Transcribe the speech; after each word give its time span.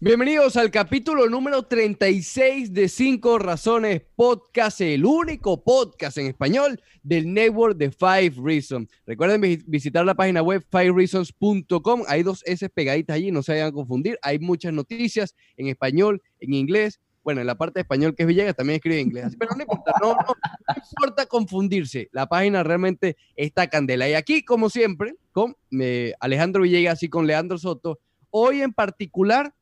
Bienvenidos 0.00 0.56
al 0.56 0.70
capítulo 0.70 1.28
número 1.28 1.64
36 1.64 2.72
de 2.72 2.88
5 2.88 3.40
Razones 3.40 4.02
Podcast, 4.14 4.80
el 4.80 5.04
único 5.04 5.64
podcast 5.64 6.18
en 6.18 6.28
español 6.28 6.80
del 7.02 7.32
network 7.34 7.76
de 7.76 7.90
Five 7.90 8.34
Reasons. 8.40 8.88
Recuerden 9.06 9.40
vi- 9.40 9.58
visitar 9.66 10.04
la 10.04 10.14
página 10.14 10.40
web 10.40 10.64
fivereasons.com. 10.70 12.02
Hay 12.06 12.22
dos 12.22 12.44
S 12.46 12.68
pegaditas 12.68 13.16
allí, 13.16 13.32
no 13.32 13.42
se 13.42 13.52
vayan 13.52 13.68
a 13.68 13.72
confundir. 13.72 14.16
Hay 14.22 14.38
muchas 14.38 14.72
noticias 14.72 15.34
en 15.56 15.66
español, 15.66 16.22
en 16.38 16.54
inglés. 16.54 17.00
Bueno, 17.24 17.40
en 17.40 17.48
la 17.48 17.58
parte 17.58 17.80
español 17.80 18.14
que 18.14 18.22
es 18.22 18.26
Villegas 18.28 18.54
también 18.54 18.76
escribe 18.76 19.00
en 19.00 19.08
inglés. 19.08 19.34
Pero 19.36 19.50
no 19.56 19.62
importa, 19.62 19.92
no, 20.00 20.08
no, 20.14 20.14
no 20.20 20.82
importa 20.92 21.26
confundirse. 21.26 22.08
La 22.12 22.26
página 22.28 22.62
realmente 22.62 23.16
está 23.34 23.66
candela. 23.66 24.08
Y 24.08 24.14
aquí, 24.14 24.44
como 24.44 24.70
siempre, 24.70 25.16
con 25.32 25.56
eh, 25.72 26.14
Alejandro 26.20 26.62
Villegas 26.62 27.02
y 27.02 27.08
con 27.08 27.26
Leandro 27.26 27.58
Soto, 27.58 27.98
hoy 28.30 28.62
en 28.62 28.72
particular 28.72 29.52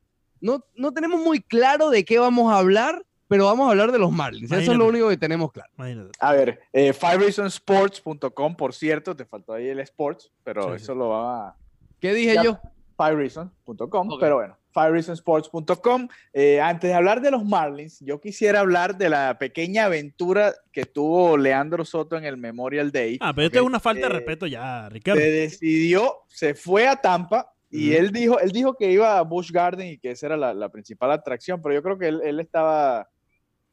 no, 0.41 0.63
no 0.75 0.91
tenemos 0.93 1.19
muy 1.21 1.39
claro 1.41 1.89
de 1.89 2.03
qué 2.05 2.19
vamos 2.19 2.51
a 2.51 2.57
hablar, 2.59 3.03
pero 3.27 3.45
vamos 3.45 3.67
a 3.67 3.71
hablar 3.71 3.91
de 3.91 3.99
los 3.99 4.11
Marlins. 4.11 4.51
Eso 4.51 4.71
es 4.71 4.77
lo 4.77 4.85
único 4.87 5.09
que 5.09 5.17
tenemos 5.17 5.51
claro. 5.51 5.69
Imagínate. 5.77 6.11
A 6.19 6.31
ver, 6.33 6.59
eh, 6.71 6.93
fivereasonsports.com, 6.93 8.55
por 8.55 8.73
cierto, 8.73 9.15
te 9.15 9.25
faltó 9.25 9.53
ahí 9.53 9.67
el 9.67 9.79
sports, 9.81 10.31
pero 10.43 10.63
Sí, 10.63 10.69
sí. 10.69 10.75
eso 10.83 10.95
lo 10.95 11.09
va 11.09 11.47
a 11.49 11.55
¿Qué 11.99 12.13
dije 12.13 12.35
Ya. 12.35 12.43
yo? 12.43 12.59
fivereasons.com, 12.97 14.17
pero 14.19 14.35
bueno, 14.37 14.57
fivereasonsports.com. 14.73 16.07
Eh, 16.33 16.59
antes 16.61 16.89
de 16.89 16.93
hablar 16.95 17.21
de 17.21 17.31
los 17.31 17.43
Marlins, 17.45 17.99
yo 17.99 18.19
quisiera 18.21 18.59
hablar 18.61 18.97
de 18.97 19.09
la 19.09 19.37
pequeña 19.37 19.85
aventura 19.85 20.53
que 20.71 20.85
tuvo 20.85 21.37
Leandro 21.37 21.85
Soto 21.85 22.15
en 22.17 22.25
el 22.25 22.37
Memorial 22.37 22.91
Day. 22.91 23.17
Ah, 23.21 23.33
pero 23.33 23.47
esto 23.47 23.59
es 23.59 23.65
una 23.65 23.79
falta 23.79 24.07
de 24.07 24.13
Eh, 24.13 24.17
respeto 24.17 24.47
ya, 24.47 24.89
Ricardo. 24.89 25.19
Se 25.21 25.29
decidió, 25.29 26.15
se 26.27 26.53
fue 26.55 26.87
a 26.87 26.95
Tampa 26.95 27.51
y 27.69 27.93
él 27.93 28.11
dijo, 28.11 28.39
él 28.39 28.51
dijo 28.51 28.75
que 28.75 28.91
iba 28.91 29.17
a 29.17 29.23
Busch 29.23 29.51
Garden 29.51 29.87
y 29.87 29.97
que 29.97 30.11
esa 30.11 30.27
era 30.27 30.37
la, 30.37 30.53
la 30.53 30.69
principal 30.69 31.11
atracción, 31.11 31.61
pero 31.61 31.75
yo 31.75 31.83
creo 31.83 31.97
que 31.97 32.07
él, 32.07 32.21
él 32.23 32.39
estaba 32.39 33.09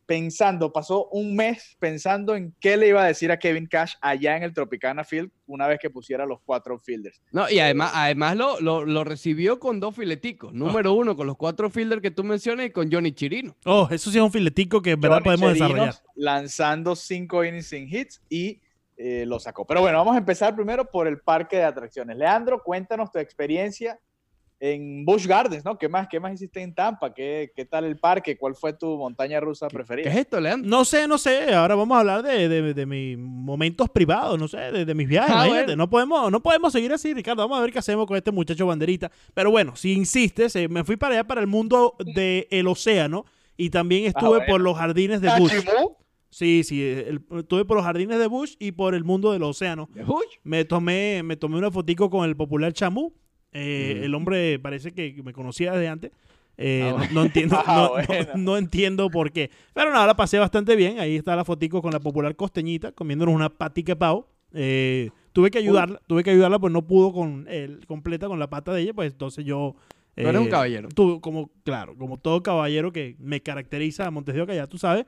pensando, 0.07 0.73
pasó 0.73 1.09
un 1.09 1.35
mes 1.35 1.77
pensando 1.79 2.35
en 2.35 2.55
qué 2.61 2.77
le 2.77 2.89
iba 2.89 3.03
a 3.03 3.07
decir 3.07 3.31
a 3.33 3.39
Kevin 3.39 3.67
Cash 3.67 3.95
allá 4.01 4.37
en 4.37 4.43
el 4.43 4.53
Tropicana 4.53 5.05
Field 5.05 5.31
una 5.47 5.67
vez 5.67 5.79
que 5.81 5.91
pusiera 5.91 6.27
los 6.27 6.41
cuatro 6.45 6.79
fielders. 6.79 7.23
No, 7.33 7.49
y 7.49 7.59
además, 7.59 7.93
además 7.95 8.37
lo, 8.37 8.61
lo, 8.61 8.85
lo 8.85 9.05
recibió 9.05 9.59
con 9.59 9.81
dos 9.81 9.97
fileticos. 9.97 10.53
Número 10.53 10.93
uno, 10.93 11.17
con 11.17 11.27
los 11.27 11.37
cuatro 11.37 11.71
fielders 11.71 12.03
que 12.03 12.11
tú 12.11 12.25
mencionas 12.25 12.67
y 12.67 12.71
con 12.71 12.91
Johnny 12.91 13.13
Chirino. 13.13 13.57
Oh, 13.65 13.89
eso 13.91 14.11
sí 14.11 14.19
es 14.19 14.23
un 14.23 14.33
filetico 14.33 14.83
que 14.83 14.93
en 14.93 15.01
verdad 15.01 15.23
Johnny 15.25 15.25
podemos 15.25 15.53
Chirinos 15.53 15.71
desarrollar. 15.71 16.03
Lanzando 16.17 16.97
cinco 16.97 17.45
innings 17.45 17.67
sin 17.67 17.89
hits 17.89 18.23
y 18.29 18.61
eh, 18.97 19.25
lo 19.27 19.39
sacó. 19.41 19.67
Pero 19.67 19.81
bueno, 19.81 19.99
vamos 19.99 20.15
a 20.15 20.19
empezar 20.19 20.55
primero 20.55 20.85
por 20.91 21.07
el 21.09 21.21
parque 21.21 21.57
de 21.57 21.65
atracciones. 21.65 22.17
Leandro, 22.17 22.63
cuéntanos 22.63 23.11
tu 23.11 23.19
experiencia 23.19 23.99
en 24.61 25.05
Busch 25.05 25.27
Gardens, 25.27 25.65
¿no? 25.65 25.77
¿Qué 25.77 25.89
más, 25.89 26.07
qué 26.09 26.21
más 26.21 26.33
hiciste 26.33 26.63
en 26.63 26.75
Tampa? 26.75 27.13
¿Qué, 27.13 27.51
qué 27.55 27.65
tal 27.67 27.85
el 27.85 27.99
parque? 27.99 28.39
¿Cuál 28.39 28.55
fue 28.55 28.73
tu 28.73 28.97
montaña 28.97 29.39
rusa 29.41 29.67
¿Qué 29.69 29.75
preferida? 29.75 30.09
es 30.11 30.17
esto, 30.17 30.41
Leandro? 30.41 30.71
No 30.71 30.85
sé, 30.87 31.07
no 31.09 31.19
sé. 31.19 31.53
Ahora 31.53 31.75
vamos 31.75 31.95
a 31.97 32.01
hablar 32.01 32.23
de, 32.23 32.49
de- 32.49 32.73
de 32.73 32.87
mis 32.87 33.19
momentos 33.19 33.91
privados, 33.91 34.39
no 34.39 34.49
sé, 34.49 34.59
de, 34.59 34.85
de 34.87 34.95
mis 34.95 35.09
viajes. 35.09 35.35
Ah, 35.37 35.49
bueno. 35.49 35.77
No, 35.77 35.91
podemos, 35.91 36.31
no 36.31 36.41
podemos 36.43 36.73
seguir 36.73 36.93
así, 36.93 37.13
Ricardo. 37.13 37.43
Vamos 37.43 37.59
a 37.59 37.63
ver 37.63 37.73
qué 37.73 37.81
hacemos 37.81 38.07
con 38.07 38.17
este 38.17 38.31
muchacho 38.31 38.65
banderita. 38.67 39.11
Pero 39.35 39.51
bueno, 39.51 39.77
si 39.77 39.93
insistes, 39.93 40.55
eh, 40.57 40.69
me 40.69 40.85
fui 40.85 40.97
para 40.97 41.15
allá, 41.15 41.25
para 41.25 41.41
el 41.43 41.47
mundo 41.49 41.97
del 42.15 42.67
océano. 42.69 43.27
Y 43.57 43.71
también 43.71 44.05
estuve 44.07 44.31
bueno. 44.39 44.45
por 44.49 44.61
los 44.61 44.79
jardines 44.79 45.21
de 45.21 45.29
Ah, 45.29 45.39
Bush. 45.39 45.53
Chimú. 45.61 45.97
Sí, 46.35 46.65
sí, 46.65 46.83
el- 46.83 47.21
estuve 47.39 47.65
por 47.65 47.77
los 47.77 47.87
jardines 47.87 48.19
de 48.19 48.27
Bush 48.27 48.55
y 48.59 48.73
por 48.73 48.97
el 48.97 49.05
mundo 49.05 49.31
del 49.31 49.45
océano. 49.45 49.89
Uy, 49.95 50.25
Me 50.43 50.65
tomé, 50.65 51.23
me 51.23 51.37
tomé 51.37 51.59
una 51.59 51.71
fotico 51.71 52.11
con 52.11 52.29
el 52.29 52.35
popular 52.35 52.73
Chamú. 52.73 53.13
Eh. 53.53 54.01
El 54.03 54.17
hombre 54.17 54.59
parece 54.59 54.91
que 54.93 55.23
me 55.23 55.33
conocía 55.33 55.71
desde 55.73 55.87
antes. 55.87 56.11
Eh, 56.57 56.83
Ah, 56.85 56.91
no- 56.91 56.97
bueno. 56.97 57.13
no, 57.15 57.23
entiendo, 57.25 57.57
Ah, 57.67 57.75
no, 57.77 58.05
bueno. 58.07 58.31
no- 58.35 58.41
no 58.43 58.57
entiendo 58.57 59.11
por 59.11 59.31
qué. 59.31 59.51
Pero 59.75 59.93
nada, 59.93 60.09
la 60.09 60.17
pasé 60.17 60.41
bastante 60.41 60.75
bien. 60.75 60.99
Ahí 60.99 61.15
está 61.15 61.37
la 61.37 61.45
fotico 61.45 61.81
con 61.81 61.93
la 61.93 62.01
popular 62.01 62.35
costeñita, 62.35 62.91
comiéndonos 62.91 63.33
una 63.33 63.49
patica 63.49 63.93
de 63.93 63.97
pavo. 63.97 64.29
Eh, 64.53 65.11
tuve 65.33 65.53
que 65.53 65.59
ayudarla, 65.59 66.01
tuve 66.09 66.25
que 66.25 66.31
ayudarla, 66.31 66.59
pues 66.59 66.73
no 66.73 66.85
pudo 66.85 67.13
con 67.13 67.47
el 67.49 67.87
completa 67.87 68.27
con 68.27 68.41
la 68.41 68.51
pata 68.51 68.73
de 68.73 68.83
ella, 68.83 68.93
pues 68.93 69.13
entonces 69.13 69.45
yo. 69.45 69.77
Tú 70.17 70.23
eres 70.29 70.41
un 70.41 70.47
eh, 70.47 70.51
caballero. 70.51 70.89
tuve- 70.89 71.21
como, 71.21 71.51
claro, 71.65 71.97
como 71.97 72.19
todo 72.19 72.41
caballero 72.43 72.93
que 72.93 73.15
me 73.21 73.41
caracteriza 73.41 74.07
a 74.07 74.11
Montes 74.13 74.35
de 74.37 74.43
Oca, 74.43 74.55
ya 74.55 74.67
tú 74.69 74.79
sabes, 74.79 75.07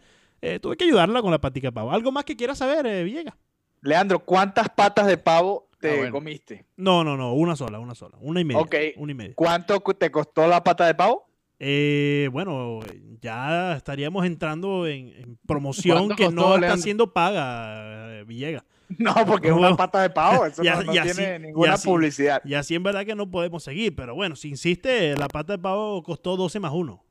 eh, 0.55 0.61
tuve 0.61 0.77
que 0.77 0.85
ayudarla 0.85 1.21
con 1.23 1.31
la 1.31 1.41
patica 1.41 1.69
de 1.69 1.73
pavo. 1.73 1.91
¿Algo 1.93 2.13
más 2.13 2.25
que 2.25 2.37
quieras 2.37 2.59
saber, 2.59 2.87
eh, 2.87 3.03
Villegas? 3.05 3.35
Leandro, 3.83 4.19
¿cuántas 4.21 4.69
patas 4.69 5.07
de 5.07 5.17
pavo 5.19 5.69
te 5.81 5.91
Ah, 5.93 5.97
bueno. 5.97 6.13
comiste? 6.13 6.65
No, 6.77 7.05
no, 7.05 7.17
no, 7.17 7.35
una 7.35 7.55
sola, 7.57 7.79
una 7.79 7.95
sola. 7.95 8.17
Una 8.21 8.41
y 8.41 8.45
media. 8.45 8.61
Ok. 8.61 8.75
Una 8.97 9.13
y 9.13 9.15
media. 9.15 9.33
¿Cuánto 9.37 9.81
cu- 9.81 9.95
te 9.95 10.11
costó 10.11 10.47
la 10.47 10.63
pata 10.65 10.87
de 10.87 10.95
pavo? 10.95 11.27
Eh, 11.59 12.29
bueno, 12.33 12.81
ya 13.21 13.77
estaríamos 13.77 14.27
entrando 14.27 14.87
en, 14.87 15.09
en 15.09 15.39
promoción 15.47 16.07
¿Cuánto 16.09 16.17
que 16.17 16.31
no 16.31 16.55
está 16.57 16.77
siendo 16.77 17.13
paga, 17.13 18.19
eh, 18.21 18.25
Villegas. 18.25 18.65
No, 18.99 19.15
porque 19.27 19.49
es 19.49 19.53
No. 19.55 19.59
una 19.61 19.77
pata 19.77 20.01
de 20.03 20.11
pavo, 20.11 20.47
eso 20.47 20.63
Ya- 20.63 20.77
no, 20.77 20.83
no 20.85 20.95
ya 20.95 21.03
tiene 21.03 21.37
sí, 21.39 21.43
ninguna 21.43 21.73
ya 21.73 21.77
sí. 21.77 21.89
publicidad. 21.89 22.41
Y 22.45 22.55
así 22.55 22.75
en 22.75 22.83
verdad 22.85 23.05
que 23.05 23.15
no 23.17 23.29
podemos 23.31 23.65
seguir, 23.65 23.97
pero 23.97 24.15
bueno, 24.15 24.37
si 24.37 24.49
insiste, 24.49 25.17
la 25.17 25.27
pata 25.29 25.55
de 25.55 25.59
pavo 25.59 26.03
costó 26.03 26.37
12 26.37 26.61
más 26.61 26.73
1. 26.73 27.03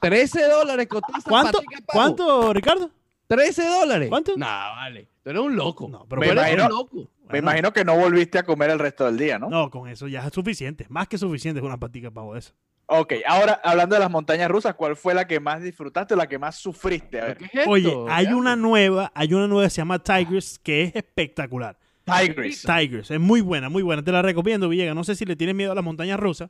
13 0.00 0.48
dólares 0.48 0.86
costó 0.88 1.12
esa 1.16 1.28
¿Cuánto? 1.28 1.58
patica. 1.58 1.82
¿Cuánto, 1.86 2.52
Ricardo? 2.52 2.90
13 3.26 3.66
dólares. 3.66 4.08
¿Cuánto? 4.08 4.36
No, 4.36 4.46
vale. 4.46 5.08
Tú 5.22 5.30
eres 5.30 5.42
un 5.42 5.56
loco. 5.56 5.88
No, 5.88 6.06
pero 6.08 6.22
eres 6.22 6.34
bueno. 6.34 6.64
un 6.64 6.70
loco. 6.70 7.10
Me 7.30 7.38
imagino 7.38 7.72
que 7.72 7.84
no 7.84 7.94
volviste 7.96 8.38
a 8.38 8.42
comer 8.42 8.70
el 8.70 8.78
resto 8.78 9.04
del 9.04 9.18
día, 9.18 9.38
¿no? 9.38 9.50
No, 9.50 9.70
con 9.70 9.88
eso 9.88 10.08
ya 10.08 10.26
es 10.26 10.32
suficiente. 10.32 10.86
Más 10.88 11.08
que 11.08 11.18
suficiente 11.18 11.60
con 11.60 11.68
una 11.68 11.78
patica 11.78 12.08
de 12.08 12.12
pavo 12.12 12.32
de 12.32 12.40
eso. 12.40 12.54
Ok, 12.86 13.12
ahora 13.26 13.60
hablando 13.62 13.96
de 13.96 14.00
las 14.00 14.10
montañas 14.10 14.50
rusas, 14.50 14.74
¿cuál 14.74 14.96
fue 14.96 15.12
la 15.12 15.26
que 15.26 15.40
más 15.40 15.62
disfrutaste 15.62 16.14
o 16.14 16.16
la 16.16 16.26
que 16.26 16.38
más 16.38 16.56
sufriste? 16.56 17.20
A 17.20 17.24
ver, 17.26 17.36
¿Qué 17.36 17.44
es 17.44 17.54
esto? 17.54 17.70
Oye, 17.70 17.94
hay 18.08 18.28
una 18.28 18.56
nueva, 18.56 19.12
hay 19.14 19.34
una 19.34 19.46
nueva 19.46 19.64
que 19.64 19.70
se 19.70 19.82
llama 19.82 20.02
Tigers 20.02 20.58
que 20.58 20.84
es 20.84 20.96
espectacular. 20.96 21.78
Tigris. 22.04 22.62
Tigers, 22.62 23.10
es 23.10 23.20
muy 23.20 23.42
buena, 23.42 23.68
muy 23.68 23.82
buena. 23.82 24.02
Te 24.02 24.10
la 24.10 24.22
recomiendo, 24.22 24.70
Villegas. 24.70 24.94
No 24.94 25.04
sé 25.04 25.14
si 25.14 25.26
le 25.26 25.36
tienes 25.36 25.54
miedo 25.54 25.72
a 25.72 25.74
las 25.74 25.84
montañas 25.84 26.18
rusas. 26.18 26.48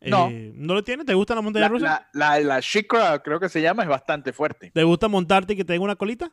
No. 0.00 0.28
Eh, 0.30 0.52
¿No 0.54 0.74
le 0.74 0.82
tienes? 0.82 1.06
¿Te 1.06 1.14
gusta 1.14 1.34
la 1.34 1.40
montaña 1.40 1.64
La, 1.64 1.68
rusa? 1.68 2.08
la, 2.12 2.38
la, 2.38 2.40
la 2.40 2.60
Shikra, 2.60 3.20
creo 3.22 3.40
que 3.40 3.48
se 3.48 3.60
llama, 3.60 3.82
es 3.82 3.88
bastante 3.88 4.32
fuerte. 4.32 4.70
¿Te 4.70 4.84
gusta 4.84 5.08
montarte 5.08 5.54
y 5.54 5.56
que 5.56 5.64
te 5.64 5.72
den 5.72 5.82
una 5.82 5.96
colita? 5.96 6.32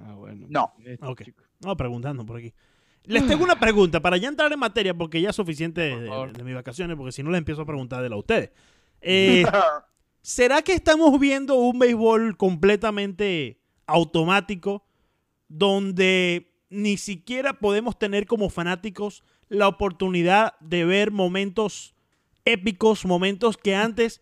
Ah, 0.00 0.14
bueno. 0.14 0.46
No. 0.48 0.72
Ok. 1.02 1.22
chico. 1.24 1.42
No, 1.60 1.76
preguntando 1.76 2.24
por 2.26 2.36
aquí. 2.38 2.52
Les 3.04 3.26
tengo 3.26 3.42
una 3.42 3.58
pregunta 3.58 4.00
para 4.00 4.16
ya 4.16 4.28
entrar 4.28 4.52
en 4.52 4.58
materia, 4.58 4.94
porque 4.94 5.20
ya 5.20 5.30
es 5.30 5.36
suficiente 5.36 5.80
de 5.82 6.44
mis 6.44 6.54
vacaciones, 6.54 6.96
porque 6.96 7.12
si 7.12 7.22
no 7.22 7.30
les 7.30 7.38
empiezo 7.38 7.62
a 7.62 7.66
preguntar 7.66 8.02
de 8.02 8.08
la 8.08 8.14
a 8.14 8.18
ustedes. 8.18 8.50
Eh, 9.00 9.44
¿Será 10.22 10.62
que 10.62 10.72
estamos 10.72 11.18
viendo 11.18 11.56
un 11.56 11.80
béisbol 11.80 12.36
completamente 12.36 13.60
automático 13.86 14.86
donde 15.48 16.54
ni 16.70 16.96
siquiera 16.96 17.54
podemos 17.54 17.98
tener 17.98 18.26
como 18.26 18.48
fanáticos 18.50 19.24
la 19.48 19.66
oportunidad 19.68 20.54
de 20.60 20.84
ver 20.84 21.10
momentos 21.10 21.94
épicos, 22.44 23.04
momentos 23.04 23.56
que 23.56 23.74
antes 23.74 24.20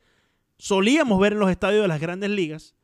solíamos 0.59 1.21
ver 1.21 1.33
en 1.33 1.39
los 1.39 1.51
estadios 1.51 1.83
de 1.83 1.89
las 1.89 2.01
grandes 2.01 2.31
ligas 2.31 2.75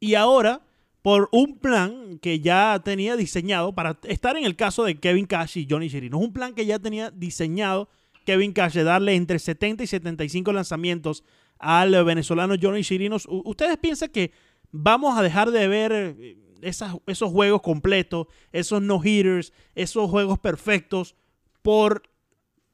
y 0.00 0.14
ahora 0.14 0.62
por 1.02 1.28
un 1.32 1.58
plan 1.58 2.18
que 2.20 2.40
ya 2.40 2.80
tenía 2.84 3.16
diseñado 3.16 3.74
para 3.74 3.98
estar 4.04 4.36
en 4.36 4.44
el 4.44 4.56
caso 4.56 4.84
de 4.84 4.98
Kevin 4.98 5.26
Cash 5.26 5.58
y 5.58 5.66
Johnny 5.68 5.90
Chirinos, 5.90 6.20
un 6.20 6.32
plan 6.32 6.54
que 6.54 6.64
ya 6.64 6.78
tenía 6.78 7.10
diseñado 7.10 7.88
Kevin 8.24 8.52
Cash 8.52 8.72
de 8.74 8.84
darle 8.84 9.14
entre 9.14 9.38
70 9.38 9.84
y 9.84 9.86
75 9.86 10.52
lanzamientos 10.52 11.24
al 11.58 12.02
venezolano 12.04 12.54
Johnny 12.60 12.82
Chirinos. 12.82 13.26
U- 13.26 13.42
¿Ustedes 13.44 13.76
piensan 13.76 14.08
que 14.10 14.32
vamos 14.70 15.18
a 15.18 15.22
dejar 15.22 15.50
de 15.50 15.68
ver 15.68 15.92
eh, 15.92 16.36
esos 16.62 17.30
juegos 17.30 17.60
completos, 17.60 18.28
esos 18.50 18.80
no-hitters, 18.80 19.52
esos 19.74 20.08
juegos 20.08 20.38
perfectos 20.38 21.14
por 21.60 22.02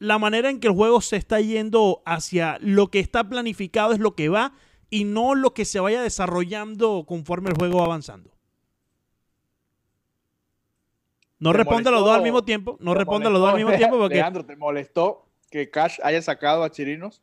la 0.00 0.19
manera 0.19 0.50
en 0.50 0.58
que 0.58 0.67
el 0.67 0.73
juego 0.75 1.00
se 1.02 1.17
está 1.17 1.41
yendo 1.41 2.02
hacia 2.06 2.58
lo 2.61 2.88
que 2.88 2.99
está 2.99 3.29
planificado 3.29 3.93
es 3.93 4.00
lo 4.00 4.17
que 4.17 4.29
va 4.29 4.55
y 4.88 5.05
no 5.05 5.35
lo 5.37 5.55
que 5.55 5.64
se 5.64 5.79
vaya 5.79 6.02
desarrollando 6.02 7.05
conforme 7.06 7.50
el 7.50 7.56
juego 7.56 7.79
va 7.79 7.85
avanzando. 7.85 8.31
No 11.38 11.52
¿Te 11.52 11.58
responde 11.58 11.88
a 11.88 11.93
los 11.93 12.00
dos 12.05 12.17
al 12.17 12.23
mismo 12.23 12.43
tiempo. 12.43 12.76
No 12.81 12.93
¿Te 12.93 12.99
responde 12.99 13.29
a 13.29 13.31
los 13.31 13.41
dos 13.41 13.50
al 13.50 13.56
mismo 13.56 13.73
tiempo 13.76 13.99
porque 13.99 14.17
Leandro, 14.17 14.44
¿te 14.44 14.56
molestó 14.56 15.26
que 15.50 15.70
Cash 15.70 15.99
haya 16.03 16.20
sacado 16.23 16.64
a 16.64 16.70
Chirinos? 16.70 17.23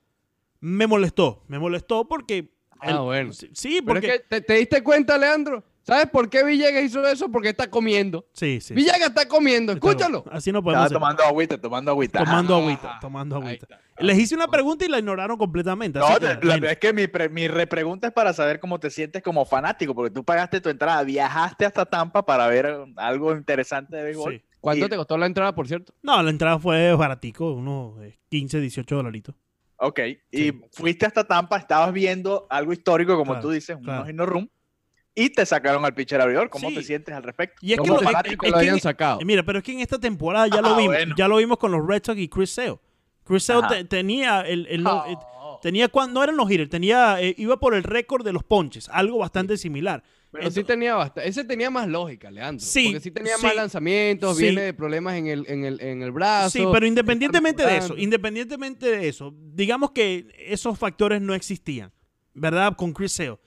me 0.59 0.87
molestó. 0.87 1.43
Me 1.47 1.59
molestó 1.59 2.07
porque. 2.07 2.51
Ah, 2.79 2.91
el- 2.91 2.99
bueno. 2.99 3.33
Sí, 3.33 3.49
Pero 3.81 3.85
porque. 3.85 4.07
es 4.07 4.13
que, 4.13 4.19
¿te, 4.27 4.41
te 4.41 4.53
diste 4.55 4.83
cuenta, 4.83 5.17
Leandro? 5.17 5.63
¿Sabes 5.87 6.07
por 6.11 6.29
qué 6.29 6.43
Villegas 6.43 6.83
hizo 6.83 7.07
eso? 7.07 7.31
Porque 7.31 7.47
está 7.47 7.69
comiendo. 7.69 8.27
Sí, 8.33 8.59
sí. 8.59 8.73
Villegas 8.73 9.03
está 9.07 9.25
comiendo, 9.25 9.71
Está- 9.71 9.87
escúchalo. 9.87 10.25
Así 10.29 10.51
no 10.51 10.61
podemos. 10.61 10.85
Estaba 10.87 11.07
hacer. 11.07 11.17
tomando 11.17 11.23
agüita, 11.23 11.57
tomando 11.61 11.91
agüita. 11.91 12.19
Tomando 12.25 12.55
Ah, 12.55 12.57
agüita, 12.59 12.97
tomando 12.99 13.35
agüita. 13.37 13.67
está. 13.71 14.03
Les 14.03 14.19
hice 14.19 14.35
una 14.35 14.49
pregunta 14.49 14.83
y 14.83 14.89
la 14.89 14.99
ignoraron 14.99 15.37
completamente. 15.37 15.97
No, 15.99 16.07
que, 16.19 16.25
la- 16.25 16.35
verdad 16.55 16.71
es 16.71 16.77
que 16.79 16.91
mi, 16.91 17.07
pre- 17.07 17.29
mi 17.29 17.47
repregunta 17.47 18.07
es 18.07 18.13
para 18.13 18.33
saber 18.33 18.59
cómo 18.59 18.81
te 18.81 18.89
sientes 18.89 19.23
como 19.23 19.45
fanático, 19.45 19.95
porque 19.95 20.11
tú 20.13 20.25
pagaste 20.25 20.59
tu 20.59 20.67
entrada, 20.67 21.01
viajaste 21.03 21.65
hasta 21.65 21.85
Tampa 21.85 22.25
para 22.25 22.47
ver 22.47 22.65
eh, 22.65 22.93
algo 22.97 23.31
interesante 23.33 23.95
de 23.95 24.03
béisbol. 24.03 24.33
Sí. 24.33 24.43
¿Cuánto 24.59 24.87
Y- 24.87 24.89
te 24.89 24.97
costó 24.97 25.17
la 25.17 25.25
entrada, 25.25 25.55
por 25.55 25.69
cierto? 25.69 25.93
No, 26.01 26.21
la 26.21 26.29
entrada 26.29 26.59
fue 26.59 26.93
baratico, 26.95 27.53
unos 27.53 28.01
eh, 28.03 28.19
15, 28.29 28.59
18 28.59 28.93
dolaritos. 28.97 29.35
Ok, 29.79 29.99
y 30.31 30.51
fuiste 30.73 31.05
hasta 31.05 31.23
Tampa, 31.23 31.55
estabas 31.57 31.93
viendo 31.93 32.45
algo 32.49 32.73
histórico, 32.73 33.15
como 33.15 33.33
Claro, 33.33 33.41
tú 33.47 33.51
dices, 33.51 33.77
un 33.77 33.83
claro. 33.83 34.25
room, 34.25 34.49
y 35.17 35.29
te 35.31 35.45
sacaron 35.45 35.83
al 35.83 35.93
pitcher 35.95 36.21
abridor. 36.21 36.49
¿Cómo 36.49 36.69
Sí. 36.69 36.75
te 36.75 36.83
sientes 36.83 37.13
al 37.15 37.23
respecto? 37.23 37.57
Y 37.61 37.73
es 37.73 37.77
que, 37.77 37.81
¿Cómo 37.87 37.95
lo- 38.01 38.07
es- 38.09 38.31
lo 38.31 38.37
que 38.37 38.55
hayan 38.55 38.75
en- 38.75 38.81
sacado? 38.81 39.19
eh, 39.19 39.25
mira, 39.25 39.41
pero 39.43 39.57
es 39.59 39.63
que 39.63 39.71
en 39.71 39.79
esta 39.79 39.99
temporada 39.99 40.47
ya 40.47 40.61
lo 40.61 40.69
Ah, 40.69 40.77
vimos. 40.77 40.95
bueno. 40.95 41.15
Ya 41.17 41.27
lo 41.27 41.37
vimos 41.37 41.57
con 41.57 41.71
los 41.71 41.85
Red 41.85 42.03
Sox 42.05 42.19
y 42.19 42.27
Chris 42.29 42.51
Sale. 42.51 42.77
Chris 43.25 43.43
Sale 43.43 43.67
te- 43.67 43.83
tenía 43.85 44.41
el, 44.41 44.67
el 44.67 44.83
no- 44.83 45.05
eh, 45.07 45.15
Oh. 45.39 45.59
tenía 45.61 45.89
no 46.11 46.23
eran 46.23 46.37
los 46.37 46.49
hitters, 46.51 46.69
tenía 46.69 47.19
eh, 47.21 47.33
iba 47.37 47.59
por 47.59 47.73
el 47.73 47.83
récord 47.83 48.23
de 48.23 48.31
los 48.31 48.43
ponches, 48.43 48.87
algo 48.89 49.17
bastante 49.17 49.57
similar. 49.57 50.03
Pero 50.29 50.51
sí 50.51 50.63
tenía 50.63 50.93
bastante. 50.93 51.27
Ese 51.29 51.45
tenía 51.45 51.69
más 51.69 51.87
lógica, 51.87 52.29
Leandro. 52.29 52.63
Sí, 52.63 52.87
Porque 52.87 52.99
sí 52.99 53.11
tenía 53.11 53.37
sí, 53.37 53.45
más 53.45 53.55
lanzamientos, 53.55 54.37
sí. 54.37 54.43
viene 54.43 54.61
de 54.61 54.73
problemas 54.73 55.15
en 55.15 55.27
el, 55.27 55.45
en 55.47 55.63
el, 55.65 55.81
en 55.81 56.01
el 56.03 56.11
brazo. 56.11 56.49
Sí, 56.51 56.63
pero 56.71 56.85
independientemente 56.85 57.65
de 57.65 57.77
eso, 57.77 57.97
independientemente 57.97 58.85
de 58.91 59.07
eso, 59.07 59.33
digamos 59.53 59.91
que 59.91 60.27
esos 60.37 60.77
factores 60.77 61.21
no 61.21 61.33
existían, 61.33 61.91
¿verdad? 62.33 62.75
Con 62.75 62.93
Chris 62.93 63.13
Sale. 63.13 63.39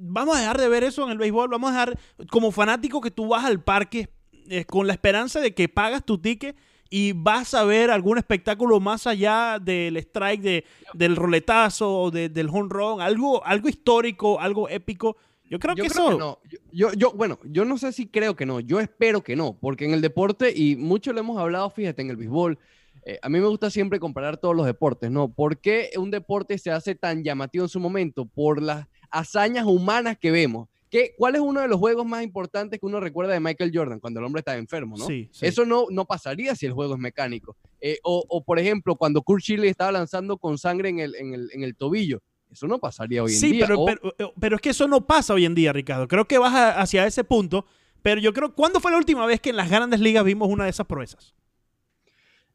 Vamos 0.00 0.36
a 0.36 0.40
dejar 0.40 0.58
de 0.60 0.68
ver 0.68 0.84
eso 0.84 1.04
en 1.04 1.10
el 1.10 1.18
béisbol, 1.18 1.48
vamos 1.50 1.70
a 1.70 1.72
dejar 1.72 1.98
como 2.30 2.50
fanático 2.52 3.00
que 3.00 3.10
tú 3.10 3.28
vas 3.28 3.44
al 3.44 3.62
parque 3.62 4.08
eh, 4.48 4.64
con 4.64 4.86
la 4.86 4.92
esperanza 4.92 5.40
de 5.40 5.54
que 5.54 5.68
pagas 5.68 6.04
tu 6.04 6.18
ticket 6.18 6.56
y 6.90 7.12
vas 7.12 7.52
a 7.52 7.64
ver 7.64 7.90
algún 7.90 8.16
espectáculo 8.16 8.80
más 8.80 9.06
allá 9.06 9.58
del 9.60 9.96
strike, 9.98 10.40
de, 10.40 10.64
del 10.94 11.16
roletazo, 11.16 11.92
o 12.02 12.10
de- 12.10 12.28
del 12.30 12.48
home 12.48 12.68
run, 12.70 13.00
algo, 13.02 13.44
algo 13.44 13.68
histórico, 13.68 14.40
algo 14.40 14.68
épico. 14.70 15.16
Yo 15.50 15.58
creo 15.58 15.74
Yo 15.74 15.84
que 15.84 15.90
creo 15.90 16.04
eso... 16.06 16.12
que 16.16 16.18
no. 16.18 16.38
Yo, 16.48 16.58
yo, 16.72 16.92
yo- 16.94 17.12
bueno, 17.12 17.38
yo 17.44 17.64
no 17.66 17.76
sé 17.76 17.92
si 17.92 18.06
creo 18.06 18.36
que 18.36 18.46
no. 18.46 18.60
Yo 18.60 18.80
espero 18.80 19.22
que 19.22 19.36
no, 19.36 19.54
porque 19.60 19.84
en 19.84 19.92
el 19.92 20.00
deporte, 20.00 20.52
y 20.56 20.76
mucho 20.76 21.12
lo 21.12 21.20
hemos 21.20 21.38
hablado, 21.38 21.68
fíjate, 21.70 22.00
en 22.02 22.10
el 22.10 22.16
béisbol, 22.16 22.58
eh, 23.04 23.18
a 23.22 23.28
mí 23.28 23.38
me 23.38 23.46
gusta 23.46 23.70
siempre 23.70 24.00
comparar 24.00 24.38
todos 24.38 24.56
los 24.56 24.64
deportes, 24.66 25.10
¿no? 25.10 25.28
¿Por 25.32 25.58
qué 25.58 25.90
un 25.98 26.10
deporte 26.10 26.56
se 26.58 26.70
hace 26.70 26.94
tan 26.94 27.22
llamativo 27.22 27.64
en 27.64 27.68
su 27.68 27.80
momento? 27.80 28.24
Por 28.26 28.62
las 28.62 28.86
hazañas 29.10 29.64
humanas 29.66 30.16
que 30.18 30.30
vemos. 30.30 30.68
¿Qué, 30.90 31.14
¿Cuál 31.18 31.34
es 31.34 31.42
uno 31.42 31.60
de 31.60 31.68
los 31.68 31.78
juegos 31.78 32.06
más 32.06 32.22
importantes 32.22 32.80
que 32.80 32.86
uno 32.86 32.98
recuerda 32.98 33.34
de 33.34 33.40
Michael 33.40 33.70
Jordan 33.74 34.00
cuando 34.00 34.20
el 34.20 34.26
hombre 34.26 34.40
estaba 34.40 34.56
enfermo, 34.56 34.96
¿no? 34.96 35.04
Sí, 35.06 35.28
sí. 35.32 35.44
Eso 35.44 35.66
no, 35.66 35.84
no 35.90 36.06
pasaría 36.06 36.54
si 36.56 36.64
el 36.64 36.72
juego 36.72 36.94
es 36.94 36.98
mecánico. 37.00 37.56
Eh, 37.80 37.98
o, 38.02 38.24
o, 38.26 38.42
por 38.42 38.58
ejemplo, 38.58 38.96
cuando 38.96 39.20
Kurt 39.20 39.42
Schilling 39.42 39.68
estaba 39.68 39.92
lanzando 39.92 40.38
con 40.38 40.56
sangre 40.56 40.88
en 40.88 40.98
el, 41.00 41.14
en 41.16 41.34
el, 41.34 41.50
en 41.52 41.62
el 41.62 41.76
tobillo. 41.76 42.22
Eso 42.50 42.66
no 42.66 42.78
pasaría 42.78 43.22
hoy 43.22 43.34
en 43.34 43.38
Sí, 43.38 43.52
día. 43.52 43.66
pero, 43.66 43.80
O- 43.82 43.84
pero, 43.84 44.14
eh, 44.18 44.32
pero 44.40 44.56
es 44.56 44.62
que 44.62 44.70
eso 44.70 44.88
no 44.88 45.06
pasa 45.06 45.34
hoy 45.34 45.44
en 45.44 45.54
día, 45.54 45.74
Ricardo. 45.74 46.08
Creo 46.08 46.26
que 46.26 46.38
vas 46.38 46.54
a- 46.54 46.80
hacia 46.80 47.06
ese 47.06 47.22
punto. 47.22 47.66
Pero 48.00 48.18
yo 48.22 48.32
creo, 48.32 48.54
¿cuándo 48.54 48.80
fue 48.80 48.90
la 48.90 48.96
última 48.96 49.26
vez 49.26 49.40
que 49.42 49.50
en 49.50 49.56
las 49.56 49.68
grandes 49.68 50.00
ligas 50.00 50.24
vimos 50.24 50.48
una 50.48 50.64
de 50.64 50.70
esas 50.70 50.86
proezas? 50.86 51.34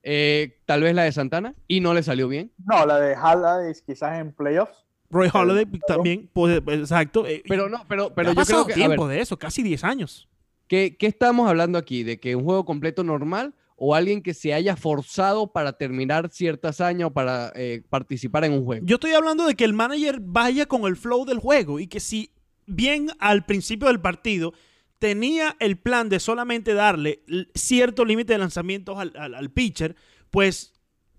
Eh, 0.01 0.57
tal 0.65 0.81
vez 0.81 0.95
la 0.95 1.03
de 1.03 1.11
Santana 1.11 1.53
y 1.67 1.79
no 1.79 1.93
le 1.93 2.03
salió 2.03 2.27
bien. 2.27 2.51
No, 2.65 2.85
la 2.85 2.99
de 2.99 3.15
Halladay 3.15 3.73
quizás 3.85 4.19
en 4.19 4.33
playoffs. 4.33 4.83
Roy 5.13 5.29
Pero- 5.31 5.39
Holiday 5.43 5.65
también, 5.87 6.29
pues, 6.33 6.61
exacto. 6.67 7.25
eh, 7.25 7.43
Pero 7.47 7.69
no, 7.69 7.85
pero, 7.87 8.13
pero 8.13 8.31
ha 8.31 8.33
yo 8.33 8.41
creo 8.45 8.65
que. 8.67 8.73
tiempo 8.73 9.07
ver, 9.07 9.17
de 9.17 9.21
eso, 9.23 9.37
casi 9.37 9.63
10 9.63 9.83
años. 9.83 10.27
¿qué, 10.67 10.95
qué 10.97 11.07
estamos 11.07 11.47
hablando 11.47 11.77
aquí? 11.77 12.03
¿De 12.03 12.19
que 12.19 12.35
un 12.35 12.43
juego 12.43 12.65
completo 12.65 13.03
normal 13.03 13.53
o 13.75 13.93
alguien 13.95 14.21
que 14.23 14.33
se 14.33 14.53
haya 14.53 14.75
forzado 14.75 15.51
para 15.51 15.73
terminar 15.73 16.29
cierta 16.31 16.69
hazaña 16.69 17.07
o 17.07 17.11
para 17.13 17.51
eh, 17.55 17.83
participar 17.89 18.43
en 18.45 18.53
un 18.53 18.65
juego? 18.65 18.85
Yo 18.85 18.95
estoy 18.95 19.11
hablando 19.11 19.45
de 19.45 19.55
que 19.55 19.65
el 19.65 19.73
manager 19.73 20.19
vaya 20.21 20.65
con 20.65 20.83
el 20.85 20.95
flow 20.95 21.25
del 21.25 21.37
juego 21.39 21.79
y 21.79 21.87
que 21.87 21.99
si 21.99 22.31
bien 22.65 23.09
al 23.19 23.45
principio 23.45 23.87
del 23.89 23.99
partido 23.99 24.53
tenía 24.99 25.55
el 25.59 25.77
plan 25.77 26.07
de 26.09 26.19
solamente 26.19 26.73
darle 26.73 27.23
cierto 27.55 28.05
límite 28.05 28.33
de 28.33 28.39
lanzamientos 28.39 28.97
al, 28.97 29.11
al- 29.17 29.35
al 29.35 29.51
pitcher, 29.51 29.95
pues 30.31 30.72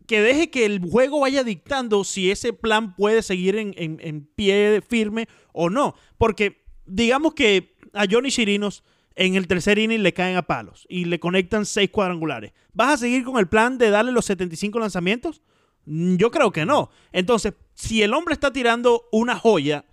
que 0.07 0.21
deje 0.21 0.51
que 0.51 0.67
el 0.67 0.81
juego 0.81 1.21
vaya 1.21 1.45
dictando 1.45 2.05
si 2.05 2.31
ese 2.31 2.53
plan 2.53 2.95
puede 2.95 3.23
seguir 3.23 3.57
en, 3.57 3.75
en- 3.77 3.99
en 4.03 4.27
pie 4.27 4.83
firme 4.87 5.29
o 5.53 5.71
no. 5.71 5.95
Porque 6.19 6.63
digamos 6.87 7.35
que 7.35 7.75
a 7.93 8.05
Johnny 8.11 8.31
Chirinos 8.31 8.83
en 9.17 9.37
el 9.37 9.47
tercer 9.47 9.79
inning 9.79 10.03
le 10.03 10.13
caen 10.13 10.37
a 10.37 10.43
palos 10.43 10.87
y 10.89 11.05
le 11.05 11.21
conectan 11.21 11.65
seis 11.67 11.89
cuadrangulares. 11.91 12.53
¿Vas 12.73 12.95
a 12.95 12.97
seguir 12.99 13.25
con 13.25 13.39
el 13.39 13.47
plan 13.49 13.79
de 13.79 13.91
darle 13.91 14.13
los 14.13 14.25
75 14.27 14.79
lanzamientos? 14.79 15.41
Mm, 15.87 16.17
Yo 16.17 16.31
creo 16.31 16.51
que 16.51 16.67
no. 16.67 16.91
Entonces, 17.13 17.55
si 17.75 18.03
el 18.03 18.13
hombre 18.13 18.35
está 18.35 18.53
tirando 18.53 19.05
una 19.13 19.37
joya, 19.39 19.85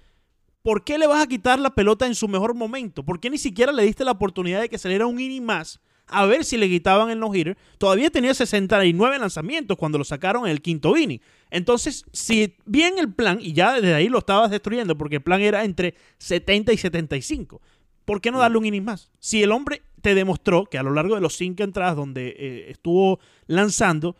¿por 0.63 0.83
qué 0.83 0.97
le 0.97 1.07
vas 1.07 1.21
a 1.23 1.27
quitar 1.27 1.59
la 1.59 1.69
pelota 1.75 2.05
en 2.07 2.15
su 2.15 2.27
mejor 2.27 2.53
momento? 2.55 3.03
¿Por 3.03 3.19
qué 3.19 3.29
ni 3.29 3.37
siquiera 3.37 3.71
le 3.71 3.83
diste 3.83 4.03
la 4.03 4.11
oportunidad 4.11 4.59
de 4.61 4.69
que 4.69 4.77
saliera 4.79 5.05
un 5.05 5.19
inning 5.19 5.43
más 5.45 5.79
a 6.11 6.25
ver 6.25 6.43
si 6.43 6.57
le 6.57 6.67
quitaban 6.67 7.09
el 7.09 7.19
no-hitter? 7.19 7.57
Todavía 7.77 8.09
tenía 8.09 8.33
69 8.33 9.19
lanzamientos 9.19 9.77
cuando 9.77 9.97
lo 9.97 10.03
sacaron 10.03 10.45
en 10.45 10.51
el 10.51 10.61
quinto 10.61 10.95
inning. 10.95 11.21
Entonces, 11.49 12.05
si 12.13 12.55
bien 12.65 12.99
el 12.99 13.13
plan, 13.13 13.39
y 13.41 13.53
ya 13.53 13.73
desde 13.73 13.93
ahí 13.93 14.09
lo 14.09 14.19
estabas 14.19 14.51
destruyendo, 14.51 14.97
porque 14.97 15.17
el 15.17 15.21
plan 15.21 15.41
era 15.41 15.63
entre 15.63 15.95
70 16.17 16.73
y 16.73 16.77
75, 16.77 17.61
¿por 18.05 18.21
qué 18.21 18.31
no 18.31 18.39
darle 18.39 18.57
un 18.57 18.65
inning 18.65 18.83
más? 18.83 19.09
Si 19.19 19.41
el 19.41 19.51
hombre 19.51 19.81
te 20.01 20.15
demostró 20.15 20.65
que 20.65 20.77
a 20.77 20.83
lo 20.83 20.91
largo 20.91 21.15
de 21.15 21.21
los 21.21 21.35
cinco 21.35 21.63
entradas 21.63 21.95
donde 21.95 22.35
eh, 22.37 22.65
estuvo 22.69 23.19
lanzando, 23.47 24.15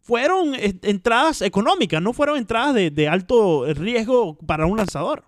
fueron 0.00 0.54
entradas 0.56 1.42
económicas, 1.42 2.02
no 2.02 2.12
fueron 2.12 2.36
entradas 2.36 2.74
de, 2.74 3.08
alto 3.08 3.64
riesgo 3.74 4.36
para 4.38 4.66
un 4.66 4.76
lanzador. 4.76 5.24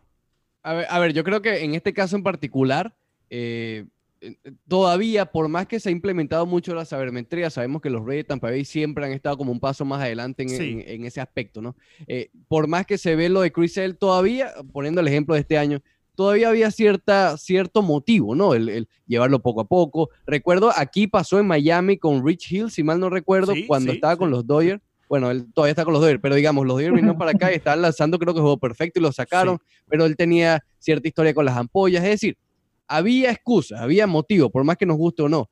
A 0.62 0.74
ver, 0.74 0.86
a 0.90 0.98
ver, 0.98 1.12
yo 1.12 1.24
creo 1.24 1.42
que 1.42 1.64
en 1.64 1.74
este 1.74 1.92
caso 1.92 2.16
en 2.16 2.22
particular, 2.22 2.96
eh, 3.30 3.86
todavía, 4.68 5.26
por 5.26 5.48
más 5.48 5.66
que 5.66 5.80
se 5.80 5.88
ha 5.88 5.92
implementado 5.92 6.46
mucho 6.46 6.74
la 6.74 6.84
sabermetría, 6.84 7.50
sabemos 7.50 7.82
que 7.82 7.90
los 7.90 8.04
Reyes 8.04 8.24
de 8.24 8.28
Tampa 8.28 8.50
Bay 8.50 8.64
siempre 8.64 9.04
han 9.04 9.12
estado 9.12 9.36
como 9.36 9.52
un 9.52 9.60
paso 9.60 9.84
más 9.84 10.00
adelante 10.02 10.42
en, 10.42 10.48
Sí. 10.48 10.56
en- 10.70 10.84
en 10.86 11.04
ese 11.04 11.20
aspecto, 11.20 11.60
¿no? 11.62 11.76
Eh, 12.06 12.30
por 12.48 12.66
más 12.68 12.86
que 12.86 12.98
se 12.98 13.16
ve 13.16 13.28
lo 13.28 13.40
de 13.40 13.52
Chris 13.52 13.74
Sale, 13.74 13.94
todavía, 13.94 14.52
poniendo 14.72 15.00
el 15.00 15.08
ejemplo 15.08 15.34
de 15.34 15.40
este 15.40 15.58
año, 15.58 15.80
todavía 16.14 16.48
había 16.50 16.70
cierta, 16.70 17.36
cierto 17.38 17.82
motivo, 17.82 18.34
¿no? 18.34 18.54
El, 18.54 18.68
el 18.68 18.88
llevarlo 19.06 19.40
poco 19.40 19.62
a 19.62 19.64
poco. 19.66 20.10
Recuerdo, 20.26 20.70
aquí 20.76 21.06
pasó 21.06 21.38
en 21.40 21.46
Miami 21.46 21.96
con 21.98 22.24
Rich 22.26 22.52
Hill, 22.52 22.70
si 22.70 22.82
mal 22.82 23.00
no 23.00 23.10
recuerdo, 23.10 23.54
Sí, 23.54 23.66
cuando 23.66 23.92
sí, 23.92 23.96
estaba 23.96 24.16
con 24.16 24.30
los 24.30 24.46
Dodgers. 24.46 24.80
Bueno, 25.08 25.30
él 25.30 25.52
todavía 25.52 25.72
está 25.72 25.84
con 25.84 25.92
los 25.92 26.00
Dodgers, 26.00 26.20
pero 26.22 26.34
digamos, 26.34 26.64
los 26.66 26.74
Dodgers 26.76 26.94
vinieron 26.94 27.18
para 27.18 27.32
acá 27.32 27.52
y 27.52 27.56
estaban 27.56 27.82
lanzando, 27.82 28.18
creo 28.18 28.32
que 28.32 28.40
juego 28.40 28.56
perfecto 28.56 28.98
y 28.98 29.02
lo 29.02 29.12
sacaron, 29.12 29.58
pero 29.86 30.06
él 30.06 30.16
tenía 30.16 30.64
cierta 30.78 31.06
historia 31.06 31.34
con 31.34 31.44
las 31.44 31.56
ampollas. 31.56 32.02
Es 32.04 32.10
decir, 32.10 32.36
había 32.96 33.30
excusas, 33.30 33.80
había 33.80 34.06
motivo, 34.06 34.50
por 34.50 34.64
más 34.64 34.76
que 34.76 34.86
nos 34.86 34.96
guste 34.96 35.22
o 35.22 35.28
no. 35.28 35.50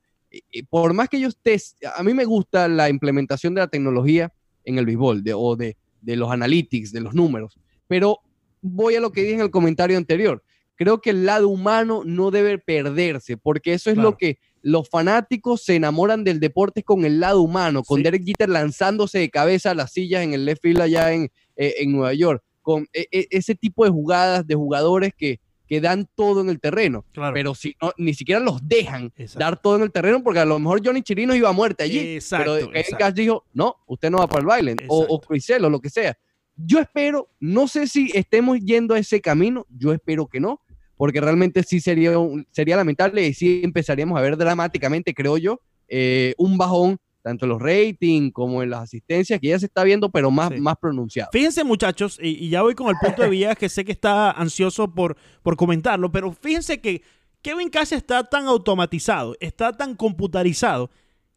Por 0.69 0.93
más 0.93 1.09
que 1.09 1.19
yo 1.19 1.27
esté, 1.27 1.57
a 1.95 2.03
mí 2.03 2.13
me 2.13 2.25
gusta 2.25 2.67
la 2.67 2.89
implementación 2.89 3.53
de 3.53 3.61
la 3.61 3.67
tecnología 3.67 4.31
en 4.63 4.77
el 4.77 4.85
béisbol 4.85 5.23
de- 5.23 5.33
o 5.33 5.55
de, 5.55 5.75
de 6.01 6.15
los 6.15 6.31
analytics, 6.31 6.91
de 6.93 7.01
los 7.01 7.13
números, 7.13 7.59
pero 7.87 8.19
voy 8.61 8.95
a 8.95 9.01
lo 9.01 9.11
que 9.11 9.21
dije 9.23 9.33
en 9.35 9.41
el 9.41 9.51
comentario 9.51 9.97
anterior. 9.97 10.41
Creo 10.75 11.01
que 11.01 11.09
el 11.09 11.25
lado 11.25 11.49
humano 11.49 12.03
no 12.05 12.31
debe 12.31 12.57
perderse, 12.59 13.35
porque 13.37 13.73
eso 13.73 13.89
es 13.89 13.95
Claro. 13.95 14.11
lo 14.11 14.17
que 14.17 14.37
los 14.63 14.87
fanáticos 14.89 15.63
se 15.63 15.75
enamoran 15.75 16.23
del 16.23 16.39
deporte 16.39 16.81
con 16.83 17.03
el 17.03 17.19
lado 17.19 17.41
humano, 17.41 17.83
con 17.83 17.97
Sí. 17.97 18.03
Derek 18.03 18.23
Jeter 18.23 18.47
lanzándose 18.49 19.19
de 19.19 19.29
cabeza 19.29 19.71
a 19.71 19.75
las 19.75 19.91
sillas 19.91 20.23
en 20.23 20.33
el 20.33 20.45
left 20.45 20.61
field 20.61 20.79
allá 20.81 21.11
en, 21.11 21.29
eh, 21.57 21.73
en 21.79 21.91
Nueva 21.91 22.13
York, 22.13 22.41
con 22.61 22.87
e- 22.93 23.07
e- 23.11 23.27
ese 23.31 23.53
tipo 23.55 23.83
de 23.83 23.89
jugadas 23.91 24.47
de 24.47 24.55
jugadores 24.55 25.13
que, 25.17 25.39
que 25.71 25.79
dan 25.79 26.05
todo 26.15 26.41
en 26.41 26.49
el 26.49 26.59
terreno, 26.59 27.05
Claro. 27.13 27.33
pero 27.33 27.55
si 27.55 27.77
no, 27.81 27.93
ni 27.97 28.13
siquiera 28.13 28.41
los 28.41 28.59
dejan 28.67 29.05
Exacto. 29.15 29.39
dar 29.39 29.61
todo 29.61 29.77
en 29.77 29.83
el 29.83 29.91
terreno, 29.93 30.21
porque 30.21 30.39
a 30.41 30.45
lo 30.45 30.59
mejor 30.59 30.81
Johnny 30.85 31.01
Chirinos 31.01 31.37
iba 31.37 31.47
a 31.47 31.53
muerte 31.53 31.83
allí, 31.85 32.15
Exacto, 32.15 32.55
pero 32.55 32.71
Kevin. 32.73 32.97
Cash 32.99 33.13
dijo, 33.13 33.45
no, 33.53 33.77
usted 33.87 34.09
no 34.11 34.17
va 34.17 34.27
para 34.27 34.41
el 34.41 34.45
baile, 34.47 34.75
o, 34.89 35.05
o. 35.07 35.21
Crisel, 35.21 35.63
o 35.63 35.69
lo 35.69 35.79
que 35.79 35.89
sea. 35.89 36.17
Yo 36.57 36.77
espero, 36.79 37.29
no 37.39 37.69
sé 37.69 37.87
si 37.87 38.11
estemos 38.13 38.59
yendo 38.59 38.95
a 38.95 38.99
ese 38.99 39.21
camino, 39.21 39.65
yo 39.69 39.93
espero 39.93 40.27
que 40.27 40.41
no, 40.41 40.59
porque 40.97 41.21
realmente 41.21 41.63
sí 41.63 41.79
sería, 41.79 42.19
un- 42.19 42.45
sería 42.51 42.75
lamentable 42.75 43.25
y 43.25 43.33
sí 43.33 43.61
empezaríamos 43.63 44.19
a 44.19 44.21
ver 44.21 44.35
dramáticamente, 44.35 45.13
creo 45.13 45.37
yo, 45.37 45.61
eh, 45.87 46.33
un 46.37 46.57
bajón 46.57 46.99
tanto 47.21 47.45
en 47.45 47.49
los 47.49 47.61
ratings 47.61 48.33
como 48.33 48.63
en 48.63 48.69
las 48.71 48.81
asistencias, 48.83 49.39
que 49.39 49.47
ya 49.49 49.59
se 49.59 49.67
está 49.67 49.83
viendo, 49.83 50.09
pero 50.11 50.31
más, 50.31 50.49
Sí. 50.49 50.59
más 50.59 50.75
pronunciado. 50.77 51.29
Fíjense, 51.31 51.63
muchachos, 51.63 52.19
y, 52.21 52.29
y 52.45 52.49
ya 52.49 52.61
voy 52.61 52.75
con 52.75 52.89
el 52.89 52.95
punto 53.01 53.21
de 53.21 53.29
vista 53.29 53.55
que 53.55 53.69
sé 53.69 53.85
que 53.85 53.91
está 53.91 54.31
ansioso 54.31 54.93
por, 54.93 55.15
por 55.43 55.55
comentarlo, 55.55 56.11
pero 56.11 56.31
fíjense 56.33 56.81
que 56.81 57.01
Kevin 57.41 57.69
Cash 57.69 57.93
está 57.93 58.23
tan 58.23 58.45
automatizado, 58.47 59.35
está 59.39 59.75
tan 59.75 59.95
computarizado, 59.95 60.89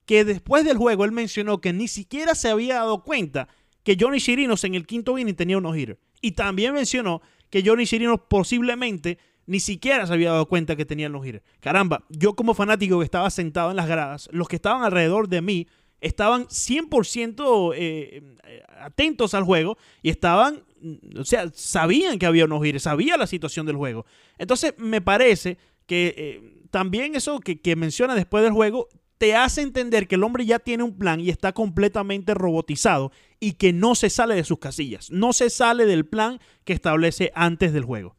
que 0.06 0.24
después 0.24 0.64
del 0.64 0.76
juego 0.76 1.04
él 1.04 1.12
mencionó 1.12 1.60
que 1.60 1.72
ni 1.72 1.88
siquiera 1.88 2.34
se 2.34 2.50
había 2.50 2.74
dado 2.74 3.02
cuenta 3.04 3.48
que 3.82 3.96
Johnny 3.98 4.20
Chirinos 4.20 4.64
en 4.64 4.74
el 4.74 4.86
quinto 4.86 5.16
inning 5.18 5.34
tenía 5.34 5.56
unos 5.58 5.76
hitters. 5.76 5.98
Y 6.20 6.32
también 6.32 6.74
mencionó 6.74 7.22
que 7.50 7.62
Johnny 7.64 7.86
Chirinos 7.86 8.20
posiblemente 8.28 9.18
ni 9.46 9.60
siquiera 9.60 10.06
se 10.06 10.12
había 10.12 10.30
dado 10.30 10.46
cuenta 10.46 10.76
que 10.76 10.84
tenía 10.84 11.08
los 11.08 11.26
hitters. 11.26 11.44
Caramba, 11.60 12.04
yo 12.08 12.34
como 12.34 12.54
fanático 12.54 12.98
que 12.98 13.04
estaba 13.04 13.30
sentado 13.30 13.70
en 13.70 13.76
las 13.76 13.88
gradas, 13.88 14.28
los 14.32 14.48
que 14.48 14.56
estaban 14.56 14.82
alrededor 14.82 15.28
de 15.28 15.42
mí 15.42 15.66
estaban 16.00 16.46
100% 16.46 17.72
eh, 17.74 18.22
eh, 18.44 18.62
atentos 18.78 19.34
al 19.34 19.44
juego 19.44 19.78
y 20.02 20.10
estaban, 20.10 20.62
mm, 20.80 21.18
o 21.18 21.24
sea, 21.24 21.50
sabían 21.54 22.18
que 22.18 22.26
había 22.26 22.44
unos 22.44 22.64
hitters, 22.64 22.82
sabía 22.82 23.16
la 23.16 23.26
situación 23.26 23.66
del 23.66 23.76
juego. 23.76 24.04
Entonces, 24.38 24.74
me 24.76 25.00
parece 25.00 25.58
que 25.86 26.14
eh, 26.16 26.62
también 26.70 27.14
eso 27.14 27.40
que, 27.40 27.60
que 27.60 27.76
menciona 27.76 28.14
después 28.14 28.44
del 28.44 28.52
juego 28.52 28.88
te 29.18 29.34
hace 29.34 29.62
entender 29.62 30.06
que 30.06 30.16
el 30.16 30.24
hombre 30.24 30.44
ya 30.44 30.58
tiene 30.58 30.82
un 30.82 30.98
plan 30.98 31.20
y 31.20 31.30
está 31.30 31.52
completamente 31.52 32.34
robotizado 32.34 33.12
y 33.40 33.52
que 33.52 33.72
no 33.72 33.94
se 33.94 34.10
sale 34.10 34.34
de 34.34 34.44
sus 34.44 34.58
casillas, 34.58 35.10
no 35.10 35.32
se 35.32 35.50
sale 35.50 35.86
del 35.86 36.04
plan 36.04 36.40
que 36.64 36.72
establece 36.72 37.32
antes 37.34 37.72
del 37.72 37.84
juego. 37.84 38.16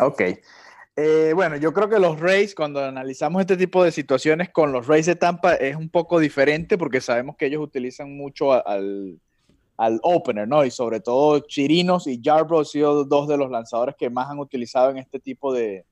Ok. 0.00 0.22
Eh, 0.96 1.32
bueno, 1.34 1.56
yo 1.56 1.72
creo 1.72 1.88
que 1.88 1.98
los 1.98 2.20
Rays, 2.20 2.54
cuando 2.54 2.84
analizamos 2.84 3.40
este 3.40 3.56
tipo 3.56 3.82
de 3.82 3.90
situaciones 3.90 4.50
con 4.50 4.70
los 4.70 4.86
Rays 4.86 5.06
de 5.06 5.16
Tampa, 5.16 5.54
es 5.54 5.74
un 5.74 5.88
poco 5.88 6.20
diferente 6.20 6.78
porque 6.78 7.00
sabemos 7.00 7.36
que 7.36 7.46
ellos 7.46 7.62
utilizan 7.62 8.16
mucho 8.16 8.52
al, 8.52 9.18
al 9.76 9.98
opener, 10.02 10.46
¿no? 10.46 10.64
Y 10.64 10.70
sobre 10.70 11.00
todo 11.00 11.40
Chirinos 11.40 12.06
y 12.06 12.20
Yarbrough 12.20 12.60
han 12.60 12.64
sido 12.64 13.04
dos 13.04 13.26
de 13.26 13.36
los 13.36 13.50
lanzadores 13.50 13.96
que 13.96 14.08
más 14.08 14.30
han 14.30 14.38
utilizado 14.38 14.90
en 14.90 14.98
este 14.98 15.18
tipo 15.18 15.52
de, 15.52 15.84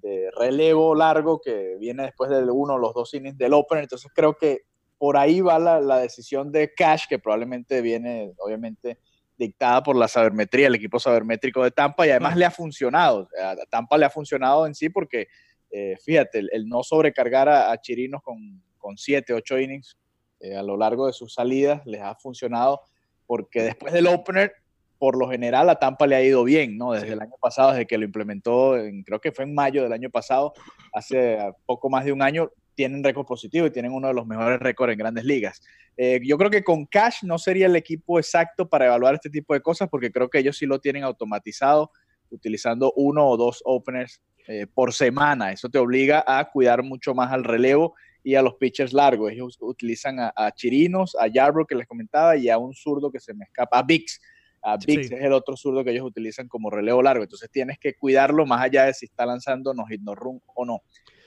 de 0.00 0.30
relevo 0.36 0.94
largo 0.94 1.40
que 1.40 1.76
viene 1.80 2.04
después 2.04 2.30
del 2.30 2.50
uno 2.50 2.74
o 2.74 2.78
los 2.78 2.94
dos 2.94 3.12
innings 3.14 3.36
del 3.36 3.52
opener. 3.52 3.84
Entonces 3.84 4.10
creo 4.14 4.36
que 4.36 4.62
por 4.96 5.16
ahí 5.16 5.40
va 5.40 5.58
la, 5.58 5.80
la 5.80 5.98
decisión 5.98 6.52
de 6.52 6.72
Cash, 6.72 7.06
que 7.08 7.18
probablemente 7.18 7.80
viene, 7.80 8.32
obviamente, 8.38 8.98
dictada 9.40 9.82
por 9.82 9.96
la 9.96 10.06
sabermetría, 10.06 10.66
el 10.66 10.74
equipo 10.74 11.00
sabermétrico 11.00 11.64
de 11.64 11.70
Tampa, 11.70 12.06
y 12.06 12.10
además 12.10 12.36
le 12.36 12.44
ha 12.44 12.50
funcionado. 12.50 13.26
A 13.42 13.56
Tampa 13.70 13.96
le 13.96 14.04
ha 14.04 14.10
funcionado 14.10 14.66
en 14.66 14.74
sí 14.74 14.90
porque, 14.90 15.28
eh, 15.70 15.96
fíjate, 16.04 16.40
el, 16.40 16.50
el 16.52 16.68
no 16.68 16.82
sobrecargar 16.82 17.48
a, 17.48 17.72
a 17.72 17.80
Chirinos 17.80 18.22
con, 18.22 18.62
con 18.76 18.96
siete, 18.98 19.32
ocho 19.32 19.58
innings 19.58 19.96
eh, 20.40 20.54
a 20.56 20.62
lo 20.62 20.76
largo 20.76 21.06
de 21.06 21.12
sus 21.12 21.32
salidas 21.34 21.80
les 21.86 22.00
ha 22.02 22.14
funcionado 22.16 22.80
porque 23.26 23.62
después 23.62 23.92
del 23.92 24.06
opener, 24.08 24.52
por 24.98 25.16
lo 25.18 25.30
general, 25.30 25.70
a 25.70 25.76
Tampa 25.78 26.06
le 26.06 26.16
ha 26.16 26.22
ido 26.22 26.44
bien, 26.44 26.76
¿no? 26.76 26.92
Desde 26.92 27.06
Sí. 27.06 27.12
el 27.14 27.20
año 27.22 27.36
pasado, 27.40 27.70
desde 27.70 27.86
que 27.86 27.96
lo 27.96 28.04
implementó, 28.04 28.76
en- 28.76 29.02
creo 29.04 29.20
que 29.20 29.32
fue 29.32 29.44
en 29.44 29.54
mayo 29.54 29.82
del 29.82 29.92
año 29.94 30.10
pasado, 30.10 30.52
hace 30.92 31.38
poco 31.64 31.88
más 31.88 32.04
de 32.04 32.12
un 32.12 32.20
año, 32.22 32.50
tienen 32.80 33.04
récord 33.04 33.26
positivo 33.26 33.66
y 33.66 33.70
tienen 33.70 33.92
uno 33.92 34.08
de 34.08 34.14
los 34.14 34.26
mejores 34.26 34.58
récords 34.58 34.90
en 34.94 34.98
grandes 34.98 35.22
ligas. 35.26 35.60
Eh, 35.98 36.18
yo 36.24 36.38
creo 36.38 36.48
que 36.48 36.64
con 36.64 36.86
Cash 36.86 37.24
no 37.24 37.36
sería 37.36 37.66
el 37.66 37.76
equipo 37.76 38.18
exacto 38.18 38.70
para 38.70 38.86
evaluar 38.86 39.16
este 39.16 39.28
tipo 39.28 39.52
de 39.52 39.60
cosas 39.60 39.90
porque 39.90 40.10
creo 40.10 40.30
que 40.30 40.38
ellos 40.38 40.56
sí 40.56 40.64
lo 40.64 40.80
tienen 40.80 41.04
automatizado 41.04 41.90
utilizando 42.30 42.90
uno 42.96 43.28
o 43.28 43.36
dos 43.36 43.60
openers 43.66 44.22
eh, 44.48 44.66
por 44.66 44.94
semana. 44.94 45.52
Eso 45.52 45.68
te 45.68 45.76
obliga 45.76 46.24
a 46.26 46.50
cuidar 46.50 46.82
mucho 46.82 47.14
más 47.14 47.30
al 47.32 47.44
relevo 47.44 47.94
y 48.24 48.34
a 48.34 48.40
los 48.40 48.54
pitchers 48.54 48.94
largos. 48.94 49.30
Ellos 49.30 49.58
utilizan 49.60 50.18
a, 50.20 50.32
a 50.34 50.50
Chirinos, 50.52 51.14
a 51.20 51.26
Yarbrough 51.26 51.66
que 51.66 51.74
les 51.74 51.86
comentaba 51.86 52.34
y 52.38 52.48
a 52.48 52.56
un 52.56 52.72
zurdo 52.72 53.12
que 53.12 53.20
se 53.20 53.34
me 53.34 53.44
escapa, 53.44 53.78
a 53.78 53.82
Bix. 53.82 54.22
A 54.62 54.78
Bix 54.78 55.08
Sí. 55.08 55.14
es 55.14 55.20
el 55.22 55.34
otro 55.34 55.54
zurdo 55.54 55.84
que 55.84 55.90
ellos 55.90 56.06
utilizan 56.06 56.48
como 56.48 56.70
relevo 56.70 57.02
largo. 57.02 57.24
Entonces 57.24 57.50
tienes 57.50 57.78
que 57.78 57.92
cuidarlo 57.92 58.46
más 58.46 58.62
allá 58.62 58.86
de 58.86 58.94
si 58.94 59.04
está 59.04 59.26
lanzando 59.26 59.74
no 59.74 59.84
hit 59.84 60.00
no 60.00 60.14
run 60.14 60.40
o 60.54 60.64
no. 60.64 60.80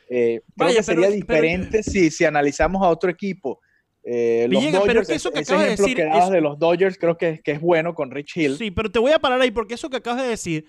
Eh, 0.09 0.41
creo 0.55 0.67
Vaya, 0.67 0.77
que 0.77 0.83
sería 0.83 1.07
pero- 1.09 1.25
pero- 1.25 1.41
diferente 1.41 1.83
si, 1.83 2.11
si 2.11 2.25
analizamos 2.25 2.81
a 2.83 2.89
otro 2.89 3.09
equipo. 3.09 3.59
Eh, 4.05 4.47
los 4.49 4.61
Villegas, 4.61 4.81
pero 4.81 4.93
Dodgers, 5.01 5.07
que 5.07 5.13
eso 5.15 5.31
que 5.31 5.39
acabas 5.39 5.63
de 5.63 5.69
decir 5.71 5.95
que 5.95 6.07
es- 6.17 6.29
de 6.29 6.41
los 6.41 6.59
Dodgers 6.59 6.97
creo 6.97 7.17
que, 7.17 7.39
que 7.41 7.51
es 7.53 7.61
bueno 7.61 7.93
con 7.95 8.11
Rich 8.11 8.35
Hill. 8.37 8.57
Sí, 8.57 8.69
pero 8.71 8.91
te 8.91 8.99
voy 8.99 9.13
a 9.13 9.19
parar 9.19 9.39
ahí 9.39 9.51
porque 9.51 9.75
eso 9.75 9.89
que 9.89 9.97
acabas 9.97 10.21
de 10.23 10.27
decir 10.29 10.65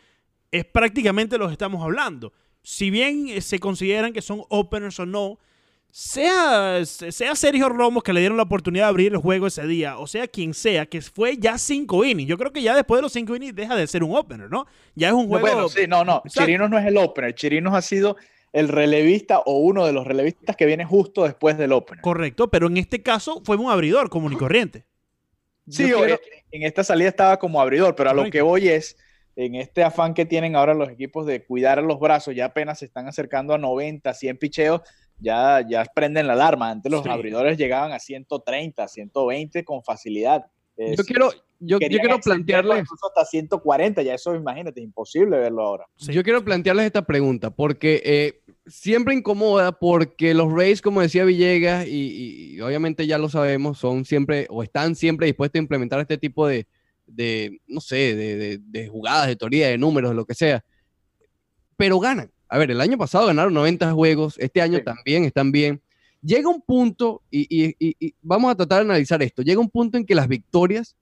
es 0.53 0.65
prácticamente 0.65 1.37
lo 1.37 1.47
que 1.49 1.53
estamos 1.53 1.83
hablando. 1.83 2.33
Si 2.63 2.91
bien 2.91 3.29
eh, 3.29 3.41
se 3.41 3.59
consideran 3.59 4.13
que 4.13 4.23
son 4.23 4.43
openers 4.49 5.01
o 5.01 5.07
no, 5.07 5.39
sea, 5.91 6.85
sea 6.85 7.37
Sergio 7.37 7.69
Romo 7.69 8.03
que 8.03 8.13
le 8.13 8.21
dieron 8.21 8.37
la 8.37 8.43
oportunidad 8.43 8.85
de 8.87 8.89
abrir 8.89 9.13
el 9.13 9.19
juego 9.19 9.47
ese 9.47 9.65
día, 9.67 9.99
o 9.99 10.07
sea 10.07 10.27
quien 10.27 10.53
sea, 10.55 10.87
que 10.87 11.01
fue 11.01 11.37
ya 11.37 11.57
cinco 11.59 12.05
innings. 12.05 12.29
Yo 12.29 12.37
creo 12.39 12.53
que 12.53 12.63
ya 12.63 12.75
después 12.75 12.99
de 12.99 13.03
los 13.03 13.13
cinco 13.13 13.35
innings 13.37 13.55
deja 13.55 13.77
de 13.77 13.87
ser 13.87 14.03
un 14.03 14.15
opener, 14.17 14.51
¿no? 14.51 14.67
Ya 14.95 15.09
es 15.09 15.15
un 15.15 15.23
No, 15.25 15.29
juego. 15.29 15.47
bueno, 15.47 15.69
sí, 15.69 15.83
no, 15.89 16.05
no. 16.05 16.17
Exacto. 16.25 16.41
Chirinos 16.47 16.71
no 16.71 16.79
es 16.79 16.87
el 16.87 16.97
opener. 16.97 17.35
Chirinos 17.35 17.75
ha 17.75 17.83
sido 17.83 18.17
el 18.55 18.69
relevista 18.69 19.41
o 19.41 19.59
uno 19.59 19.85
de 19.85 19.93
los 19.93 20.07
relevistas 20.07 20.57
que 20.57 20.65
viene 20.65 20.85
justo 20.87 21.25
después 21.25 21.59
del 21.59 21.73
opener. 21.73 22.01
Correcto, 22.03 22.49
pero 22.49 22.69
en 22.69 22.77
este 22.79 23.03
caso 23.03 23.43
fue 23.45 23.57
un 23.57 23.71
abridor 23.71 24.09
común 24.09 24.33
y 24.33 24.37
corriente. 24.37 24.85
Sí, 25.69 25.89
Yo 25.89 25.97
o- 25.99 26.05
quiero- 26.05 26.21
en 26.53 26.63
esta 26.63 26.85
salida 26.85 27.09
estaba 27.09 27.39
como 27.39 27.61
abridor, 27.61 27.95
pero 27.97 28.11
a 28.11 28.15
lo 28.15 28.31
que 28.31 28.43
voy 28.43 28.69
es, 28.69 28.97
en 29.37 29.57
este 29.57 29.83
afán 29.83 30.15
que 30.15 30.25
tienen 30.25 30.55
ahora 30.55 30.73
los 30.75 30.89
equipos 30.89 31.27
de 31.27 31.45
cuidar 31.45 31.83
los 31.83 31.99
brazos, 31.99 32.35
ya 32.37 32.47
apenas 32.47 32.79
se 32.79 32.85
están 32.85 33.09
acercando 33.09 33.53
a 33.55 33.59
90, 33.59 34.15
100 34.15 34.37
picheos, 34.39 34.83
ya, 35.19 35.61
ya 35.69 35.85
prenden 35.93 36.29
la 36.29 36.35
alarma. 36.35 36.71
Antes 36.71 36.93
los 36.93 37.03
Sí. 37.03 37.09
abridores 37.09 37.59
llegaban 37.59 37.91
a 37.93 37.99
130, 37.99 38.87
120 38.87 39.65
con 39.65 39.83
facilidad. 39.83 40.47
Yo 40.77 41.05
quiero, 41.05 41.31
yo, 41.61 41.79
yo 41.79 41.89
quiero 41.89 42.19
plantearles, 42.21 42.81
incluso 42.81 43.07
hasta 43.07 43.25
140, 43.25 44.03
ya 44.03 44.15
eso 44.15 44.35
imagínate, 44.35 44.81
es 44.81 44.85
imposible 44.85 45.39
verlo 45.39 45.63
ahora. 45.63 45.87
Sí. 45.97 46.13
yo 46.13 46.23
quiero 46.25 46.45
plantearles 46.45 46.87
esta 46.87 47.03
pregunta, 47.03 47.51
porque 47.51 48.03
eh, 48.05 48.41
siempre 48.67 49.15
incomoda, 49.15 49.73
porque 49.73 50.35
los 50.35 50.53
Rays, 50.53 50.81
como 50.83 51.01
decía 51.03 51.25
Villegas, 51.25 51.87
y, 51.87 52.61
obviamente 52.61 53.07
ya 53.07 53.19
lo 53.19 53.29
sabemos, 53.29 53.79
son 53.79 54.05
siempre, 54.05 54.47
o 54.51 54.63
están 54.63 54.95
siempre 54.95 55.27
dispuestos 55.27 55.59
a 55.59 55.63
implementar 55.63 56.01
este 56.01 56.17
tipo 56.19 56.47
de, 56.47 56.67
de 57.07 57.61
no 57.67 57.81
sé, 57.81 58.15
de, 58.15 58.37
de- 58.37 58.59
de 58.59 58.89
jugadas, 58.89 59.27
de 59.29 59.37
teoría, 59.37 59.69
de 59.69 59.79
números, 59.79 60.11
de 60.11 60.17
lo 60.17 60.25
que 60.25 60.35
sea. 60.35 60.65
Pero 61.77 61.99
ganan. 61.99 62.31
A 62.49 62.59
ver, 62.59 62.71
el 62.71 62.81
año 62.81 62.97
pasado 62.97 63.27
ganaron 63.27 63.53
90 63.55 63.93
juegos, 63.93 64.37
este 64.39 64.61
año 64.61 64.79
Sí. 64.79 64.85
también 64.85 65.25
están 65.25 65.51
bien. 65.51 65.81
Llega 66.23 66.49
un 66.49 66.63
punto, 66.63 67.23
y, 67.31 67.41
y- 67.51 67.75
y- 67.79 67.97
y 67.99 68.15
vamos 68.23 68.51
a 68.51 68.55
tratar 68.55 68.79
de 68.79 68.85
analizar 68.91 69.23
esto, 69.23 69.43
llega 69.43 69.61
un 69.61 69.69
punto 69.71 69.99
en 69.99 70.07
que 70.07 70.15
las 70.15 70.29
victorias, 70.29 70.97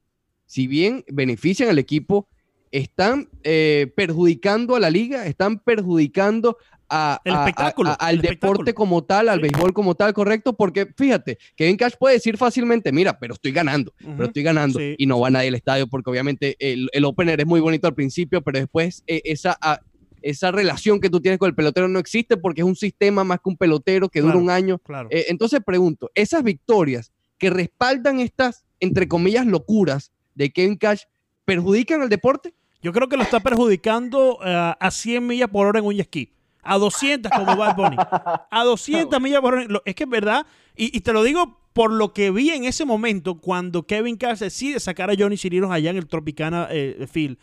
si 0.47 0.67
bien 0.67 1.05
benefician 1.09 1.69
al 1.69 1.79
equipo, 1.79 2.27
están 2.73 3.29
eh, 3.45 3.93
perjudicando 3.95 4.75
a 4.75 4.81
la 4.81 4.91
liga, 4.91 5.27
están 5.27 5.59
perjudicando 5.61 6.57
a, 6.89 7.21
El 7.25 7.33
a- 7.35 7.37
a- 7.45 7.49
espectáculo, 7.49 7.91
a- 7.91 7.95
al 7.95 8.17
el 8.17 8.21
deporte 8.23 8.63
espectáculo. 8.63 8.75
como 8.75 9.05
tal, 9.05 9.29
al 9.29 9.37
Sí. 9.39 9.43
béisbol 9.43 9.73
como 9.73 9.95
tal, 9.95 10.13
correcto, 10.13 10.55
porque 10.55 10.87
fíjate, 10.97 11.39
Kevin 11.57 11.77
Cash 11.77 11.95
puede 11.99 12.17
decir 12.17 12.37
fácilmente, 12.37 12.91
mira, 12.93 13.19
pero 13.19 13.35
estoy 13.35 13.53
ganando, 13.53 13.95
pero 13.99 14.25
estoy 14.25 14.43
ganando, 14.43 14.79
Sí, 14.79 14.95
y 14.99 15.07
no 15.07 15.21
va 15.21 15.31
nadie 15.31 15.49
al 15.49 15.55
estadio, 15.55 15.87
porque 15.87 16.11
obviamente 16.11 16.57
el, 16.59 16.89
el 16.93 17.05
opener 17.05 17.41
es 17.41 17.47
muy 17.47 17.61
bonito 17.61 17.87
al 17.87 17.95
principio, 17.95 18.43
pero 18.43 18.59
después 18.59 19.05
eh, 19.07 19.23
esa, 19.25 19.57
a- 19.61 19.81
esa 20.23 20.51
relación 20.53 21.01
que 21.01 21.11
tú 21.11 21.21
tienes 21.21 21.39
con 21.39 21.49
el 21.49 21.55
pelotero 21.55 21.89
no 21.89 21.99
existe 21.99 22.37
porque 22.37 22.61
es 22.61 22.67
un 22.67 22.77
sistema 22.77 23.25
más 23.25 23.39
que 23.39 23.49
un 23.51 23.57
pelotero 23.57 24.09
que 24.09 24.21
dura 24.21 24.37
un 24.37 24.51
año. 24.51 24.79
Claro. 24.79 25.09
Eh, 25.11 25.25
entonces 25.29 25.61
pregunto, 25.67 26.11
esas 26.15 26.43
victorias 26.45 27.11
que 27.39 27.51
respaldan 27.51 28.21
estas, 28.21 28.65
entre 28.81 29.09
comillas, 29.09 29.47
locuras 29.47 30.13
de 30.35 30.51
Kevin 30.53 30.77
Cash, 30.77 31.03
¿perjudican 31.45 32.03
al 32.03 32.09
deporte? 32.09 32.55
Yo 32.83 32.93
creo 32.93 33.09
que 33.09 33.17
lo 33.17 33.23
está 33.23 33.41
perjudicando 33.41 34.39
eh, 34.45 34.75
a 34.79 34.91
100 34.91 35.27
millas 35.27 35.49
por 35.49 35.67
hora 35.67 35.79
en 35.79 35.87
un 35.87 35.99
ski. 36.03 36.33
A 36.63 36.79
200 36.79 37.31
como 37.33 37.57
Bad 37.57 37.77
Bunny. 37.77 37.97
A 37.99 38.65
200 38.65 39.21
millas 39.23 39.41
por 39.41 39.55
hora. 39.55 39.83
Es 39.85 39.95
que 39.95 40.05
es 40.05 40.11
verdad. 40.11 40.47
Y, 40.77 40.97
y 40.97 41.01
te 41.01 41.13
lo 41.13 41.23
digo 41.23 41.59
por 41.73 41.91
lo 41.91 42.13
que 42.13 42.31
vi 42.31 42.51
en 42.51 42.65
ese 42.65 42.85
momento 42.85 43.37
cuando 43.37 43.87
Kevin 43.87 44.17
Cash 44.17 44.41
decide 44.41 44.79
sacar 44.81 45.11
a 45.11 45.15
Johnny 45.19 45.37
Chirinos 45.37 45.71
allá 45.71 45.91
en 45.91 45.97
el 45.97 46.07
Tropicana 46.07 46.69
eh, 46.71 47.07
Field. 47.11 47.39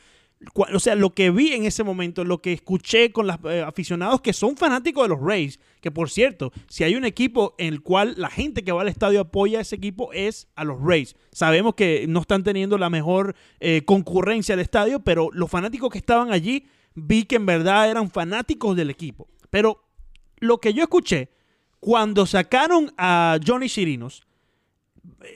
O 0.55 0.79
sea, 0.79 0.96
lo 0.96 1.10
que 1.10 1.31
vi 1.31 1.51
en 1.51 1.65
ese 1.65 1.84
momento, 1.84 2.24
lo 2.24 2.41
que 2.41 2.53
escuché 2.53 3.12
con 3.12 3.27
los 3.27 3.38
aficionados 3.65 4.22
que 4.22 4.31
son 4.31 4.55
fanáticos 4.55 5.03
de 5.03 5.10
los 5.10 5.19
Rays, 5.22 5.60
que 5.81 5.91
por 5.91 6.10
cierto, 6.10 6.53
si 6.69 6.86
hay 6.86 6.96
un 6.96 7.03
equipo 7.03 7.55
en 7.58 7.74
el 7.74 7.81
cual 7.81 8.13
la 8.17 8.29
gente 8.29 8.63
que 8.63 8.72
va 8.72 8.81
al 8.81 8.88
estadio 8.88 9.19
apoya 9.19 9.60
a 9.60 9.62
ese 9.62 9.75
equipo 9.75 10.13
es 10.13 10.48
a 10.55 10.63
los 10.63 10.81
Rays. 10.81 11.15
Sabemos 11.34 11.75
que 11.75 12.05
no 12.08 12.22
están 12.22 12.43
teniendo 12.43 12.77
la 12.77 12.89
mejor 12.89 13.36
eh, 13.60 13.84
concurrencia 13.86 14.53
al 14.53 14.62
estadio, 14.62 15.01
pero 15.01 15.29
los 15.34 15.50
fanáticos 15.50 15.89
que 15.91 15.98
estaban 15.98 16.31
allí 16.31 16.67
vi 16.96 17.24
que 17.24 17.36
en 17.36 17.46
verdad 17.46 17.89
eran 17.89 18.10
fanáticos 18.10 18.77
del 18.77 18.89
equipo. 18.89 19.27
Pero 19.50 19.84
lo 20.38 20.60
que 20.60 20.74
yo 20.74 20.84
escuché 20.84 21.31
cuando 21.81 22.25
sacaron 22.25 22.93
a 22.98 23.39
Johnny 23.46 23.67
Chirinos, 23.67 24.24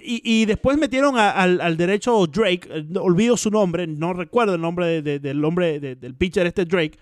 y, 0.03 0.45
después 0.45 0.77
metieron 0.77 1.17
al, 1.17 1.77
derecho 1.77 2.25
Drake, 2.27 2.67
eh, 2.69 2.85
olvido 2.99 3.37
su 3.37 3.49
nombre, 3.49 3.87
no 3.87 4.13
recuerdo 4.13 4.55
el 4.55 4.61
nombre 4.61 4.85
de- 4.87 5.01
de- 5.01 5.19
del 5.19 5.43
hombre 5.45 5.79
de- 5.79 5.95
del 5.95 6.15
pitcher 6.15 6.45
este 6.47 6.65
Drake, 6.65 6.97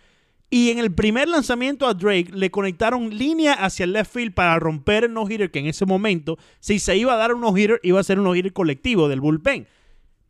Y 0.53 0.69
en 0.69 0.79
el 0.79 0.91
primer 0.93 1.29
lanzamiento 1.29 1.87
a 1.87 1.93
Drake 1.93 2.27
le 2.33 2.51
conectaron 2.51 3.09
línea 3.17 3.53
hacia 3.53 3.85
el 3.85 3.93
left 3.93 4.11
field 4.13 4.33
para 4.33 4.59
romper 4.59 5.05
el 5.05 5.13
no-hitter, 5.13 5.49
que 5.49 5.59
en 5.59 5.67
ese 5.67 5.85
momento, 5.85 6.37
si 6.59 6.77
se 6.77 6.97
iba 6.97 7.13
a 7.13 7.15
dar 7.15 7.33
un 7.33 7.39
no-hitter, 7.39 7.79
iba 7.83 8.01
a 8.01 8.03
ser 8.03 8.19
un 8.19 8.25
no-hitter 8.25 8.51
colectivo 8.51 9.07
del 9.07 9.21
bullpen. 9.21 9.65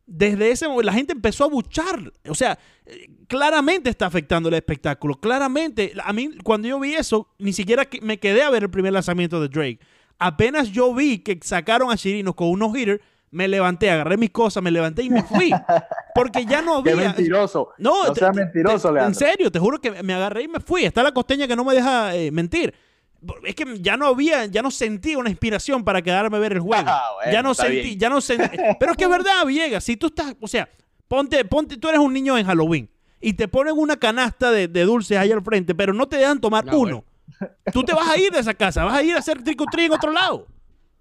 Desde 0.06 0.52
ese 0.52 0.68
momento, 0.68 0.84
la 0.86 0.94
gente 0.94 1.14
empezó 1.14 1.46
a 1.46 1.48
buchar. 1.48 2.14
O 2.30 2.36
sea, 2.36 2.60
eh, 2.86 3.10
claramente 3.28 3.90
está 3.90 4.06
afectando 4.06 4.50
el 4.50 4.54
espectáculo. 4.56 5.16
Claramente, 5.16 5.94
a 6.04 6.14
mí, 6.14 6.30
cuando 6.44 6.68
yo 6.68 6.80
vi 6.80 6.94
eso, 6.94 7.28
ni 7.40 7.52
siquiera 7.52 7.88
me 8.04 8.20
quedé 8.20 8.44
a 8.44 8.52
ver 8.52 8.62
el 8.62 8.70
primer 8.70 8.94
lanzamiento 8.94 9.42
de 9.42 9.48
Drake. 9.48 9.80
Apenas 10.24 10.72
yo 10.72 10.94
vi 10.94 11.20
que 11.20 11.40
sacaron 11.42 11.92
a 11.92 11.98
Chirinos 11.98 12.36
con 12.36 12.50
un 12.50 12.60
no-hitter, 12.60 13.02
me 13.32 13.48
levanté, 13.48 13.90
agarré 13.90 14.18
mis 14.18 14.30
cosas, 14.30 14.62
me 14.62 14.70
levanté 14.72 15.04
y 15.04 15.10
me 15.10 15.24
fui. 15.24 15.52
Porque 16.14 16.46
ya 16.46 16.62
no 16.62 16.84
Qué 16.84 16.92
había. 16.92 17.08
mentiroso. 17.08 17.70
No, 17.78 18.08
No 18.08 18.14
seas 18.16 18.36
mentiroso, 18.36 18.90
te- 18.90 18.94
Leandro. 18.94 19.08
En 19.08 19.16
serio, 19.16 19.52
te 19.52 19.58
juro 19.60 19.80
que 19.82 20.04
me 20.04 20.14
agarré 20.14 20.44
y 20.44 20.48
me 20.48 20.60
fui. 20.60 20.84
Está 20.86 21.02
la 21.02 21.12
costeña 21.14 21.48
que 21.48 21.56
no 21.56 21.64
me 21.66 21.74
deja 21.74 22.14
eh, 22.16 22.30
mentir. 22.32 22.74
Es 23.44 23.56
que 23.56 23.78
ya 23.80 23.98
no 23.98 24.08
había, 24.08 24.46
ya 24.46 24.62
no 24.62 24.70
sentí 24.72 25.16
una 25.16 25.30
inspiración 25.30 25.84
para 25.84 26.02
quedarme 26.02 26.38
a 26.38 26.40
ver 26.40 26.54
el 26.54 26.60
juego. 26.60 26.84
Ah, 26.88 27.04
bueno, 27.16 27.32
ya 27.32 27.42
no 27.44 27.54
sentí, 27.54 27.82
bien. 27.82 28.00
ya 28.00 28.10
no 28.10 28.20
sentí. 28.22 28.58
Pero 28.80 28.92
es 28.92 28.98
que 28.98 29.04
es 29.06 29.10
verdad, 29.10 29.46
Villegas, 29.46 29.84
si 29.84 29.96
tú 29.98 30.08
estás, 30.08 30.36
o 30.42 30.48
sea, 30.48 30.68
ponte, 31.08 31.44
ponte, 31.46 31.78
tú 31.78 31.88
eres 31.88 32.00
un 32.00 32.14
niño 32.14 32.38
en 32.38 32.46
Halloween 32.46 32.90
y 33.22 33.34
te 33.34 33.48
ponen 33.48 33.76
una 33.78 33.98
canasta 33.98 34.52
de, 34.52 34.68
de 34.68 34.84
dulces 34.84 35.18
ahí 35.18 35.32
al 35.32 35.42
frente, 35.44 35.74
pero 35.76 35.94
no 35.94 36.08
te 36.08 36.18
dejan 36.18 36.42
tomar 36.42 36.66
No, 36.66 36.80
uno. 36.80 37.06
Tú 37.74 37.84
te 37.84 37.94
vas 37.94 38.08
a 38.10 38.18
ir 38.18 38.32
de 38.32 38.40
esa 38.40 38.54
casa, 38.54 38.84
vas 38.86 38.98
a 38.98 39.04
ir 39.04 39.16
a 39.16 39.20
hacer 39.20 39.42
trick 39.44 39.60
or 39.62 39.68
treat 39.72 39.88
en 39.88 39.94
otro 39.94 40.12
lado. 40.12 40.48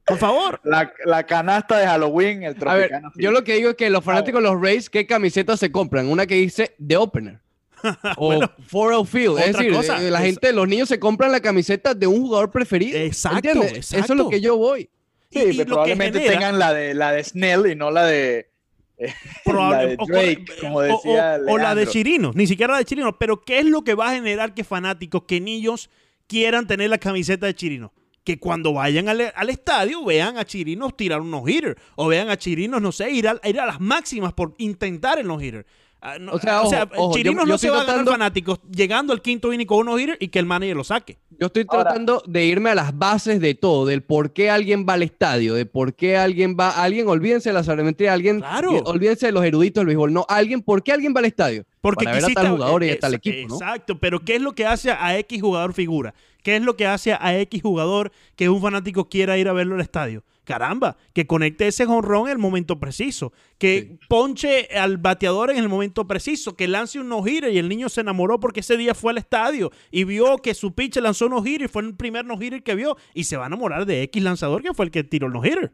Por 0.05 0.19
favor. 0.19 0.61
La, 0.65 0.93
la 1.05 1.25
canasta 1.25 1.77
de 1.79 1.87
Halloween, 1.87 2.43
el 2.43 2.57
A 2.67 2.75
ver, 2.75 2.89
Tropicana 2.89 3.13
yo 3.17 3.31
lo 3.31 3.45
que 3.45 3.55
digo 3.55 3.71
es 3.71 3.77
que 3.77 3.91
los 3.91 4.03
fanáticos 4.05 4.43
de 4.43 4.49
los 4.51 4.61
Rays, 4.61 4.91
¿qué 4.91 5.07
camiseta 5.07 5.57
se 5.57 5.71
compran? 5.71 6.09
Una 6.09 6.27
que 6.27 6.35
dice 6.37 6.75
The 6.85 6.97
Opener. 6.97 7.39
O 8.17 8.27
Bueno, 8.27 8.51
For 8.67 8.93
Outfield. 8.93 9.39
Es 9.39 9.49
otra 9.51 9.63
decir, 9.63 9.73
cosa, 9.75 10.03
eh, 10.03 10.11
la 10.11 10.19
es- 10.21 10.25
gente, 10.27 10.53
los 10.53 10.67
niños 10.69 10.89
se 10.89 10.99
compran 10.99 11.31
la 11.33 11.41
camiseta 11.41 11.95
de 11.95 12.07
un 12.07 12.23
jugador 12.23 12.51
preferido. 12.51 12.99
Exacto, 12.99 13.49
exacto. 13.63 14.05
Eso 14.05 14.13
es 14.13 14.19
lo 14.19 14.29
que 14.29 14.41
yo 14.41 14.57
voy. 14.57 14.91
Y- 15.31 15.39
Sí, 15.39 15.45
y 15.51 15.57
que 15.59 15.67
probablemente 15.67 16.19
genera- 16.19 16.39
tengan 16.39 16.59
la 16.59 16.73
de, 16.75 16.93
la 16.95 17.13
de 17.13 17.23
Snell 17.25 17.71
y 17.71 17.77
no 17.77 17.91
la 17.93 18.05
de, 18.05 18.51
eh, 18.99 19.15
Probable- 19.45 19.77
la 19.77 19.87
de 19.87 19.97
o- 20.01 20.07
Drake, 20.07 20.45
como 20.61 20.79
o- 20.79 20.83
decía 20.83 21.39
o, 21.47 21.53
o 21.53 21.59
la 21.59 21.75
de. 21.77 21.87
Chirinos, 21.87 22.35
ni 22.35 22.49
siquiera 22.49 22.73
la 22.73 22.79
de 22.81 22.85
Chirinos. 22.85 23.15
Pero 23.19 23.41
¿qué 23.45 23.61
es 23.61 23.67
lo 23.67 23.83
que 23.85 23.95
va 23.95 24.11
a 24.11 24.15
generar 24.15 24.55
que 24.55 24.65
fanáticos, 24.65 25.23
que 25.29 25.41
niños 25.41 25.89
quieran 26.31 26.67
tener 26.67 26.89
la 26.89 26.99
camiseta 26.99 27.47
de 27.47 27.55
Chirinos? 27.55 27.91
Que 28.23 28.39
cuando 28.39 28.73
vayan 28.73 29.09
al, 29.09 29.51
estadio 29.51 30.05
vean 30.05 30.39
a 30.39 30.45
Chirinos 30.45 30.97
tirar 30.97 31.21
unos 31.21 31.49
hitters. 31.49 31.81
O 31.97 32.07
vean 32.07 32.31
a 32.31 32.39
Chirinos, 32.39 32.81
no 32.81 32.93
sé, 32.93 33.11
ir 33.11 33.27
a, 33.27 33.41
ir 33.43 33.59
a 33.59 33.67
las 33.67 33.81
máximas 33.81 34.33
por 34.33 34.55
intentar 34.59 35.19
el 35.19 35.27
no 35.27 35.41
hitter. 35.41 35.67
Ah, 36.03 36.19
no- 36.19 36.33
O 36.33 36.39
sea, 36.39 36.63
ojo, 36.63 36.75
ojo, 36.97 37.15
Chirinos 37.15 37.43
yo- 37.43 37.47
yo 37.47 37.53
no 37.55 37.59
se 37.59 37.69
va 37.71 37.83
a 37.83 37.85
ganar 37.85 38.05
fanáticos 38.07 38.59
llegando 38.75 39.13
al 39.13 39.21
quinto 39.21 39.53
inning 39.53 39.67
con 39.67 39.81
unos 39.81 40.01
hitters 40.01 40.17
y 40.21 40.29
que 40.29 40.39
el 40.39 40.47
manager 40.47 40.77
lo 40.77 40.85
saque. 40.85 41.19
Yo 41.39 41.47
estoy 41.49 41.67
Ahora- 41.69 41.85
tratando 41.85 42.23
de 42.27 42.45
irme 42.47 42.71
a 42.71 42.75
las 42.75 42.97
bases 42.97 43.39
de 43.41 43.55
todo, 43.55 43.85
del 43.87 44.03
por 44.03 44.33
qué 44.33 44.49
alguien 44.51 44.87
va 44.89 44.95
al 44.95 45.03
estadio, 45.03 45.55
de 45.55 45.67
por 45.67 45.95
qué 45.95 46.17
alguien 46.17 46.57
va, 46.59 46.71
alguien, 46.71 47.07
olvídense 47.09 47.51
de 47.51 47.53
la 47.55 47.65
sabermetría, 47.65 48.13
alguien, 48.15 48.41
Claro. 48.41 48.77
eh, 48.77 48.83
olvídense 48.87 49.27
de 49.27 49.33
los 49.33 49.45
eruditos 49.45 49.81
del 49.83 49.87
béisbol, 49.89 50.13
no, 50.13 50.25
alguien, 50.29 50.63
¿por 50.63 50.83
qué 50.83 50.93
alguien 50.93 51.13
va 51.15 51.19
al 51.21 51.27
estadio? 51.27 51.65
Porque 51.83 52.05
Para 52.05 52.17
ver 52.17 52.25
a 52.25 52.27
quisiste- 52.29 52.43
tal 52.43 52.53
jugador 52.53 52.85
y 52.85 52.89
a 52.89 52.93
eh, 52.93 52.97
tal 52.97 53.15
equipo, 53.15 53.49
¿no? 53.49 53.55
Exacto, 53.57 53.99
pero 53.99 54.21
¿qué 54.21 54.37
es 54.37 54.43
lo 54.43 54.53
que 54.55 54.67
hace 54.67 54.91
a 54.91 55.19
X 55.19 55.41
jugador 55.41 55.73
figura? 55.75 56.15
¿Qué 56.43 56.57
es 56.57 56.63
lo 56.63 56.77
que 56.77 56.87
hace 56.87 57.13
a 57.13 57.39
X 57.41 57.61
jugador 57.63 58.11
que 58.37 58.49
un 58.49 58.61
fanático 58.63 59.09
quiera 59.09 59.37
ir 59.37 59.49
a 59.49 59.53
verlo 59.53 59.75
al 59.75 59.81
estadio? 59.83 60.23
Caramba, 60.51 60.97
que 61.13 61.27
conecte 61.27 61.67
ese 61.69 61.87
jonrón 61.87 62.27
en 62.27 62.33
el 62.33 62.39
momento 62.39 62.79
preciso, 62.81 63.33
que 63.59 63.99
ponche 64.09 64.69
al 64.77 64.99
bateador 64.99 65.51
en 65.51 65.59
el 65.59 65.69
momento 65.69 66.07
preciso, 66.07 66.57
que 66.57 66.67
lance 66.69 66.99
un 66.99 67.09
no-hitter 67.09 67.53
y 67.53 67.59
el 67.59 67.69
niño 67.69 67.89
se 67.89 68.01
enamoró 68.01 68.41
porque 68.41 68.61
ese 68.61 68.77
día 68.77 68.95
fue 68.95 69.13
al 69.13 69.19
estadio 69.19 69.71
y 69.91 70.05
vio 70.05 70.39
que 70.39 70.55
su 70.55 70.75
pitch 70.75 70.97
lanzó 70.97 71.27
un 71.27 71.33
no-hitter 71.33 71.63
y 71.63 71.69
fue 71.69 71.83
el 71.83 71.95
primer 71.95 72.25
no-hitter 72.25 72.63
que 72.63 72.75
vio 72.75 72.97
y 73.15 73.25
se 73.25 73.37
va 73.37 73.45
a 73.45 73.47
enamorar 73.47 73.87
de 73.87 74.03
X 74.03 74.23
lanzador 74.23 74.63
que 74.63 74.75
fue 74.75 74.85
el 74.87 74.91
que 74.91 75.05
tiró 75.05 75.29
el 75.29 75.33
no-hitter. 75.33 75.73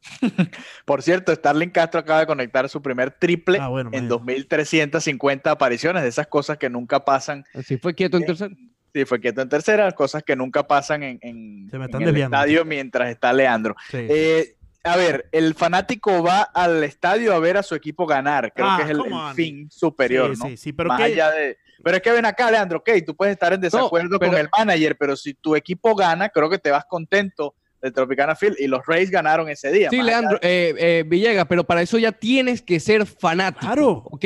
Por 0.84 1.02
cierto, 1.02 1.34
Starling 1.34 1.70
Castro 1.70 2.00
acaba 2.00 2.20
de 2.20 2.26
conectar 2.26 2.68
su 2.68 2.80
primer 2.80 3.10
triple 3.10 3.58
Ah, 3.60 3.68
bueno, 3.68 3.90
en 3.92 4.04
imagínate. 4.06 4.46
2.350 4.48 5.50
apariciones, 5.50 6.02
de 6.02 6.08
esas 6.08 6.26
cosas 6.28 6.56
que 6.58 6.70
nunca 6.70 7.04
pasan. 7.04 7.44
Así 7.54 7.78
fue 7.78 7.94
quieto 7.94 8.16
en 8.16 8.22
Eh, 8.22 8.26
tercer. 8.26 8.50
Sí, 8.98 9.04
fue 9.04 9.20
quieto 9.20 9.40
en 9.42 9.48
tercera, 9.48 9.90
cosas 9.92 10.22
que 10.22 10.34
nunca 10.36 10.66
pasan 10.66 11.02
en, 11.02 11.18
en- 11.22 11.68
Se 11.70 11.78
me 11.78 11.84
en 11.84 11.88
están 11.90 12.02
el 12.02 12.06
desviando. 12.08 12.36
estadio 12.36 12.64
mientras 12.64 13.10
está 13.10 13.32
Leandro. 13.32 13.74
Sí. 13.90 13.98
Eh, 14.08 14.54
a 14.84 14.96
ver, 14.96 15.28
el 15.32 15.54
fanático 15.54 16.22
va 16.22 16.42
al 16.42 16.82
estadio 16.84 17.34
a 17.34 17.38
ver 17.38 17.56
a 17.58 17.62
su 17.62 17.74
equipo 17.74 18.06
ganar. 18.06 18.52
Creo 18.54 18.66
Ah, 18.68 18.76
que 18.78 18.84
es 18.84 18.90
el, 18.90 19.00
el 19.00 19.34
fin 19.34 19.70
superior, 19.70 20.34
Sí, 20.34 20.42
¿no? 20.42 20.48
sí, 20.50 20.56
sí, 20.56 20.72
pero 20.72 20.88
Más 20.88 20.98
¿qué- 20.98 21.04
allá 21.04 21.30
de. 21.30 21.58
Pero 21.84 21.96
es 21.96 22.02
que 22.02 22.10
ven 22.10 22.24
acá, 22.24 22.50
Leandro, 22.50 22.78
ok, 22.78 22.90
tú 23.06 23.14
puedes 23.14 23.32
estar 23.32 23.52
en 23.52 23.60
desacuerdo 23.60 24.18
pero- 24.18 24.32
con 24.32 24.40
el 24.40 24.48
manager, 24.56 24.96
pero 24.98 25.14
si 25.16 25.34
tu 25.34 25.54
equipo 25.54 25.94
gana, 25.94 26.28
creo 26.28 26.50
que 26.50 26.58
te 26.58 26.70
vas 26.70 26.84
contento 26.86 27.54
de 27.80 27.92
Tropicana 27.92 28.34
Field 28.34 28.56
y 28.58 28.66
los 28.66 28.84
Rays 28.84 29.10
ganaron 29.10 29.48
ese 29.48 29.70
día. 29.70 29.88
Sí, 29.90 30.02
Leandro, 30.02 30.38
eh, 30.42 30.74
eh, 30.76 31.04
Villegas, 31.06 31.46
pero 31.48 31.62
para 31.62 31.80
eso 31.82 31.96
ya 31.98 32.10
tienes 32.10 32.62
que 32.62 32.80
ser 32.80 33.06
fanático. 33.06 33.64
Claro. 33.66 33.88
Ok. 34.06 34.24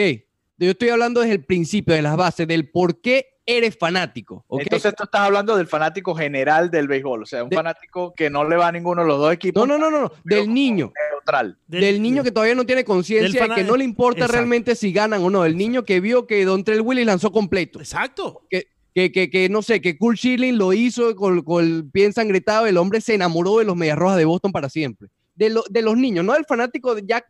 Yo 0.56 0.70
estoy 0.70 0.88
hablando 0.90 1.20
desde 1.20 1.34
el 1.34 1.44
principio, 1.44 1.94
de 1.94 2.00
las 2.02 2.16
bases, 2.16 2.46
del 2.46 2.70
por 2.70 3.00
qué 3.02 3.31
eres 3.44 3.76
fanático. 3.76 4.44
Entonces 4.50 4.94
tú 4.94 5.04
estás 5.04 5.20
hablando 5.22 5.56
del 5.56 5.66
fanático 5.66 6.14
general 6.14 6.70
del 6.70 6.86
béisbol, 6.88 7.22
o 7.22 7.26
sea, 7.26 7.42
un 7.44 7.50
De- 7.50 7.56
fanático 7.56 8.14
que 8.14 8.30
no 8.30 8.48
le 8.48 8.56
va 8.56 8.68
a 8.68 8.72
ninguno 8.72 9.02
de 9.02 9.08
los 9.08 9.18
dos 9.18 9.32
equipos. 9.32 9.66
no, 9.66 9.76
no, 9.78 9.90
no, 9.90 10.00
no, 10.02 10.12
del 10.24 10.52
niño. 10.52 10.92
Neutral. 11.12 11.58
Del, 11.66 12.00
niño 12.02 12.22
que 12.22 12.30
todavía 12.32 12.54
no 12.54 12.64
tiene 12.66 12.84
conciencia 12.84 13.42
fana- 13.46 13.54
que 13.54 13.64
no 13.64 13.76
le 13.76 13.84
importa 13.84 14.20
Exacto. 14.20 14.32
realmente 14.36 14.74
si 14.74 14.92
ganan 14.92 15.22
o 15.22 15.30
no. 15.30 15.44
El 15.44 15.56
niño 15.56 15.84
que 15.84 16.00
vio 16.00 16.26
que 16.26 16.44
Don 16.44 16.64
Trell 16.64 16.80
Willis 16.80 17.06
lanzó 17.06 17.30
completo. 17.32 17.78
Exacto. 17.80 18.42
Que, 18.50 18.66
que, 18.94 19.10
que, 19.10 19.30
que, 19.30 19.48
no 19.48 19.62
sé, 19.62 19.80
que 19.80 19.96
Kurt 19.96 20.16
Schilling 20.18 20.58
lo 20.58 20.72
hizo 20.72 21.14
con, 21.16 21.42
con 21.42 21.64
el 21.64 21.84
pie 21.90 22.06
ensangretado. 22.06 22.66
El 22.66 22.76
hombre 22.76 23.00
se 23.00 23.14
enamoró 23.14 23.58
de 23.58 23.64
los 23.64 23.74
Medias 23.76 23.96
Rojas 23.98 24.18
de 24.18 24.24
Boston 24.24 24.52
para 24.52 24.68
siempre. 24.68 25.08
De, 25.34 25.48
lo- 25.50 25.64
de 25.70 25.82
los 25.82 25.96
niños, 25.96 26.24
no 26.24 26.34
del 26.34 26.44
fanático, 26.44 26.96
ya- 26.98 27.24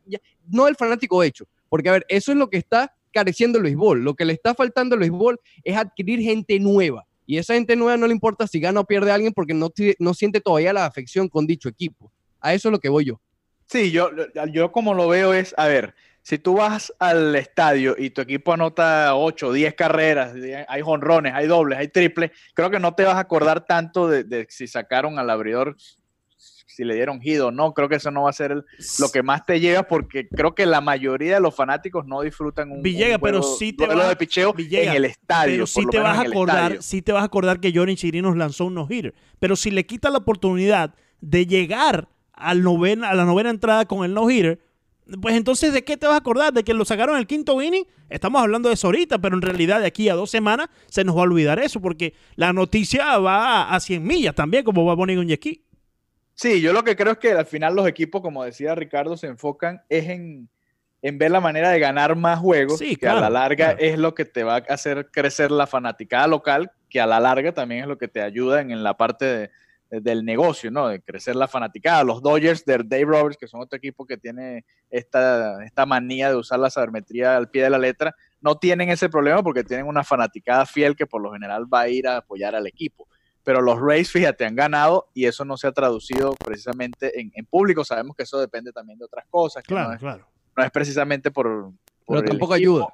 no 0.49 0.65
del 0.67 0.77
fanático 0.77 1.23
hecho. 1.23 1.47
Porque, 1.69 1.89
a 1.89 1.93
ver, 1.93 2.07
eso 2.09 2.33
es 2.33 2.39
lo 2.39 2.51
que 2.51 2.57
está 2.59 2.93
careciendo 3.13 3.59
el. 3.59 3.75
Lo 3.75 4.15
que 4.15 4.25
le 4.25 4.33
está 4.33 4.55
faltando 4.55 4.95
al 4.95 5.01
béisbol 5.01 5.41
es 5.65 5.77
adquirir 5.77 6.21
gente 6.21 6.59
nueva. 6.59 7.07
Y 7.27 7.39
esa 7.39 7.55
gente 7.55 7.77
nueva 7.77 7.97
no 7.97 8.07
le 8.07 8.13
importa 8.13 8.47
si 8.47 8.61
gana 8.61 8.81
o 8.81 8.85
pierde 8.85 9.11
a 9.11 9.15
alguien 9.15 9.33
porque 9.33 9.55
no, 9.55 9.71
no 9.99 10.15
siente 10.15 10.41
todavía 10.41 10.73
la 10.73 10.87
afección 10.87 11.29
con 11.29 11.47
dicho 11.47 11.69
equipo. 11.69 12.13
A 12.41 12.55
eso 12.55 12.69
es 12.69 12.73
lo 12.73 12.81
que 12.81 12.89
voy 12.89 13.05
yo. 13.05 13.21
Sí, 13.67 13.91
yo, 13.91 14.11
yo 14.51 14.73
como 14.73 14.93
lo 14.93 15.09
veo 15.09 15.33
es, 15.33 15.55
a 15.57 15.67
ver, 15.67 15.95
si 16.23 16.39
tú 16.39 16.55
vas 16.55 16.93
al 16.99 17.35
estadio 17.37 17.95
y 17.97 18.11
tu 18.11 18.21
equipo 18.21 18.53
anota 18.53 19.15
8, 19.15 19.53
10 19.53 19.75
carreras, 19.75 20.35
hay 20.69 20.83
jonrones, 20.83 21.33
hay 21.35 21.47
dobles, 21.47 21.79
hay 21.79 21.89
triples, 21.89 22.33
creo 22.55 22.71
que 22.71 22.79
no 22.79 22.95
te 22.95 23.05
vas 23.05 23.15
a 23.15 23.21
acordar 23.21 23.65
tanto 23.65 24.09
de 24.09 24.47
si 24.51 24.67
sacaron 24.67 25.19
al 25.19 25.31
abridor, 25.31 25.77
si 26.75 26.85
le 26.85 26.95
dieron 26.95 27.21
hit 27.21 27.41
o 27.41 27.51
no, 27.51 27.75
creo 27.75 27.89
que 27.89 27.97
eso 27.97 28.11
no 28.11 28.23
va 28.23 28.31
a 28.31 28.33
ser 28.33 28.53
el- 28.53 28.65
lo 28.99 29.09
que 29.11 29.23
más 29.23 29.45
te 29.47 29.61
llega 29.61 29.83
porque 29.85 30.29
creo 30.29 30.55
que 30.55 30.67
la 30.67 30.81
mayoría 30.81 31.35
de 31.35 31.41
los 31.41 31.55
fanáticos 31.55 32.07
no 32.07 32.23
disfrutan 32.23 32.71
un, 32.71 32.83
Villegas, 32.83 33.17
un 33.17 33.21
pero 33.23 33.41
juego- 33.43 33.57
sí 33.57 33.73
te 33.73 33.87
vas- 33.87 34.09
de 34.09 34.17
picheo 34.17 34.53
Villegas, 34.53 34.89
en 34.89 34.95
el 34.97 35.05
estadio. 35.05 35.53
Pero 35.55 35.67
sí 35.67 35.83
te 35.91 35.99
vas 36.01 36.19
a 36.19 36.23
acordar, 36.23 36.83
sí 36.83 37.03
te 37.03 37.13
vas 37.13 37.23
a 37.23 37.27
acordar 37.27 37.61
que 37.61 37.73
Johnny 37.75 37.97
Chirinos 37.97 38.37
lanzó 38.37 38.67
un 38.67 38.75
no-hitter. 38.75 39.15
Pero 39.39 39.57
si 39.57 39.71
le 39.71 39.85
quita 39.87 40.11
la 40.11 40.19
oportunidad 40.19 40.95
de 41.21 41.47
llegar 41.47 42.09
al 42.33 42.63
novena, 42.63 43.11
a 43.11 43.15
la 43.15 43.25
novena 43.25 43.51
entrada 43.51 43.85
con 43.87 44.05
el 44.05 44.15
no-hitter, 44.15 44.61
pues 45.21 45.35
entonces 45.37 45.73
¿de 45.73 45.85
qué 45.85 45.97
te 45.97 46.07
vas 46.07 46.15
a 46.15 46.19
acordar? 46.19 46.53
¿De 46.53 46.63
que 46.65 46.75
lo 46.75 46.85
sacaron 46.85 47.17
el 47.19 47.27
quinto 47.27 47.61
inning? 47.61 47.85
Estamos 48.09 48.41
hablando 48.43 48.69
de 48.69 48.75
eso 48.75 48.87
ahorita, 48.89 49.19
pero 49.19 49.35
en 49.37 49.43
realidad 49.43 49.81
de 49.81 49.87
aquí 49.87 50.09
a 50.09 50.15
dos 50.15 50.31
semanas 50.31 50.69
se 50.89 51.05
nos 51.05 51.17
va 51.17 51.21
a 51.21 51.25
olvidar 51.25 51.59
eso, 51.59 51.81
porque 51.81 52.15
la 52.37 52.53
noticia 52.53 53.19
va 53.19 53.75
a 53.75 53.81
100 53.81 54.03
millas 54.05 54.35
también, 54.35 54.65
como 54.65 54.85
va 54.85 54.95
un 54.95 55.27
yesquí. 55.29 55.65
Sí, 56.43 56.61
yo 56.61 56.73
lo 56.73 56.83
que 56.83 56.97
creo 56.97 57.13
es 57.13 57.19
que 57.19 57.31
al 57.33 57.47
final 57.47 57.77
los 57.77 57.87
equipos, 57.87 58.21
como 58.21 58.43
decía 58.43 58.75
Ricardo, 58.75 59.17
se 59.17 59.29
enfocan 59.29 59.81
es 59.89 60.09
en, 60.09 60.49
en 61.01 61.17
ver 61.17 61.31
la 61.31 61.41
manera 61.41 61.71
de 61.71 61.79
ganar 61.79 62.17
más 62.17 62.41
juegos, 62.41 62.79
Sí, 62.79 62.97
que 62.97 63.07
a 63.07 63.15
la 63.15 63.31
larga 63.31 63.75
claro. 63.75 63.79
es 63.79 63.97
lo 63.97 64.13
que 64.15 64.25
te 64.25 64.43
va 64.43 64.57
a 64.57 64.59
hacer 64.69 65.09
crecer 65.13 65.53
la 65.53 65.69
fanaticada 65.69 66.27
local, 66.27 66.73
que 66.91 67.01
a 67.01 67.07
la 67.07 67.21
larga 67.21 67.53
también 67.53 67.83
es 67.83 67.87
lo 67.87 67.97
que 67.97 68.09
te 68.09 68.21
ayuda 68.21 68.61
en, 68.61 68.73
en 68.73 68.83
la 68.83 68.97
parte 68.97 69.25
de- 69.25 69.51
de- 69.91 70.01
del 70.01 70.25
negocio, 70.25 70.71
¿no? 70.73 70.89
De 70.89 71.01
crecer 71.01 71.37
la 71.37 71.47
fanaticada. 71.47 72.03
Los 72.03 72.21
Dodgers 72.23 72.65
de 72.65 72.79
Dave 72.79 73.05
Roberts, 73.05 73.37
que 73.39 73.47
son 73.47 73.61
otro 73.61 73.77
equipo 73.77 74.05
que 74.05 74.17
tiene 74.17 74.65
esta, 74.91 75.63
esta 75.65 75.87
manía 75.87 76.29
de 76.31 76.37
usar 76.37 76.59
la 76.59 76.71
sabermetría 76.71 77.37
al 77.37 77.51
pie 77.51 77.63
de 77.65 77.71
la 77.71 77.79
letra, 77.79 78.17
no 78.41 78.57
tienen 78.57 78.89
ese 78.89 79.09
problema 79.09 79.43
porque 79.45 79.63
tienen 79.63 79.87
una 79.87 80.03
fanaticada 80.03 80.67
fiel 80.67 80.97
que 80.97 81.07
por 81.07 81.23
lo 81.23 81.31
general 81.33 81.67
va 81.73 81.83
a 81.83 81.89
ir 81.89 82.09
a 82.09 82.17
apoyar 82.17 82.55
al 82.57 82.67
equipo 82.67 83.07
pero 83.45 83.61
los 83.61 83.81
Rays, 83.81 84.11
fíjate, 84.11 84.45
han 84.45 84.55
ganado 84.57 85.09
y 85.15 85.27
eso 85.27 85.45
no 85.45 85.57
se 85.57 85.67
ha 85.67 85.73
traducido 85.73 86.35
precisamente 86.45 87.21
en, 87.21 87.31
en 87.35 87.45
público. 87.47 87.85
Sabemos 87.85 88.15
que 88.17 88.23
eso 88.23 88.39
depende 88.41 88.73
también 88.73 88.99
de 88.99 89.05
otras 89.05 89.27
cosas, 89.29 89.63
que 89.63 89.69
Claro, 89.75 89.89
no, 89.89 89.95
es, 89.95 90.01
claro. 90.01 90.29
no 90.57 90.65
es 90.65 90.71
precisamente 90.71 91.31
por... 91.31 91.73
por 92.05 92.19
Pero 92.19 92.23
tampoco 92.23 92.55
equipo. 92.55 92.71
ayuda. 92.73 92.87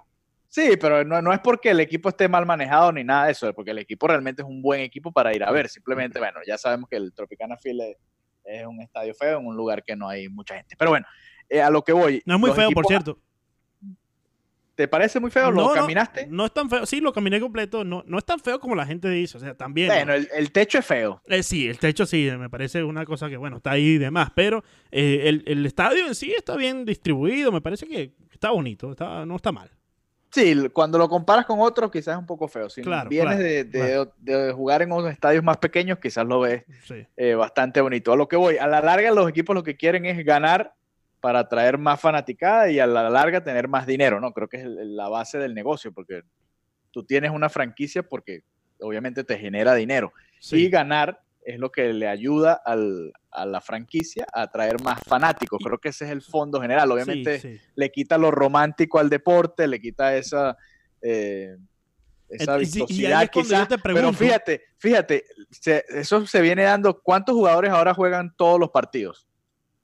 Sí, 0.50 0.78
pero 0.80 1.04
no, 1.04 1.20
no 1.20 1.32
es 1.32 1.40
porque 1.40 1.70
el 1.70 1.80
equipo 1.80 2.08
esté 2.08 2.26
mal 2.26 2.46
manejado 2.46 2.90
ni 2.92 3.04
nada 3.04 3.26
de 3.26 3.32
eso, 3.32 3.48
es 3.48 3.54
porque 3.54 3.72
el 3.72 3.78
equipo 3.78 4.08
realmente 4.08 4.40
es 4.40 4.48
un 4.48 4.62
buen 4.62 4.80
equipo 4.80 5.12
para 5.12 5.34
ir 5.34 5.44
a 5.44 5.50
ver. 5.50 5.68
Simplemente, 5.68 6.18
bueno, 6.18 6.40
ya 6.46 6.56
sabemos 6.56 6.88
que 6.88 6.96
el 6.96 7.12
Tropicana 7.12 7.58
Field 7.58 7.82
es, 7.82 7.96
es 8.44 8.66
un 8.66 8.80
estadio 8.80 9.14
feo 9.14 9.40
en 9.40 9.46
un 9.46 9.54
lugar 9.56 9.84
que 9.84 9.94
no 9.94 10.08
hay 10.08 10.28
mucha 10.30 10.54
gente. 10.56 10.74
Pero 10.78 10.92
bueno, 10.92 11.06
eh, 11.50 11.61
a 11.61 11.68
lo 11.68 11.82
que 11.82 11.92
voy. 11.92 12.22
No 12.24 12.37
es 12.37 12.40
muy 12.40 12.52
feo, 12.52 12.70
por 12.70 12.87
cierto. 12.87 13.18
¿Te 14.78 14.86
parece 14.86 15.18
muy 15.18 15.32
feo? 15.32 15.50
¿Lo 15.50 15.62
No, 15.66 15.72
caminaste? 15.74 16.28
No, 16.30 16.46
es 16.46 16.52
tan 16.54 16.70
feo. 16.70 16.86
Sí, 16.86 17.00
lo 17.00 17.12
caminé 17.12 17.40
completo. 17.40 17.82
No, 17.82 18.04
no 18.06 18.16
es 18.16 18.24
tan 18.24 18.38
feo 18.38 18.60
como 18.60 18.76
la 18.76 18.86
gente 18.86 19.10
dice. 19.10 19.36
O 19.36 19.40
sea, 19.40 19.56
también. 19.56 19.88
Bueno, 19.88 20.14
el, 20.14 20.28
el 20.32 20.52
techo 20.52 20.78
es 20.78 20.86
feo. 20.86 21.20
Eh, 21.26 21.42
sí, 21.42 21.68
el 21.68 21.80
techo 21.80 22.06
sí, 22.06 22.30
me 22.38 22.48
parece 22.48 22.84
una 22.84 23.04
cosa 23.04 23.28
que, 23.28 23.36
bueno, 23.36 23.56
está 23.56 23.72
ahí 23.72 23.94
y 23.94 23.98
demás, 23.98 24.30
pero 24.36 24.62
eh, 24.92 25.22
el, 25.24 25.42
el 25.48 25.66
estadio 25.66 26.06
en 26.06 26.14
sí 26.14 26.32
está 26.32 26.54
bien 26.54 26.84
distribuido, 26.84 27.50
me 27.50 27.60
parece 27.60 27.88
que 27.88 28.12
está 28.32 28.50
bonito, 28.52 28.92
está, 28.92 29.26
no 29.26 29.34
está 29.34 29.50
mal. 29.50 29.68
Sí, 30.30 30.68
cuando 30.72 30.96
lo 30.96 31.08
comparas 31.08 31.44
con 31.44 31.58
otros, 31.58 31.90
quizás 31.90 32.14
es 32.14 32.20
un 32.20 32.26
poco 32.26 32.46
feo. 32.46 32.70
Si 32.70 32.80
Claro, 32.82 33.10
vienes 33.10 33.34
claro, 33.34 33.42
de, 33.42 33.64
de- 33.64 33.70
claro. 33.80 34.12
de 34.18 34.52
jugar 34.52 34.82
en 34.82 34.92
unos 34.92 35.10
estadios 35.10 35.42
más 35.42 35.56
pequeños, 35.56 35.98
quizás 35.98 36.24
lo 36.24 36.38
ves 36.38 36.62
Sí. 36.84 37.04
eh, 37.16 37.34
bastante 37.34 37.80
bonito. 37.80 38.12
A 38.12 38.16
lo 38.16 38.28
que 38.28 38.36
voy, 38.36 38.58
a 38.58 38.68
la 38.68 38.80
larga 38.80 39.10
los 39.10 39.28
equipos 39.28 39.56
lo 39.56 39.64
que 39.64 39.76
quieren 39.76 40.04
es 40.06 40.24
ganar 40.24 40.74
para 41.20 41.40
atraer 41.40 41.78
más 41.78 42.00
fanaticada 42.00 42.70
y 42.70 42.78
a 42.78 42.87
la 42.87 43.11
larga 43.11 43.42
tener 43.42 43.68
más 43.68 43.87
dinero, 43.87 44.20
¿no? 44.20 44.33
Creo 44.33 44.48
que 44.48 44.59
es 44.59 44.64
la 44.66 45.09
base 45.09 45.38
del 45.38 45.54
negocio, 45.54 45.92
porque 45.92 46.22
tú 46.90 47.04
tienes 47.04 47.31
una 47.31 47.48
franquicia 47.48 48.02
porque 48.02 48.42
obviamente 48.81 49.24
te 49.24 49.38
genera 49.38 49.74
dinero. 49.74 50.12
Y 50.52 50.68
ganar 50.68 51.20
es 51.44 51.59
lo 51.59 51.70
que 51.72 51.92
le 51.92 52.07
ayuda 52.09 52.61
al- 52.64 53.12
a 53.31 53.46
la 53.46 53.61
franquicia 53.61 54.26
a 54.33 54.42
atraer 54.42 54.81
más 54.83 55.00
fanáticos. 55.07 55.61
Creo 55.64 55.78
que 55.78 55.88
ese 55.88 56.04
es 56.04 56.11
el 56.11 56.22
fondo 56.22 56.61
general. 56.61 56.90
Obviamente 56.92 57.38
Sí, 57.40 57.57
sí. 57.59 57.64
le 57.74 57.90
quita 57.90 58.18
lo 58.18 58.31
romántico 58.31 58.98
al 58.98 59.09
deporte, 59.09 59.66
le 59.66 59.81
quita 59.81 60.14
esa, 60.16 60.57
eh, 61.02 61.57
esa 62.28 62.57
vistosidad 62.59 63.22
es 63.22 63.31
yo 63.35 63.42
quizás. 63.42 63.68
Pero 63.83 64.12
fíjate, 64.12 64.62
fíjate, 64.78 65.24
se- 65.50 65.85
eso 65.88 66.26
se 66.26 66.40
viene 66.42 66.62
dando. 66.64 67.00
¿Cuántos 67.00 67.35
jugadores 67.35 67.70
ahora 67.70 67.94
juegan 67.94 68.35
todos 68.37 68.61
los 68.61 68.70
partidos? 68.70 69.26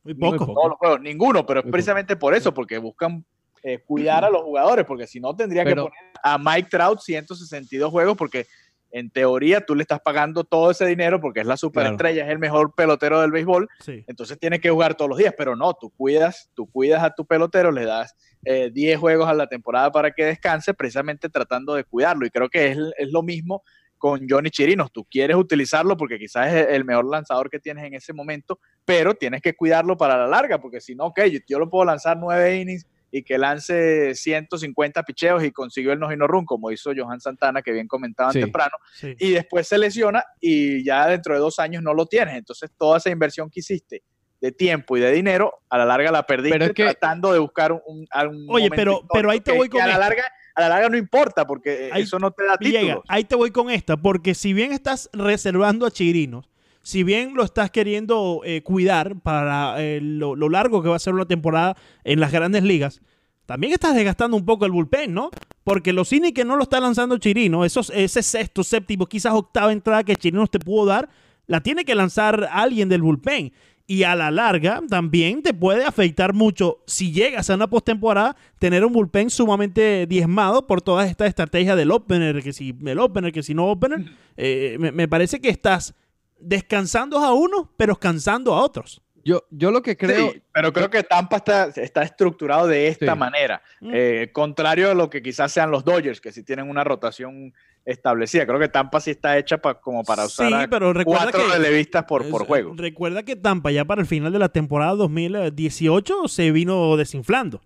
Muy 0.05 0.15
Muy 0.15 0.39
poco. 0.39 0.53
Todos 0.53 0.69
los 0.71 0.79
juegos, 0.79 1.01
ninguno, 1.01 1.45
pero 1.47 1.61
es 1.61 1.67
precisamente 1.71 2.17
por 2.17 2.35
eso, 2.35 2.53
porque 2.53 2.79
buscan 2.79 3.25
eh, 3.63 3.79
cuidar 3.79 4.25
a 4.25 4.31
los 4.31 4.43
jugadores, 4.43 4.85
porque 4.85 5.07
si 5.07 5.19
no 5.21 5.35
tendría 5.35 5.65
Pero- 5.65 5.87
que 5.87 5.91
poner 5.91 6.13
a 6.23 6.37
Mike 6.39 6.69
Trout 6.71 7.01
162 7.01 7.91
juegos, 7.91 8.15
porque 8.17 8.47
en 8.91 9.11
teoría 9.11 9.65
tú 9.65 9.75
le 9.75 9.83
estás 9.83 10.01
pagando 10.01 10.45
todo 10.45 10.71
ese 10.71 10.87
dinero 10.87 11.21
porque 11.21 11.41
es 11.41 11.47
la 11.47 11.57
superestrella, 11.57 12.25
es 12.27 12.31
el 12.31 12.39
mejor 12.39 12.75
pelotero 12.75 13.21
del 13.23 13.33
béisbol, 13.33 13.69
Sí. 13.81 14.05
entonces 14.07 14.39
tiene 14.39 14.61
que 14.61 14.71
jugar 14.71 14.95
todos 14.95 15.09
los 15.09 15.19
días, 15.19 15.35
pero 15.37 15.57
no, 15.57 15.73
tú 15.75 15.91
cuidas, 15.91 16.51
tú 16.55 16.71
cuidas 16.71 17.03
a 17.03 17.15
tu 17.15 17.25
pelotero, 17.27 17.73
le 17.73 17.87
das 17.87 18.15
eh, 18.45 18.71
10 18.73 18.99
juegos 19.01 19.27
a 19.27 19.33
la 19.35 19.47
temporada 19.49 19.91
para 19.91 20.11
que 20.13 20.27
descanse, 20.27 20.75
precisamente 20.75 21.31
tratando 21.31 21.75
de 21.75 21.85
cuidarlo. 21.85 22.27
Y 22.27 22.31
creo 22.31 22.51
que 22.51 22.73
es, 22.73 22.79
es 22.99 23.11
lo 23.11 23.23
mismo 23.23 23.63
con 23.99 24.27
Johnny 24.29 24.51
Chirinos. 24.51 24.93
Tú 24.93 25.05
quieres 25.11 25.37
utilizarlo 25.37 25.97
porque 25.97 26.19
quizás 26.19 26.53
es 26.53 26.67
el 26.71 26.85
mejor 26.85 27.07
lanzador 27.11 27.49
que 27.51 27.59
tienes 27.61 27.85
en 27.85 27.95
ese 27.95 28.13
momento, 28.13 28.59
pero 28.85 29.15
tienes 29.15 29.41
que 29.41 29.55
cuidarlo 29.55 29.97
para 29.97 30.17
la 30.19 30.27
larga, 30.27 30.59
porque 30.61 30.81
si 30.81 30.95
no, 30.95 31.07
ok, 31.07 31.21
yo, 31.25 31.39
yo 31.49 31.59
lo 31.59 31.71
puedo 31.71 31.85
lanzar 31.85 32.17
9 32.19 32.57
innings 32.61 32.87
y 33.11 33.23
que 33.23 33.39
lance 33.39 34.15
150 34.15 35.03
picheos 35.05 35.45
y 35.45 35.53
consiguió 35.53 35.93
el 35.93 36.01
no 36.01 36.09
run, 36.27 36.45
como 36.45 36.71
hizo 36.73 36.91
Johan 36.97 37.21
Santana, 37.21 37.63
que 37.63 37.71
bien 37.73 37.87
comentaban 37.87 38.33
Sí. 38.33 38.41
temprano, 38.41 38.77
sí. 38.93 39.15
y 39.21 39.31
después 39.31 39.69
se 39.69 39.79
lesiona 39.79 40.25
y 40.41 40.85
ya 40.85 41.07
dentro 41.07 41.33
de 41.35 41.41
dos 41.41 41.59
años 41.61 41.83
no 41.83 41.95
lo 41.95 42.07
tienes. 42.07 42.35
Entonces 42.37 42.71
toda 42.77 42.99
esa 42.99 43.11
inversión 43.11 43.49
que 43.51 43.61
hiciste 43.61 44.03
de 44.41 44.51
tiempo 44.53 44.97
y 44.97 45.01
de 45.01 45.13
dinero, 45.13 45.61
a 45.71 45.79
la 45.79 45.87
larga 45.87 46.11
la 46.11 46.25
perdiste 46.27 46.59
Pero 46.59 46.65
es 46.67 46.73
que- 46.75 46.83
tratando 46.85 47.33
de 47.33 47.39
buscar 47.39 47.73
un, 47.73 48.07
Oye, 48.49 48.69
pero- 48.71 49.01
pero 49.13 49.31
ahí 49.31 49.41
te 49.41 49.53
voy 49.53 49.69
que 49.69 49.79
con 49.79 49.83
a 49.83 49.87
la 49.87 49.93
esto. 49.93 50.01
larga 50.03 50.25
a 50.55 50.61
la 50.63 50.69
larga 50.69 50.89
no 50.89 50.97
importa 50.97 51.47
porque 51.47 51.87
eh, 51.87 51.91
Ahí- 51.93 52.03
eso 52.03 52.19
no 52.19 52.31
te 52.31 52.45
da 52.45 52.57
títulos. 52.57 53.03
ahí 53.09 53.25
te 53.25 53.35
voy 53.35 53.51
con 53.51 53.71
esta, 53.71 53.97
porque 53.97 54.35
si 54.35 54.53
bien 54.53 54.73
estás 54.73 55.11
reservando 55.13 55.87
a 55.87 55.91
Chirinos, 55.91 56.49
si 56.83 57.03
bien 57.03 57.35
lo 57.35 57.43
estás 57.45 57.71
queriendo 57.71 58.43
eh, 58.45 58.63
cuidar 58.63 59.19
para 59.21 59.83
eh, 59.83 60.01
lo, 60.03 60.37
lo 60.37 60.49
largo 60.51 60.83
que 60.83 60.89
va 60.91 60.97
a 60.97 60.99
ser 61.01 61.15
una 61.15 61.25
temporada 61.27 61.77
en 62.05 62.21
las 62.21 62.31
grandes 62.31 62.63
ligas, 62.63 63.01
también 63.47 63.73
estás 63.73 63.95
desgastando 63.95 64.37
un 64.37 64.45
poco 64.45 64.65
el 64.65 64.73
bullpen, 64.73 65.13
¿no? 65.13 65.31
Porque 65.65 65.93
los 65.93 66.13
innings 66.13 66.35
que 66.35 66.45
no 66.45 66.57
lo 66.57 66.63
está 66.63 66.81
lanzando 66.81 67.17
Chirino, 67.19 67.65
esos, 67.65 67.91
ese 67.91 68.23
sexto, 68.23 68.63
séptimo, 68.65 69.07
quizás 69.07 69.33
octava 69.35 69.73
entrada 69.73 70.03
que 70.05 70.17
Chirinos 70.17 70.51
te 70.51 70.59
pudo 70.59 70.87
dar, 70.87 71.09
la 71.47 71.61
tiene 71.63 71.85
que 71.85 71.95
lanzar 71.95 72.49
alguien 72.51 72.89
del 72.89 73.03
bullpen. 73.03 73.53
Y 73.87 74.05
a 74.05 74.15
la 74.15 74.31
larga 74.31 74.81
también 74.89 75.43
te 75.43 75.53
puede 75.53 75.85
afectar 75.85 76.33
mucho 76.33 76.79
si 76.87 77.13
llegas 77.13 77.51
a 77.51 77.55
una 77.55 77.69
postemporada 77.69 78.35
tener 78.59 78.83
un 78.83 78.95
bullpen 78.95 79.29
sumamente 79.29 80.07
diezmado 80.07 80.67
por 80.67 80.81
todas 80.81 81.11
estas 81.11 81.29
estrategias 81.29 81.77
del 81.77 81.91
opener, 81.91 82.43
que 82.43 82.55
si 82.55 82.75
el 82.85 82.99
opener, 82.99 83.31
que 83.31 83.43
si 83.43 83.53
no 83.53 83.67
opener. 83.67 84.07
Eh, 84.39 84.77
me, 84.81 84.91
me 84.91 85.07
parece 85.07 85.39
que 85.39 85.51
estás 85.51 85.95
descansando 86.41 87.19
a 87.19 87.35
unos, 87.35 87.69
pero 87.77 87.97
cansando 87.97 88.55
a 88.55 88.63
otros. 88.63 89.04
Yo, 89.25 89.45
yo 89.51 89.71
lo 89.71 89.81
que 89.83 89.97
creo, 89.97 90.31
Sí, 90.33 90.43
pero 90.53 90.73
creo 90.73 90.91
que 90.91 91.03
Tampa 91.03 91.37
está, 91.37 91.65
está 91.77 92.03
estructurado 92.03 92.67
de 92.67 92.89
esta 92.89 93.13
Sí. 93.13 93.19
manera, 93.19 93.63
Mm. 93.81 93.91
eh, 93.95 94.31
contrario 94.33 94.91
a 94.91 94.95
lo 94.95 95.09
que 95.11 95.23
quizás 95.23 95.51
sean 95.53 95.71
los 95.71 95.85
Dodgers, 95.85 96.21
que 96.21 96.31
sí 96.33 96.43
tienen 96.43 96.69
una 96.69 96.85
rotación 96.85 97.55
establecida. 97.87 98.47
Creo 98.47 98.59
que 98.59 98.69
Tampa 98.69 99.01
sí 99.01 99.11
está 99.11 99.37
hecha 99.39 99.59
pa- 99.59 99.75
como 99.81 100.05
para 100.05 100.25
usar 100.27 100.49
sí, 100.49 100.67
pero 100.71 100.93
recuerda 100.93 101.25
cuatro 101.33 101.43
que 101.47 101.53
relevistas 101.59 102.05
por, 102.05 102.29
por 102.31 102.47
juego. 102.47 102.73
Recuerda 102.77 103.23
que 103.25 103.37
Tampa 103.37 103.71
ya 103.71 103.85
para 103.85 104.01
el 104.01 104.07
final 104.07 104.33
de 104.33 104.39
la 104.39 104.49
temporada 104.49 104.95
2018 104.95 106.29
se 106.29 106.51
vino 106.51 106.97
desinflando. 106.97 107.61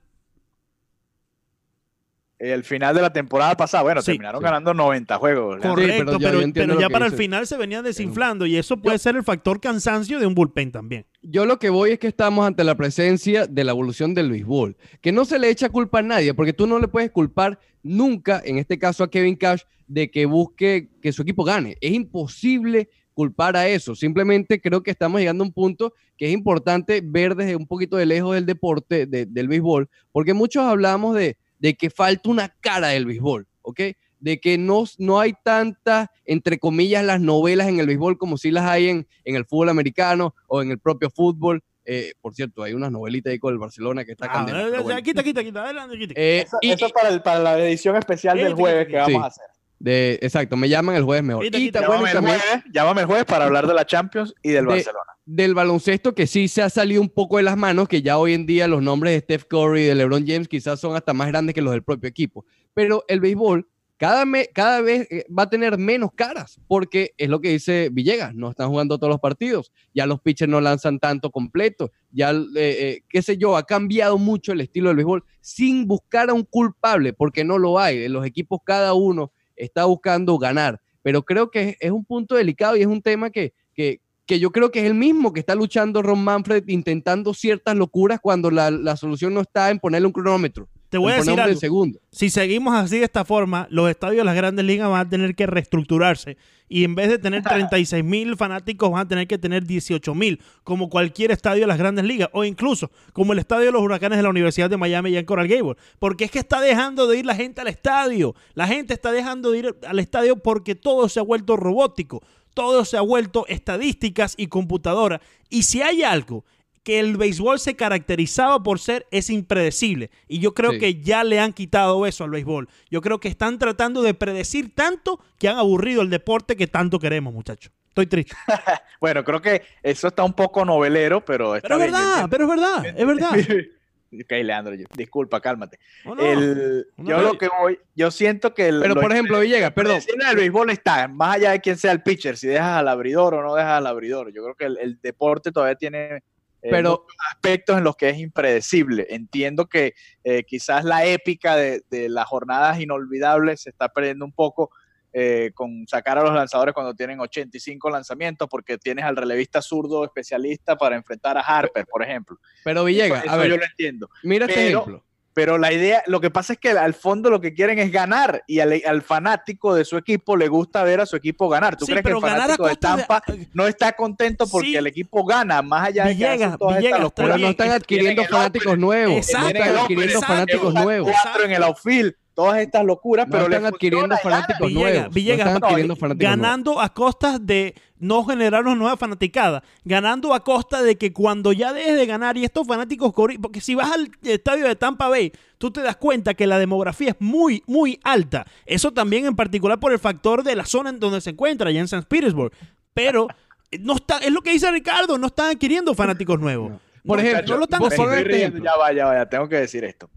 El 2.38 2.62
final 2.62 2.94
de 2.94 3.02
la 3.02 3.12
temporada 3.12 3.56
pasada, 3.56 3.82
bueno, 3.82 4.00
Sí, 4.00 4.12
terminaron 4.12 4.40
sí. 4.40 4.44
ganando 4.44 4.72
90 4.72 5.18
juegos. 5.18 5.60
Correcto, 5.60 6.18
pero 6.54 6.78
ya 6.80 6.88
para 6.88 7.06
el 7.06 7.12
final 7.12 7.46
se 7.48 7.56
venían 7.56 7.82
desinflando 7.84 8.46
y 8.46 8.56
eso 8.56 8.76
puede 8.76 8.98
ser 8.98 9.16
el 9.16 9.24
factor 9.24 9.60
cansancio 9.60 10.20
de 10.20 10.26
un 10.26 10.34
bullpen 10.34 10.70
también. 10.70 11.04
yo 11.20 11.44
lo 11.46 11.58
que 11.58 11.68
voy 11.68 11.90
es 11.90 11.98
que 11.98 12.06
estamos 12.06 12.46
ante 12.46 12.62
la 12.62 12.76
presencia 12.76 13.46
de 13.46 13.64
la 13.64 13.72
evolución 13.72 14.14
del 14.14 14.30
béisbol, 14.30 14.76
que 15.00 15.10
no 15.10 15.24
se 15.24 15.38
le 15.40 15.50
echa 15.50 15.68
culpa 15.68 15.98
a 15.98 16.02
nadie, 16.02 16.32
porque 16.32 16.52
tú 16.52 16.66
no 16.68 16.78
le 16.78 16.86
puedes 16.86 17.10
culpar 17.10 17.58
nunca, 17.82 18.40
en 18.44 18.58
este 18.58 18.78
caso 18.78 19.02
a 19.02 19.10
Kevin 19.10 19.34
Cash, 19.34 19.62
de 19.88 20.08
que 20.10 20.24
busque 20.26 20.90
que 21.02 21.12
su 21.12 21.22
equipo 21.22 21.42
gane. 21.44 21.76
Es 21.80 21.92
imposible 21.92 22.88
culpar 23.14 23.56
a 23.56 23.66
eso. 23.68 23.94
Simplemente 23.96 24.60
creo 24.60 24.82
que 24.82 24.92
estamos 24.92 25.18
llegando 25.20 25.42
a 25.42 25.46
un 25.48 25.52
punto 25.52 25.92
que 26.16 26.26
es 26.26 26.32
importante 26.32 27.00
ver 27.04 27.34
desde 27.34 27.56
un 27.56 27.66
poquito 27.66 27.96
de 27.96 28.06
lejos 28.06 28.34
del 28.34 28.46
deporte, 28.46 29.06
de- 29.06 29.26
del 29.26 29.48
béisbol, 29.48 29.88
porque 30.12 30.34
muchos 30.34 30.62
hablamos 30.62 31.16
de, 31.16 31.36
de 31.58 31.74
que 31.74 31.90
falta 31.90 32.28
una 32.30 32.48
cara 32.60 32.88
del 32.88 33.06
béisbol, 33.06 33.46
¿ok? 33.62 33.80
De 34.20 34.40
que 34.40 34.58
no, 34.58 34.84
no 34.98 35.20
hay 35.20 35.32
tantas, 35.44 36.08
entre 36.24 36.58
comillas, 36.58 37.04
las 37.04 37.20
novelas 37.20 37.68
en 37.68 37.78
el 37.80 37.86
béisbol 37.86 38.18
como 38.18 38.36
si 38.36 38.50
las 38.50 38.64
hay 38.64 38.88
en, 38.88 39.06
en 39.24 39.36
el 39.36 39.44
fútbol 39.44 39.68
americano 39.68 40.34
o 40.48 40.60
en 40.62 40.70
el 40.70 40.78
propio 40.78 41.08
fútbol. 41.10 41.62
Eh, 41.84 42.12
por 42.20 42.34
cierto, 42.34 42.62
hay 42.62 42.74
unas 42.74 42.90
novelitas 42.92 43.30
ahí 43.30 43.38
con 43.38 43.52
el 43.54 43.58
Barcelona 43.58 44.04
que 44.04 44.12
está 44.12 44.26
Ah, 44.26 44.32
candela, 44.32 44.58
pero 44.64 44.72
ya, 44.76 44.80
bueno. 44.82 45.02
quita, 45.02 45.22
quita, 45.22 45.42
quita, 45.42 45.64
adelante, 45.64 45.98
quita. 45.98 46.14
Eh, 46.16 46.40
Eso, 46.46 46.58
y- 46.60 46.70
eso 46.70 46.86
es 46.86 46.92
para, 46.92 47.08
el- 47.08 47.22
para 47.22 47.38
la 47.38 47.58
edición 47.58 47.96
especial 47.96 48.36
del 48.36 48.48
Quita, 48.48 48.56
jueves 48.56 48.88
que 48.88 48.96
vamos 48.96 49.12
sí. 49.12 49.16
a 49.22 49.26
hacer. 49.26 49.44
De, 49.78 50.18
exacto, 50.22 50.56
me 50.56 50.68
llaman 50.68 50.96
el 50.96 51.04
jueves 51.04 51.24
mejor. 51.24 51.44
Y 51.44 51.50
bueno, 51.50 51.80
Llámame, 51.80 52.08
el 52.08 52.12
también 52.14 52.38
jueves, 52.40 52.64
llámame 52.72 53.00
el 53.02 53.06
jueves 53.06 53.24
para 53.26 53.44
hablar 53.44 53.66
de 53.66 53.74
la 53.74 53.86
Champions 53.86 54.34
y 54.42 54.50
del 54.50 54.64
De- 54.64 54.70
Barcelona. 54.72 55.12
del 55.24 55.54
baloncesto 55.54 56.14
que 56.14 56.26
sí 56.26 56.48
se 56.48 56.62
ha 56.62 56.70
salido 56.70 57.00
un 57.00 57.08
poco 57.08 57.36
de 57.36 57.44
las 57.44 57.56
manos, 57.56 57.86
que 57.88 58.02
ya 58.02 58.18
hoy 58.18 58.34
en 58.34 58.46
día 58.46 58.66
los 58.66 58.82
nombres 58.82 59.12
de 59.14 59.20
Steph 59.20 59.44
Curry 59.48 59.82
y 59.82 59.86
de 59.86 59.94
LeBron 59.94 60.26
James 60.26 60.48
quizás 60.48 60.80
son 60.80 60.96
hasta 60.96 61.12
más 61.12 61.28
grandes 61.28 61.54
que 61.54 61.62
los 61.62 61.72
del 61.72 61.82
propio 61.84 62.08
equipo. 62.08 62.44
Pero 62.74 63.04
el 63.08 63.20
béisbol 63.20 63.68
cada, 63.98 64.24
me- 64.24 64.46
cada 64.46 64.80
vez 64.80 65.08
eh, 65.10 65.24
va 65.36 65.42
a 65.42 65.50
tener 65.50 65.76
menos 65.76 66.10
caras, 66.14 66.60
porque 66.68 67.14
es 67.18 67.28
lo 67.28 67.40
que 67.40 67.48
dice 67.50 67.88
Villegas, 67.92 68.32
no 68.32 68.48
están 68.50 68.68
jugando 68.68 68.96
todos 68.96 69.10
los 69.10 69.18
partidos, 69.20 69.72
ya 69.92 70.06
los 70.06 70.20
pitchers 70.20 70.48
no 70.48 70.60
lanzan 70.60 71.00
tanto 71.00 71.32
completo, 71.32 71.90
ya, 72.12 72.30
eh, 72.30 72.44
eh, 72.56 73.00
qué 73.08 73.22
sé 73.22 73.36
yo, 73.38 73.56
ha 73.56 73.64
cambiado 73.64 74.16
mucho 74.16 74.52
el 74.52 74.60
estilo 74.60 74.88
del 74.90 74.98
béisbol 74.98 75.24
sin 75.40 75.88
buscar 75.88 76.30
a 76.30 76.32
un 76.32 76.44
culpable, 76.44 77.12
porque 77.12 77.42
no 77.42 77.58
lo 77.58 77.80
hay. 77.80 78.06
Los 78.08 78.24
equipos 78.24 78.60
cada 78.64 78.94
uno 78.94 79.32
está 79.58 79.84
buscando 79.84 80.38
ganar, 80.38 80.80
pero 81.02 81.22
creo 81.22 81.50
que 81.50 81.76
es, 81.80 81.90
un 81.90 82.04
punto 82.04 82.34
delicado 82.34 82.76
y 82.76 82.80
es 82.80 82.86
un 82.86 83.02
tema 83.02 83.30
que, 83.30 83.52
que, 83.74 84.00
que 84.26 84.38
yo 84.38 84.50
creo 84.50 84.70
que 84.70 84.80
es 84.80 84.86
el 84.86 84.94
mismo 84.94 85.32
que 85.32 85.40
está 85.40 85.54
luchando 85.54 86.02
Ron 86.02 86.22
Manfred 86.22 86.64
intentando 86.68 87.34
ciertas 87.34 87.76
locuras 87.76 88.20
cuando 88.20 88.50
la, 88.50 88.70
la 88.70 88.96
solución 88.96 89.34
no 89.34 89.40
está 89.40 89.70
en 89.70 89.78
ponerle 89.78 90.06
un 90.06 90.12
cronómetro. 90.12 90.68
Te 90.88 90.96
voy 90.96 91.12
a 91.12 91.16
decir 91.16 91.38
algo. 91.38 91.58
segundo. 91.58 92.00
Si 92.10 92.30
seguimos 92.30 92.74
así 92.74 92.98
de 92.98 93.04
esta 93.04 93.24
forma, 93.24 93.66
los 93.70 93.90
estadios 93.90 94.18
de 94.18 94.24
las 94.24 94.34
grandes 94.34 94.64
ligas 94.64 94.88
van 94.88 95.06
a 95.06 95.08
tener 95.08 95.34
que 95.34 95.46
reestructurarse. 95.46 96.38
Y 96.68 96.84
en 96.84 96.94
vez 96.94 97.08
de 97.08 97.18
tener 97.18 97.42
36 97.42 98.04
mil 98.04 98.36
fanáticos, 98.36 98.90
van 98.90 99.02
a 99.02 99.08
tener 99.08 99.26
que 99.26 99.38
tener 99.38 99.64
18 99.64 100.14
mil, 100.14 100.40
como 100.64 100.88
cualquier 100.88 101.30
estadio 101.30 101.62
de 101.62 101.66
las 101.66 101.78
grandes 101.78 102.04
ligas. 102.04 102.30
O 102.32 102.44
incluso 102.44 102.90
como 103.12 103.32
el 103.32 103.38
estadio 103.38 103.66
de 103.66 103.72
los 103.72 103.82
huracanes 103.82 104.18
de 104.18 104.22
la 104.22 104.30
Universidad 104.30 104.70
de 104.70 104.76
Miami 104.76 105.10
ya 105.10 105.20
en 105.20 105.26
Coral 105.26 105.48
Gable. 105.48 105.76
Porque 105.98 106.24
es 106.24 106.30
que 106.30 106.38
está 106.38 106.60
dejando 106.60 107.06
de 107.06 107.18
ir 107.18 107.26
la 107.26 107.34
gente 107.34 107.60
al 107.60 107.68
estadio. 107.68 108.34
La 108.54 108.66
gente 108.66 108.94
está 108.94 109.12
dejando 109.12 109.50
de 109.50 109.58
ir 109.58 109.76
al 109.86 109.98
estadio 109.98 110.36
porque 110.36 110.74
todo 110.74 111.08
se 111.08 111.20
ha 111.20 111.22
vuelto 111.22 111.56
robótico. 111.56 112.22
Todo 112.54 112.84
se 112.84 112.96
ha 112.96 113.02
vuelto 113.02 113.46
estadísticas 113.46 114.34
y 114.36 114.48
computadora. 114.48 115.20
Y 115.50 115.62
si 115.62 115.80
hay 115.80 116.02
algo 116.02 116.44
que 116.88 117.00
el 117.00 117.18
béisbol 117.18 117.58
se 117.58 117.76
caracterizaba 117.76 118.62
por 118.62 118.78
ser 118.78 119.06
es 119.10 119.28
impredecible. 119.28 120.10
Y 120.26 120.38
yo 120.38 120.54
creo 120.54 120.70
Sí. 120.72 120.78
que 120.78 121.00
ya 121.02 121.22
le 121.22 121.38
han 121.38 121.52
quitado 121.52 122.06
eso 122.06 122.24
al 122.24 122.30
béisbol. 122.30 122.66
Yo 122.90 123.02
creo 123.02 123.20
que 123.20 123.28
están 123.28 123.58
tratando 123.58 124.00
de 124.00 124.14
predecir 124.14 124.74
tanto 124.74 125.20
que 125.38 125.50
han 125.50 125.58
aburrido 125.58 126.00
el 126.00 126.08
deporte 126.08 126.56
que 126.56 126.66
tanto 126.66 126.98
queremos, 126.98 127.34
muchachos. 127.34 127.70
Estoy 127.90 128.06
triste. 128.06 128.34
Bueno, 129.02 129.22
creo 129.22 129.42
que 129.42 129.62
eso 129.82 130.08
está 130.08 130.24
un 130.24 130.32
poco 130.32 130.64
novelero, 130.64 131.22
pero 131.22 131.56
está 131.56 131.68
Pero 131.68 131.80
es 131.84 131.92
verdad, 131.92 132.26
pero 132.30 132.44
es 132.44 132.50
verdad, 132.50 132.86
es 132.86 133.06
verdad. 133.06 133.30
Ok, 134.10 134.30
Leandro, 134.42 134.74
yo- 134.74 134.86
disculpa, 134.96 135.38
cálmate. 135.42 135.78
¿O 136.06 136.14
no? 136.14 136.22
El- 136.22 136.86
Uno 136.96 137.10
yo 137.10 137.16
no- 137.18 137.22
lo 137.24 137.32
que 137.36 137.48
voy, 137.60 137.78
yo 137.94 138.10
siento 138.10 138.54
que 138.54 138.68
el, 138.68 138.80
Pero 138.80 138.94
por 138.94 139.12
ejemplo, 139.12 139.38
Villegas, 139.40 139.72
perdón. 139.72 140.00
del 140.00 140.36
béisbol 140.36 140.70
está, 140.70 141.06
más 141.08 141.36
allá 141.36 141.50
de 141.50 141.60
quién 141.60 141.76
sea 141.76 141.92
el 141.92 142.00
pitcher, 142.02 142.38
si 142.38 142.46
dejas 142.46 142.78
al 142.78 142.88
abridor 142.88 143.34
o 143.34 143.42
no 143.42 143.54
dejas 143.54 143.72
al 143.72 143.86
abridor. 143.86 144.32
Yo 144.32 144.42
creo 144.42 144.54
que 144.54 144.64
el, 144.64 144.78
el 144.78 144.98
deporte 145.02 145.52
todavía 145.52 145.74
tiene 145.74 146.22
Pero 146.60 147.06
aspectos 147.30 147.78
en 147.78 147.84
los 147.84 147.96
que 147.96 148.08
es 148.08 148.18
impredecible. 148.18 149.06
Entiendo 149.10 149.66
que 149.66 149.94
eh, 150.24 150.42
quizás 150.44 150.84
la 150.84 151.04
épica 151.04 151.56
de, 151.56 151.82
de 151.88 152.08
las 152.08 152.26
jornadas 152.26 152.80
inolvidables 152.80 153.62
se 153.62 153.70
está 153.70 153.88
perdiendo 153.88 154.24
un 154.24 154.32
poco 154.32 154.70
eh, 155.14 155.52
con 155.54 155.86
sacar 155.88 156.18
a 156.18 156.22
los 156.22 156.34
lanzadores 156.34 156.74
cuando 156.74 156.94
tienen 156.94 157.18
85 157.18 157.88
lanzamientos, 157.88 158.46
porque 158.48 158.76
tienes 158.76 159.06
al 159.06 159.16
relevista 159.16 159.62
zurdo 159.62 160.04
especialista 160.04 160.76
para 160.76 160.96
enfrentar 160.96 161.38
a 161.38 161.40
Harper, 161.40 161.86
por 161.86 162.02
ejemplo. 162.02 162.38
pero 162.62 162.84
Villegas, 162.84 163.24
Eso 163.24 163.32
a 163.32 163.36
ver, 163.38 163.48
yo 163.48 163.56
lo 163.56 163.64
entiendo. 163.64 164.10
mira 164.22 164.44
este 164.46 164.68
ejemplo. 164.68 165.02
Pero 165.38 165.56
la 165.56 165.72
idea, 165.72 166.02
lo 166.08 166.20
que 166.20 166.32
pasa 166.32 166.54
es 166.54 166.58
que 166.58 166.70
al 166.70 166.94
fondo 166.94 167.30
lo 167.30 167.40
que 167.40 167.54
quieren 167.54 167.78
es 167.78 167.92
ganar 167.92 168.42
y 168.48 168.58
al, 168.58 168.82
al 168.84 169.02
fanático 169.02 169.72
de 169.72 169.84
su 169.84 169.96
equipo 169.96 170.36
le 170.36 170.48
gusta 170.48 170.82
ver 170.82 171.00
a 171.00 171.06
su 171.06 171.14
equipo 171.14 171.48
ganar. 171.48 171.76
¿Tú 171.76 171.86
Sí, 171.86 171.92
crees 171.92 172.04
que 172.04 172.10
el 172.10 172.20
fanático 172.20 172.66
de 172.66 172.74
Tampa 172.74 173.22
no 173.54 173.68
está 173.68 173.92
contento 173.92 174.48
porque 174.48 174.66
Sí. 174.70 174.76
el 174.76 174.88
equipo 174.88 175.24
gana, 175.24 175.62
más 175.62 175.86
allá 175.90 176.06
de 176.06 176.08
que 176.10 176.14
Villegas, 176.16 176.42
hacen 176.48 176.58
todas 176.58 176.78
Villegas, 176.78 177.00
estas 177.02 177.24
está 177.24 177.38
no 177.38 177.48
están 177.50 177.68
es- 177.68 177.72
adquiriendo 177.74 178.24
fanáticos 178.24 178.78
nuevos. 178.78 179.16
Exacto, 179.16 179.42
No 179.44 179.48
están 179.50 179.76
adquiriendo 179.78 180.12
exacto, 180.14 180.26
fanáticos 180.26 180.74
nuevos. 180.74 181.12
cuatro 181.22 181.44
en 181.44 181.52
el 181.52 181.62
outfield, 181.62 182.14
todas 182.38 182.60
estas 182.60 182.84
locuras, 182.84 183.26
No 183.26 183.32
pero 183.32 183.48
le 183.48 183.56
están 183.56 183.74
adquiriendo 183.74 184.16
fanáticos 184.18 184.68
Villegas, 184.68 184.92
nuevos. 184.92 185.14
Villegas, 185.14 185.38
no 185.38 185.50
están 185.50 185.60
no, 185.60 185.66
adquiriendo 185.66 185.96
fanáticos 185.96 186.22
nuevos. 186.24 186.40
ganando 186.40 186.80
a 186.80 186.94
costas 186.94 187.44
de 187.44 187.74
no 187.98 188.24
generarnos 188.24 188.78
nueva 188.78 188.96
fanaticada, 188.96 189.64
ganando 189.84 190.32
a 190.32 190.44
costa 190.44 190.80
de 190.84 190.96
que 190.96 191.12
cuando 191.12 191.50
ya 191.50 191.72
dejes 191.72 191.96
de 191.96 192.06
ganar 192.06 192.36
y 192.36 192.44
estos 192.44 192.64
fanáticos, 192.64 193.12
porque 193.12 193.60
si 193.60 193.74
vas 193.74 193.90
al 193.90 194.12
estadio 194.22 194.68
de 194.68 194.76
Tampa 194.76 195.08
Bay, 195.08 195.32
tú 195.58 195.72
te 195.72 195.82
das 195.82 195.96
cuenta 195.96 196.34
que 196.34 196.46
la 196.46 196.60
demografía 196.60 197.08
es 197.08 197.16
muy, 197.18 197.64
muy 197.66 197.98
alta. 198.04 198.46
Eso 198.66 198.92
también 198.92 199.26
en 199.26 199.34
particular 199.34 199.80
por 199.80 199.90
el 199.90 199.98
factor 199.98 200.44
de 200.44 200.54
la 200.54 200.64
zona 200.64 200.90
en 200.90 201.00
donde 201.00 201.20
se 201.20 201.30
encuentra, 201.30 201.70
allá 201.70 201.80
en 201.80 201.88
San 201.88 202.04
Petersburg. 202.04 202.52
Pero 202.94 203.26
eh, 203.72 203.80
no 203.80 203.96
está, 203.96 204.18
es 204.18 204.30
lo 204.30 204.42
que 204.42 204.52
dice 204.52 204.70
Ricardo, 204.70 205.18
no 205.18 205.26
están 205.26 205.56
adquiriendo 205.56 205.92
fanáticos 205.92 206.38
nuevos. 206.38 206.70
No. 206.70 206.80
Por 207.04 207.18
ejemplo, 207.18 207.54
no 207.54 207.56
lo 207.56 207.64
están 207.64 207.80
vos 207.80 207.92
ejemplo. 207.92 208.62
ya 208.62 208.76
vaya, 208.76 209.06
vaya, 209.06 209.28
tengo 209.28 209.48
que 209.48 209.56
decir 209.56 209.82
esto. 209.82 210.08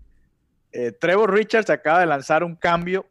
Eh, 0.73 0.91
Trevor 0.91 1.33
Richards 1.33 1.69
acaba 1.69 1.99
de 1.99 2.05
lanzar 2.05 2.43
un 2.43 2.55
cambio, 2.55 3.05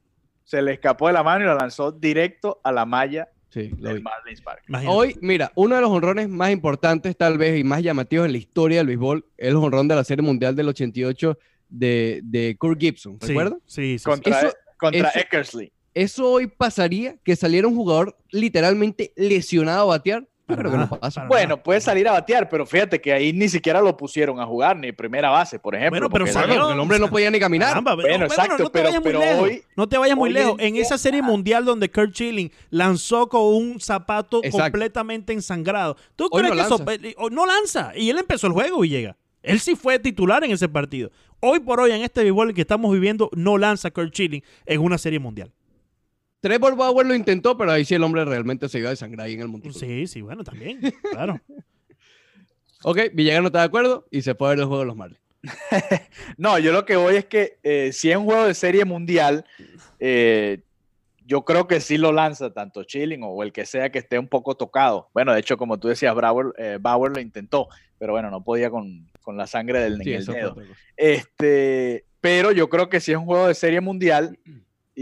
se 0.45 0.63
le 0.63 0.73
escapó 0.73 1.07
de 1.09 1.13
la 1.13 1.23
mano 1.23 1.45
y 1.45 1.47
lo 1.49 1.55
lanzó 1.55 1.93
directo 1.93 2.61
a 2.65 2.73
la 2.73 2.85
malla 2.87 3.29
Sí, 3.51 3.69
lo 3.79 3.89
del 3.89 3.99
vi. 3.99 4.03
Marlins 4.05 4.41
Park. 4.43 4.63
Imagínate. 4.69 4.97
Hoy, 4.97 5.17
mira, 5.21 5.51
uno 5.57 5.75
de 5.75 5.81
los 5.81 5.91
honrones 5.91 6.29
más 6.29 6.53
importantes 6.53 7.17
tal 7.17 7.37
vez 7.37 7.59
y 7.59 7.65
más 7.65 7.83
llamativos 7.83 8.27
en 8.27 8.33
la 8.33 8.39
historia 8.39 8.79
del 8.79 8.87
béisbol 8.87 9.27
es 9.37 9.49
el 9.49 9.57
honrón 9.57 9.89
de 9.89 9.97
la 9.97 10.05
Serie 10.05 10.23
Mundial 10.23 10.55
del 10.55 10.69
88 10.69 11.37
de, 11.69 12.21
de 12.23 12.57
Kurt 12.57 12.81
Gibson, 12.81 13.19
¿recuerdas? 13.21 13.59
Sí, 13.67 13.83
sí, 13.95 13.99
sí. 13.99 14.05
Contra, 14.05 14.39
Eso- 14.41 14.53
contra 14.79 15.09
eso- 15.09 15.19
Eckersley. 15.19 15.73
¿Eso 15.93 16.31
hoy 16.31 16.47
pasaría 16.47 17.17
que 17.25 17.35
saliera 17.35 17.67
un 17.67 17.75
jugador 17.75 18.17
literalmente 18.31 19.13
lesionado 19.17 19.83
a 19.83 19.97
batear? 19.97 20.29
Yo 20.51 20.57
Para 20.57 20.69
creo 20.69 20.71
que 20.73 20.77
no 20.79 20.85
nada, 20.85 21.01
pasa. 21.01 21.21
para 21.21 21.29
Bueno, 21.29 21.63
puede 21.63 21.81
salir 21.81 22.07
a 22.09 22.13
batear, 22.13 22.49
pero 22.49 22.67
fíjate 22.67 23.01
que 23.01 23.13
ahí 23.13 23.33
ni 23.33 23.49
siquiera 23.49 23.81
lo 23.81 23.97
pusieron 23.97 24.39
a 24.41 24.47
jugar, 24.47 24.77
ni 24.77 24.93
primera 24.93 25.31
base, 25.31 25.59
por 25.59 25.75
ejemplo. 25.75 25.93
Bueno, 26.01 26.11
pero 26.11 26.25
porque- 26.25 26.33
salió- 26.33 26.55
Claro, 26.55 26.73
el 26.73 26.79
hombre 26.81 26.99
no 26.99 27.09
podía 27.09 27.31
ni 27.31 27.39
caminar. 27.41 27.69
Caramba, 27.69 27.95
Bueno, 27.95 28.19
no, 28.19 28.25
exacto, 28.27 28.59
no 28.59 28.65
te 28.65 28.71
pero- 28.71 28.85
vayas 28.89 29.03
muy 29.03 29.13
pero 29.13 29.21
lejos. 29.25 29.43
hoy- 29.43 29.63
no 29.77 29.89
te 29.89 29.99
vayas 29.99 30.17
muy 30.17 30.31
lejos. 30.31 30.57
en 30.59 30.77
esa 30.77 30.99
serie 30.99 31.23
mundial 31.23 31.65
donde 31.65 31.91
Kurt 31.91 32.13
Schilling 32.13 32.51
lanzó 32.71 33.29
con 33.29 33.43
un 33.43 33.81
zapato 33.81 34.41
Exacto. 34.43 34.65
completamente 34.73 35.33
ensangrado. 35.33 35.97
¿Tú 36.17 36.25
Hoy 36.31 36.41
crees 36.43 36.49
no 36.51 36.57
que 36.57 36.63
eso 36.63 36.85
lanza. 36.85 37.29
no 37.31 37.47
lanza? 37.47 37.93
Y 37.97 38.11
él 38.11 38.19
empezó 38.19 38.47
el 38.47 38.53
juego 38.53 38.85
y 38.85 38.89
llega. 38.89 39.17
Él 39.43 39.59
sí 39.61 39.75
fue 39.75 39.99
titular 39.99 40.45
en 40.45 40.51
ese 40.51 40.69
partido. 40.69 41.11
Hoy 41.41 41.61
por 41.61 41.81
hoy, 41.81 41.93
en 41.93 42.03
este 42.03 42.23
béisbol 42.23 42.53
que 42.53 42.61
estamos 42.61 42.93
viviendo, 42.93 43.31
no 43.35 43.57
lanza 43.57 43.91
Kurt 43.91 44.13
Schilling 44.13 44.43
en 44.67 44.81
una 44.83 44.99
serie 44.99 45.19
mundial. 45.19 45.51
Trevor 46.41 46.77
Bauer 46.77 47.07
lo 47.07 47.15
intentó, 47.15 47.57
pero 47.57 47.73
ahí 47.73 47.85
sí 47.85 47.95
el 47.95 48.03
hombre 48.03 48.25
realmente 48.25 48.69
se 48.69 48.79
iba 48.79 48.89
a 48.89 48.91
desangrar 48.91 49.27
ahí 49.27 49.35
en 49.35 49.41
el 49.41 49.49
montículo. 49.49 49.79
Sí, 49.79 50.07
sí, 50.07 50.23
bueno, 50.23 50.45
también. 50.45 50.81
Claro. 51.13 51.41
Ok, 52.83 52.99
Villegas 53.13 53.43
no 53.43 53.49
está 53.49 53.59
de 53.59 53.67
acuerdo 53.67 54.07
y 54.11 54.23
se 54.23 54.31
a 54.31 54.35
ver 54.35 54.59
el 54.59 54.65
juego 54.65 54.81
de 54.81 54.87
los 54.87 54.97
Marlins. 54.97 55.21
No, 56.39 56.59
yo 56.59 56.73
lo 56.73 56.87
que 56.87 56.97
voy 56.97 57.17
es 57.17 57.27
que 57.27 57.59
eh, 57.63 57.93
si 57.93 58.11
es 58.11 58.17
un 58.17 58.25
juego 58.25 58.47
de 58.47 58.55
serie 58.55 58.87
mundial, 58.87 59.45
eh, 59.99 60.63
yo 61.27 61.45
creo 61.45 61.69
que 61.69 61.81
sí 61.81 61.99
lo 61.99 62.11
lanza 62.11 62.53
tanto 62.53 62.85
Chilling 62.85 63.21
o 63.23 63.43
el 63.43 63.53
que 63.53 63.67
sea 63.67 63.91
que 63.91 63.99
esté 63.99 64.19
un 64.19 64.29
poco 64.29 64.57
tocado. 64.57 65.11
Bueno, 65.13 65.35
de 65.35 65.41
hecho, 65.41 65.59
como 65.59 65.79
tú 65.79 65.89
decías, 65.89 66.15
Bauer, 66.15 66.55
eh, 66.57 66.79
Bauer 66.81 67.13
lo 67.13 67.21
intentó, 67.21 67.69
pero 67.99 68.13
bueno, 68.13 68.31
no 68.31 68.43
podía 68.43 68.71
con, 68.71 69.11
con 69.21 69.37
la 69.37 69.47
sangre 69.47 69.81
del, 69.81 69.95
en 69.95 70.03
Sí, 70.03 70.13
el 70.15 70.25
dedo. 70.25 70.57
Este, 70.97 72.07
pero 72.21 72.51
yo 72.51 72.69
creo 72.69 72.89
que 72.89 73.01
si 73.01 73.13
es 73.13 73.19
un 73.19 73.27
juego 73.27 73.47
de 73.47 73.55
serie 73.55 73.81
mundial 73.81 74.39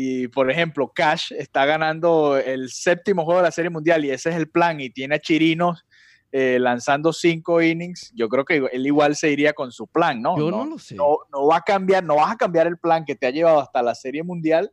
y, 0.00 0.28
por 0.28 0.48
ejemplo, 0.48 0.92
Cash 0.94 1.32
está 1.32 1.66
ganando 1.66 2.38
el 2.38 2.70
séptimo 2.70 3.24
juego 3.24 3.40
de 3.40 3.46
la 3.48 3.50
serie 3.50 3.68
mundial 3.68 4.04
y 4.04 4.10
ese 4.10 4.30
es 4.30 4.36
el 4.36 4.48
plan 4.48 4.80
y 4.80 4.90
tiene 4.90 5.16
a 5.16 5.18
Chirinos 5.18 5.84
eh, 6.30 6.58
lanzando 6.60 7.12
cinco 7.12 7.60
innings, 7.60 8.12
yo 8.14 8.28
creo 8.28 8.44
que 8.44 8.62
él 8.70 8.86
igual 8.86 9.16
se 9.16 9.32
iría 9.32 9.54
con 9.54 9.72
su 9.72 9.88
plan, 9.88 10.22
¿no? 10.22 10.38
Yo 10.38 10.52
no, 10.52 10.58
no 10.58 10.70
lo 10.70 10.78
sé. 10.78 10.94
no, 10.94 11.16
no 11.32 11.48
va 11.48 11.56
a 11.56 11.62
cambiar, 11.62 12.04
no 12.04 12.14
vas 12.14 12.30
a 12.30 12.36
cambiar 12.36 12.68
el 12.68 12.78
plan 12.78 13.04
que 13.04 13.16
te 13.16 13.26
ha 13.26 13.30
llevado 13.30 13.58
hasta 13.58 13.82
la 13.82 13.96
serie 13.96 14.22
mundial 14.22 14.70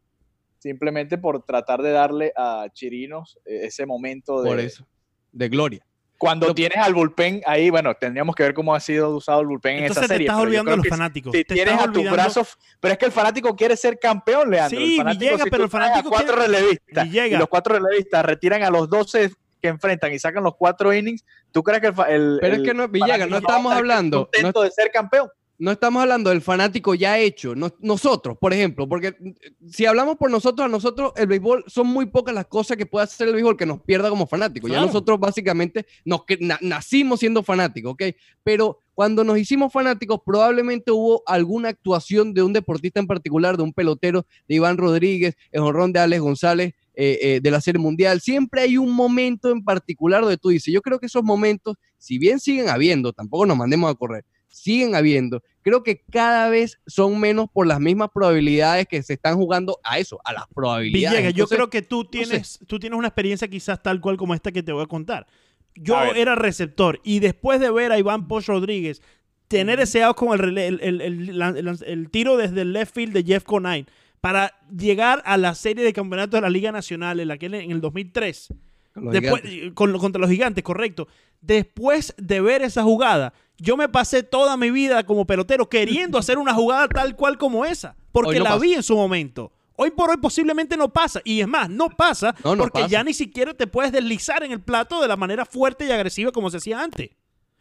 simplemente 0.59 1.17
por 1.17 1.41
tratar 1.41 1.81
de 1.81 1.89
darle 1.89 2.31
a 2.37 2.67
Chirinos 2.71 3.39
eh, 3.45 3.61
ese 3.63 3.87
momento 3.87 4.43
de 4.43 4.49
Por 4.51 4.59
eso. 4.59 4.85
De 5.31 5.49
gloria. 5.49 5.83
Cuando 6.17 6.47
Lo- 6.47 6.55
tienes 6.55 6.77
al 6.77 6.93
bullpen 6.93 7.41
ahí, 7.45 7.69
bueno, 7.69 7.93
tendríamos 7.95 8.35
que 8.35 8.43
ver 8.43 8.53
cómo 8.53 8.73
ha 8.73 8.79
sido 8.79 9.09
usado 9.15 9.41
el 9.41 9.47
bullpen 9.47 9.77
en 9.79 9.83
esa 9.85 10.01
te 10.01 10.07
serie. 10.07 10.27
estás 10.27 10.41
olvidando 10.41 10.71
creo 10.71 10.77
los 10.77 10.87
fanáticos. 10.87 11.31
Si 11.33 11.43
Te 11.43 11.53
tienes 11.55 11.73
estás 11.73 11.89
a 11.89 11.91
tus 11.91 12.09
brazos, 12.09 12.57
pero 12.79 12.93
es 12.93 12.97
que 12.97 13.05
el 13.05 13.11
fanático 13.11 13.55
quiere 13.55 13.75
ser 13.77 13.99
campeón, 13.99 14.49
Leandro. 14.49 14.79
Sí, 14.79 14.93
el 14.93 14.97
fanático, 14.97 15.37
si 15.43 15.49
pero 15.49 15.63
el 15.63 15.67
a 15.67 15.71
fanático 15.71 16.09
cuatro 16.09 16.35
quiere- 16.35 16.47
relevistas 16.57 17.07
y 17.07 17.29
los 17.31 17.47
cuatro 17.49 17.77
relevistas 17.79 18.25
retiran 18.25 18.63
a 18.63 18.69
los 18.69 18.89
12 18.89 19.31
que 19.61 19.67
enfrentan 19.67 20.13
y 20.13 20.19
sacan 20.19 20.43
los 20.43 20.55
cuatro 20.55 20.93
innings, 20.93 21.25
¿tú 21.51 21.63
crees 21.63 21.81
que 21.81 21.87
el, 21.87 22.09
el- 22.09 22.37
Pero 22.39 22.55
es 22.55 22.61
que 22.61 22.73
no, 22.73 22.87
Villegas, 22.87 23.27
no 23.27 23.35
a 23.37 23.39
estamos 23.39 23.73
hablando. 23.73 24.17
No, 24.19 24.25
contento 24.25 24.61
de 24.63 24.71
ser 24.71 24.91
campeón? 24.91 25.27
No 25.57 25.71
estamos 25.71 26.01
hablando 26.01 26.29
del 26.29 26.41
fanático 26.41 26.95
ya 26.95 27.17
hecho, 27.19 27.55
no- 27.55 27.73
nosotros, 27.79 28.37
por 28.39 28.53
ejemplo, 28.53 28.87
porque 28.89 29.15
mm, 29.19 29.69
si 29.69 29.85
hablamos 29.85 30.17
por 30.17 30.29
nosotros, 30.29 30.65
a 30.65 30.69
nosotros 30.69 31.13
el 31.15 31.27
béisbol 31.27 31.63
son 31.67 31.87
muy 31.87 32.07
pocas 32.07 32.35
las 32.35 32.47
cosas 32.47 32.75
que 32.77 32.85
puede 32.85 33.05
hacer 33.05 33.27
el 33.27 33.33
béisbol 33.35 33.55
que 33.57 33.65
nos 33.65 33.81
pierda 33.81 34.09
como 34.09 34.27
fanáticos. 34.27 34.69
Ya 34.69 34.77
nosotros 34.87 35.19
básicamente 35.19 35.85
nos, 36.03 36.21
na- 36.39 36.59
nacimos 36.61 37.19
siendo 37.21 37.41
fanáticos, 37.43 37.93
¿ok? 37.93 38.03
Pero 38.43 38.81
cuando 38.93 39.23
nos 39.23 39.37
hicimos 39.37 39.71
fanáticos, 39.73 40.19
probablemente 40.25 40.91
hubo 40.91 41.23
alguna 41.25 41.69
actuación 41.69 42.33
de 42.33 42.43
un 42.43 42.53
deportista 42.53 42.99
en 42.99 43.07
particular, 43.07 43.57
de 43.57 43.63
un 43.63 43.73
pelotero, 43.73 44.25
de 44.47 44.55
Iván 44.55 44.77
Rodríguez, 44.77 45.35
el 45.51 45.61
honrón 45.61 45.91
de 45.93 45.99
Alex 45.99 46.21
González. 46.21 46.73
eh, 46.97 47.19
eh, 47.21 47.39
de 47.43 47.51
la 47.51 47.59
Serie 47.59 47.77
Mundial, 47.81 48.21
siempre 48.21 48.61
hay 48.61 48.77
un 48.77 48.89
momento 48.89 49.49
en 49.51 49.65
particular 49.65 50.21
donde 50.21 50.37
tú 50.37 50.47
dices, 50.47 50.73
yo 50.73 50.81
creo 50.81 50.97
que 50.97 51.07
esos 51.07 51.23
momentos, 51.25 51.75
si 51.97 52.17
bien 52.17 52.39
siguen 52.39 52.69
habiendo, 52.69 53.11
tampoco 53.11 53.45
nos 53.45 53.57
mandemos 53.57 53.91
a 53.91 53.95
correr, 53.95 54.23
siguen 54.55 54.95
habiendo, 54.95 55.43
creo 55.61 55.83
que 55.83 56.01
cada 56.11 56.49
vez 56.49 56.79
son 56.87 57.19
menos 57.19 57.47
por 57.51 57.67
las 57.67 57.79
mismas 57.79 58.09
probabilidades 58.13 58.87
que 58.87 59.03
se 59.03 59.13
están 59.13 59.35
jugando 59.35 59.79
a 59.83 59.99
eso, 59.99 60.19
a 60.23 60.33
las 60.33 60.45
probabilidades. 60.53 61.17
Villegas, 61.19 61.33
yo 61.33 61.47
creo 61.47 61.69
que 61.69 61.81
tú 61.81 62.03
sé. 62.03 62.09
tienes, 62.11 62.59
tú 62.67 62.79
tienes 62.79 62.97
una 62.97 63.07
experiencia 63.09 63.47
quizás 63.47 63.81
tal 63.83 63.99
cual 63.99 64.17
como 64.17 64.33
esta 64.33 64.51
que 64.51 64.63
te 64.63 64.71
voy 64.71 64.83
a 64.83 64.87
contar. 64.87 65.27
Yo 65.75 65.97
A 65.97 66.09
era 66.09 66.35
receptor 66.35 67.01
y 67.03 67.19
después 67.19 67.59
de 67.59 67.69
ver 67.69 67.91
a 67.91 67.99
Iván 67.99 68.27
Poch 68.29 68.45
Rodríguez 68.47 69.01
tener 69.49 69.79
ese 69.81 70.03
out 70.03 70.15
con 70.15 70.39
el, 70.39 70.57
el, 70.57 70.79
el- 70.81 71.01
el- 71.01 71.37
la- 71.37 71.49
el- 71.49 71.77
el 71.85 72.09
tiro 72.09 72.37
desde 72.37 72.61
el 72.61 72.71
left 72.73 72.95
field 72.95 73.13
de 73.13 73.23
Jeff 73.23 73.43
Conine 73.43 73.85
para 74.21 74.53
llegar 74.75 75.21
a 75.25 75.37
la 75.37 75.53
serie 75.53 75.83
de 75.83 75.91
campeonatos 75.93 76.37
de 76.37 76.41
la 76.41 76.49
Liga 76.49 76.71
Nacional 76.71 77.19
en, 77.19 77.27
la 77.27 77.37
que 77.37 77.47
en 77.47 77.53
el 77.71 77.81
2003 77.81 78.53
con 78.93 79.03
los 79.05 79.13
Después, 79.13 79.41
gigantes. 79.43 79.73
con- 79.73 79.97
contra 79.99 80.21
los 80.21 80.29
gigantes, 80.29 80.63
correcto. 80.63 81.07
Después 81.41 82.15
de 82.17 82.39
ver 82.41 82.61
esa 82.61 82.81
jugada, 82.81 83.33
yo 83.57 83.77
me 83.77 83.87
pasé 83.89 84.23
toda 84.23 84.57
mi 84.57 84.69
vida 84.71 85.03
como 85.05 85.25
pelotero 85.25 85.69
queriendo 85.69 86.17
hacer 86.17 86.37
una 86.37 86.53
jugada 86.53 86.87
tal 86.87 87.15
cual 87.15 87.37
como 87.37 87.65
esa, 87.65 87.95
porque 88.11 88.37
no 88.39 88.43
la 88.45 88.49
pasa. 88.51 88.61
vi 88.61 88.73
en 88.73 88.83
su 88.83 88.95
momento. 88.95 89.51
Hoy 89.77 89.91
por 89.91 90.09
hoy 90.09 90.17
posiblemente 90.17 90.77
no 90.77 90.91
pasa. 90.93 91.19
Y 91.25 91.41
es 91.41 91.47
más, 91.47 91.69
no 91.69 91.89
pasa 91.89 92.33
No, 92.45 92.55
no 92.55 92.63
porque 92.63 92.79
pasa. 92.81 92.91
ya 92.91 93.03
ni 93.03 93.13
siquiera 93.13 93.53
te 93.53 93.67
puedes 93.67 93.91
deslizar 93.91 94.41
en 94.43 94.51
el 94.53 94.61
plato 94.61 95.01
de 95.01 95.07
la 95.09 95.17
manera 95.17 95.45
fuerte 95.45 95.85
y 95.85 95.91
agresiva 95.91 96.31
como 96.31 96.49
se 96.49 96.57
hacía 96.57 96.81
antes. 96.81 97.09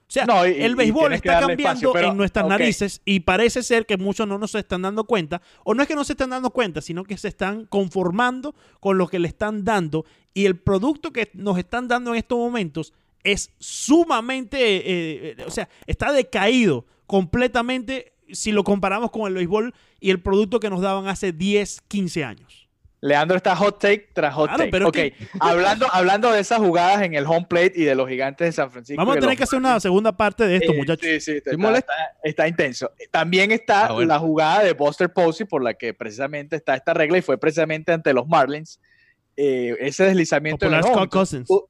O 0.06 0.12
sea, 0.14 0.26
No, 0.26 0.46
y- 0.46 0.52
el 0.62 0.76
béisbol 0.76 1.12
está 1.14 1.40
cambiando 1.40 1.62
espacio, 1.70 1.92
pero, 1.92 2.08
en 2.10 2.16
nuestras 2.16 2.46
narices 2.46 3.00
y 3.04 3.20
parece 3.20 3.62
ser 3.64 3.84
que 3.86 3.96
muchos 3.96 4.28
no 4.28 4.38
nos 4.38 4.54
están 4.54 4.82
dando 4.82 5.04
cuenta, 5.04 5.40
o 5.64 5.74
no 5.74 5.82
es 5.82 5.88
que 5.88 5.94
no 5.96 6.04
se 6.04 6.12
están 6.12 6.30
dando 6.30 6.50
cuenta, 6.50 6.82
sino 6.82 7.02
que 7.04 7.16
se 7.16 7.26
están 7.28 7.64
conformando 7.66 8.54
con 8.80 8.96
lo 8.98 9.08
que 9.08 9.18
le 9.18 9.26
están 9.28 9.64
dando 9.64 10.04
y 10.34 10.44
el 10.44 10.56
producto 10.58 11.10
que 11.12 11.30
nos 11.34 11.58
están 11.58 11.88
dando 11.88 12.10
en 12.12 12.18
estos 12.18 12.38
momentos 12.38 12.92
es 13.24 13.50
sumamente, 13.58 14.58
eh, 14.60 15.34
eh, 15.38 15.44
o 15.46 15.50
sea, 15.50 15.68
está 15.86 16.12
decaído 16.12 16.86
completamente 17.06 18.12
si 18.32 18.52
lo 18.52 18.64
comparamos 18.64 19.10
con 19.10 19.26
el 19.26 19.34
béisbol 19.34 19.74
y 20.00 20.10
el 20.10 20.20
producto 20.20 20.60
que 20.60 20.70
nos 20.70 20.80
daban 20.80 21.08
hace 21.08 21.32
10, 21.32 21.80
15 21.88 22.24
años. 22.24 22.60
Leandro 23.00 23.36
está 23.36 23.54
hot 23.54 23.78
take 23.80 24.08
tras 24.14 24.32
hot 24.34 24.46
Claro, 24.48 24.58
take. 24.58 24.70
pero 24.70 24.88
ok, 24.88 24.92
que- 24.94 25.14
hablando, 25.40 25.86
hablando 25.92 26.32
de 26.32 26.40
esas 26.40 26.58
jugadas 26.58 27.02
en 27.02 27.12
el 27.14 27.26
home 27.26 27.44
plate 27.46 27.72
y 27.76 27.82
de 27.84 27.94
los 27.94 28.08
gigantes 28.08 28.46
de 28.46 28.52
San 28.52 28.70
Francisco. 28.70 28.98
Vamos 28.98 29.12
a 29.12 29.20
tener 29.20 29.30
los 29.30 29.36
que 29.36 29.44
hacer 29.44 29.58
una 29.58 29.78
segunda 29.78 30.16
parte 30.16 30.46
de 30.46 30.56
esto, 30.56 30.72
Eh, 30.72 30.76
muchachos. 30.76 31.06
Sí, 31.06 31.20
sí, 31.20 31.40
está, 32.22 32.48
intenso. 32.48 32.90
También 33.10 33.52
está 33.52 33.86
Ah, 33.88 33.92
bueno. 33.92 34.08
la 34.08 34.18
jugada 34.18 34.64
de 34.64 34.72
Buster 34.72 35.12
Posey 35.12 35.46
por 35.46 35.62
la 35.62 35.74
que 35.74 35.92
precisamente 35.92 36.56
está 36.56 36.74
esta 36.76 36.94
regla 36.94 37.18
y 37.18 37.22
fue 37.22 37.36
precisamente 37.36 37.92
ante 37.92 38.12
los 38.14 38.26
Marlins. 38.26 38.80
eh, 39.36 39.76
ese 39.80 40.04
deslizamiento 40.04 40.64
en 40.64 40.70
Popular 40.70 40.80
el 40.80 40.86
home. 40.92 40.94
Scott 41.06 41.10
Cousins. 41.12 41.48
Tú- 41.48 41.68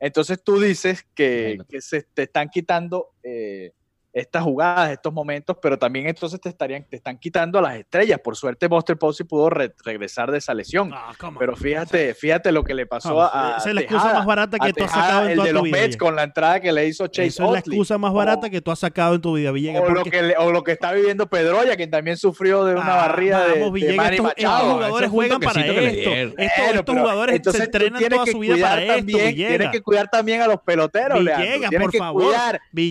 entonces 0.00 0.42
tú 0.42 0.60
dices 0.60 1.06
que, 1.14 1.58
que 1.68 1.80
se 1.80 2.02
te 2.02 2.24
están 2.24 2.48
quitando 2.48 3.10
eh, 3.22 3.72
estas 4.20 4.42
jugadas, 4.42 4.90
estos 4.90 5.12
momentos, 5.12 5.56
pero 5.60 5.78
también 5.78 6.06
entonces 6.08 6.40
te 6.40 6.48
estarían, 6.48 6.84
te 6.84 6.96
están 6.96 7.18
quitando 7.18 7.58
a 7.58 7.62
las 7.62 7.76
estrellas. 7.76 8.18
Por 8.22 8.36
suerte 8.36 8.66
Buster 8.66 8.96
Posey 8.98 9.26
pudo 9.26 9.50
re- 9.50 9.72
regresar 9.84 10.30
de 10.30 10.38
esa 10.38 10.54
lesión. 10.54 10.90
Ah. 10.92 11.12
Pero 11.38 11.56
fíjate, 11.56 12.14
fíjate 12.14 12.52
lo 12.52 12.62
que 12.64 12.74
le 12.74 12.86
pasó 12.86 13.14
Vamos, 13.14 13.30
a, 13.32 13.56
esa 13.58 13.68
es 13.68 13.74
la 13.74 13.80
excusa 13.82 14.12
más 14.14 14.26
barata 14.26 14.58
que 14.58 14.72
tú 14.72 14.84
has 14.84 14.90
Tejada, 14.90 15.06
sacado 15.06 15.24
en 15.24 15.30
el 15.30 15.36
toda 15.36 15.44
de 15.46 15.50
tu 15.50 15.54
los 15.56 15.64
vida. 15.64 15.76
Mets 15.78 15.96
con 15.96 16.16
la 16.16 16.22
entrada 16.22 16.60
que 16.60 16.72
le 16.72 16.86
hizo 16.86 17.06
Chase 17.06 17.28
Esa 17.28 17.44
es 17.46 17.50
la 17.52 17.58
excusa 17.60 17.98
más 17.98 18.10
O- 18.10 18.14
barata 18.14 18.50
que 18.50 18.60
tú 18.60 18.70
has 18.70 18.78
sacado 18.78 19.14
en 19.14 19.20
tu 19.20 19.34
vida, 19.36 19.50
Villegas. 19.52 19.82
o 19.82 19.88
lo, 19.90 20.02
que 20.04 20.22
le- 20.22 20.36
o 20.36 20.50
lo 20.52 20.62
que 20.64 20.72
está 20.72 20.92
viviendo 20.92 21.28
Pedroya, 21.28 21.76
quien 21.76 21.90
también 21.90 22.16
sufrió 22.16 22.64
de 22.64 22.74
una 22.74 22.94
Ah, 22.94 23.06
barrida 23.08 23.46
de- 23.46 23.60
vamos, 23.60 23.72
de, 23.80 23.92
Manny 23.94 24.16
estos, 24.16 24.24
Machado. 24.26 24.56
estos 24.58 24.72
jugadores 24.74 25.10
juegan 25.10 25.40
para 25.40 25.60
esto. 25.66 26.10
Estos, 26.38 26.96
jugadores 26.98 27.36
entonces 27.36 27.58
se 27.60 27.64
entrenan 27.66 28.02
toda 28.08 28.24
que 28.24 28.32
su 28.32 28.38
vida 28.38 28.54
cuidar 28.54 28.70
para 28.70 28.96
esto. 28.96 29.06
Tienes 29.18 29.70
que 29.70 29.82
cuidar 29.82 30.08
también 30.08 30.40
a 30.42 30.46
los 30.46 30.60
peloteros, 30.62 31.18
Villegas, 31.20 31.70
por 31.80 31.90
que 31.90 31.98
favor, 31.98 32.34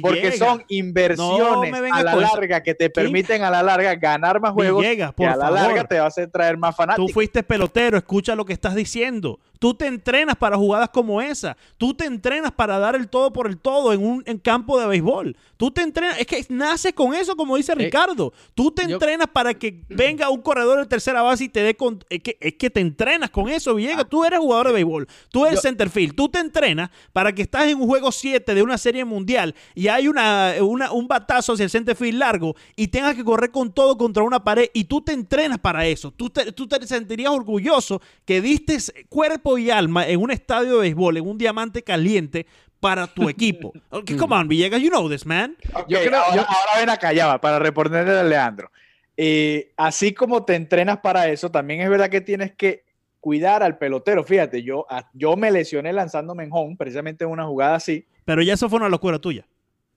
porque 0.02 0.32
son 0.34 0.64
inversiones 0.70 1.17
venga 1.18 1.98
a 1.98 2.04
la 2.04 2.12
con 2.14 2.22
larga 2.22 2.64
que 2.64 2.74
te 2.74 2.90
permiten 2.90 3.44
a 3.44 3.50
la 3.50 3.64
larga 3.64 3.96
ganar 3.96 4.40
más 4.40 4.52
juegos 4.52 4.82
Villegas, 4.82 5.12
y 5.12 5.14
por 5.14 5.28
a 5.28 5.36
la 5.36 5.52
larga 5.52 5.84
te 5.86 6.00
va 6.00 6.08
a 6.08 6.28
traer 6.28 6.58
más 6.58 6.76
Tú 6.76 6.78
fanáticos. 6.78 7.12
fuiste 7.12 7.44
pelotero, 7.44 7.98
escucha 7.98 8.36
lo 8.36 8.46
que 8.46 8.54
estás 8.54 8.76
diciendo. 8.76 9.40
Tú 9.60 9.74
te 9.74 9.88
entrenas 9.88 10.36
para 10.36 10.58
jugadas 10.58 10.90
como 10.90 11.22
esa. 11.22 11.58
Tú 11.78 11.94
te 11.94 12.06
entrenas 12.06 12.52
para 12.52 12.78
dar 12.80 12.96
el 12.96 13.08
todo 13.10 13.32
por 13.34 13.48
el 13.48 13.58
todo 13.58 13.94
en 13.94 14.06
un 14.06 14.24
en 14.26 14.38
campo 14.38 14.80
de 14.80 14.86
béisbol. 14.88 15.36
Tú 15.58 15.72
te 15.72 15.82
entrenas, 15.82 16.20
es 16.20 16.28
que 16.28 16.46
naces 16.50 16.94
con 16.94 17.14
eso, 17.14 17.36
como 17.36 17.58
dice 17.58 17.74
Ricardo. 17.76 18.34
Tú 18.54 18.72
te 18.72 18.84
entrenas 18.94 19.28
para 19.28 19.54
que 19.54 19.82
venga 19.90 20.30
un 20.30 20.42
corredor 20.42 20.80
de 20.80 20.86
tercera 20.86 21.22
base 21.22 21.46
y 21.46 21.50
te 21.50 21.62
dé 21.62 21.76
con. 21.76 22.04
Es 22.10 22.22
que, 22.22 22.38
es 22.40 22.54
que 22.54 22.70
te 22.70 22.80
entrenas 22.80 23.30
con 23.30 23.50
eso, 23.50 23.74
Villegas. 23.76 24.08
Tú 24.10 24.24
eres 24.24 24.40
jugador 24.40 24.68
de 24.68 24.74
béisbol. 24.74 25.08
Tú 25.32 25.46
eres 25.46 25.60
centerfield. 25.62 26.16
Tú 26.16 26.30
te 26.30 26.40
entrenas 26.40 26.90
para 27.14 27.34
que 27.34 27.42
estás 27.42 27.68
en 27.68 27.80
un 27.82 27.88
juego 27.88 28.12
7 28.12 28.54
de 28.54 28.62
una 28.62 28.78
serie 28.78 29.06
mundial 29.06 29.56
y 29.74 29.88
hay 29.88 30.08
una, 30.08 30.54
una- 30.62 30.92
un 30.92 31.08
batazo 31.08 31.54
hacia 31.54 31.64
el 31.64 31.70
centerfield 31.70 32.20
largo 32.20 32.56
y 32.76 32.88
tengas 32.90 33.16
que 33.16 33.24
correr 33.24 33.52
con 33.52 33.72
todo 33.74 33.98
contra 33.98 34.24
una 34.24 34.44
pared 34.44 34.70
y 34.74 34.84
tú 34.86 35.02
te 35.02 35.14
entrenas 35.14 35.58
para 35.60 35.86
eso. 35.88 36.12
Tú 36.12 36.30
te, 36.30 36.52
tú 36.52 36.68
te 36.68 36.86
sentirías 36.86 37.32
orgulloso 37.32 38.02
que 38.26 38.42
diste 38.42 38.78
cuerpo 39.10 39.47
y 39.58 39.70
alma 39.70 40.08
en 40.08 40.20
un 40.20 40.32
estadio 40.32 40.74
de 40.76 40.80
béisbol, 40.80 41.18
en 41.18 41.28
un 41.28 41.38
diamante 41.38 41.84
caliente 41.84 42.48
para 42.80 43.06
tu 43.06 43.30
equipo. 43.30 43.72
Okay, 43.92 44.18
come 44.18 44.36
on, 44.36 44.48
Villegas, 44.48 44.82
you 44.82 44.90
know 44.90 45.08
this, 45.08 45.26
man. 45.28 45.56
Ok, 45.76 45.86
Yo 45.90 46.00
creo- 46.00 46.16
ahora, 46.22 46.36
yo- 46.36 46.42
ahora 46.42 46.80
ven 46.80 46.90
acá, 46.90 47.14
ya 47.14 47.28
va, 47.28 47.40
para 47.40 47.60
responderle 47.60 48.18
a 48.18 48.24
Leandro. 48.24 48.72
Eh, 49.16 49.72
así 49.78 50.14
como 50.14 50.44
te 50.46 50.56
entrenas 50.56 50.98
para 51.00 51.28
eso, 51.30 51.50
también 51.52 51.82
es 51.82 51.90
verdad 51.90 52.10
que 52.10 52.22
tienes 52.22 52.54
que 52.56 52.84
cuidar 53.20 53.64
al 53.64 53.78
pelotero. 53.78 54.24
Fíjate, 54.24 54.64
yo, 54.64 54.86
a- 54.90 55.10
yo 55.14 55.36
me 55.36 55.52
lesioné 55.52 55.92
lanzándome 55.94 56.44
en 56.44 56.50
home, 56.52 56.76
precisamente 56.78 57.24
en 57.24 57.32
una 57.32 57.46
jugada 57.46 57.76
así. 57.76 58.06
Pero 58.26 58.42
ya 58.42 58.54
eso 58.54 58.70
fue 58.70 58.78
una 58.78 58.90
locura 58.90 59.20
tuya. 59.20 59.46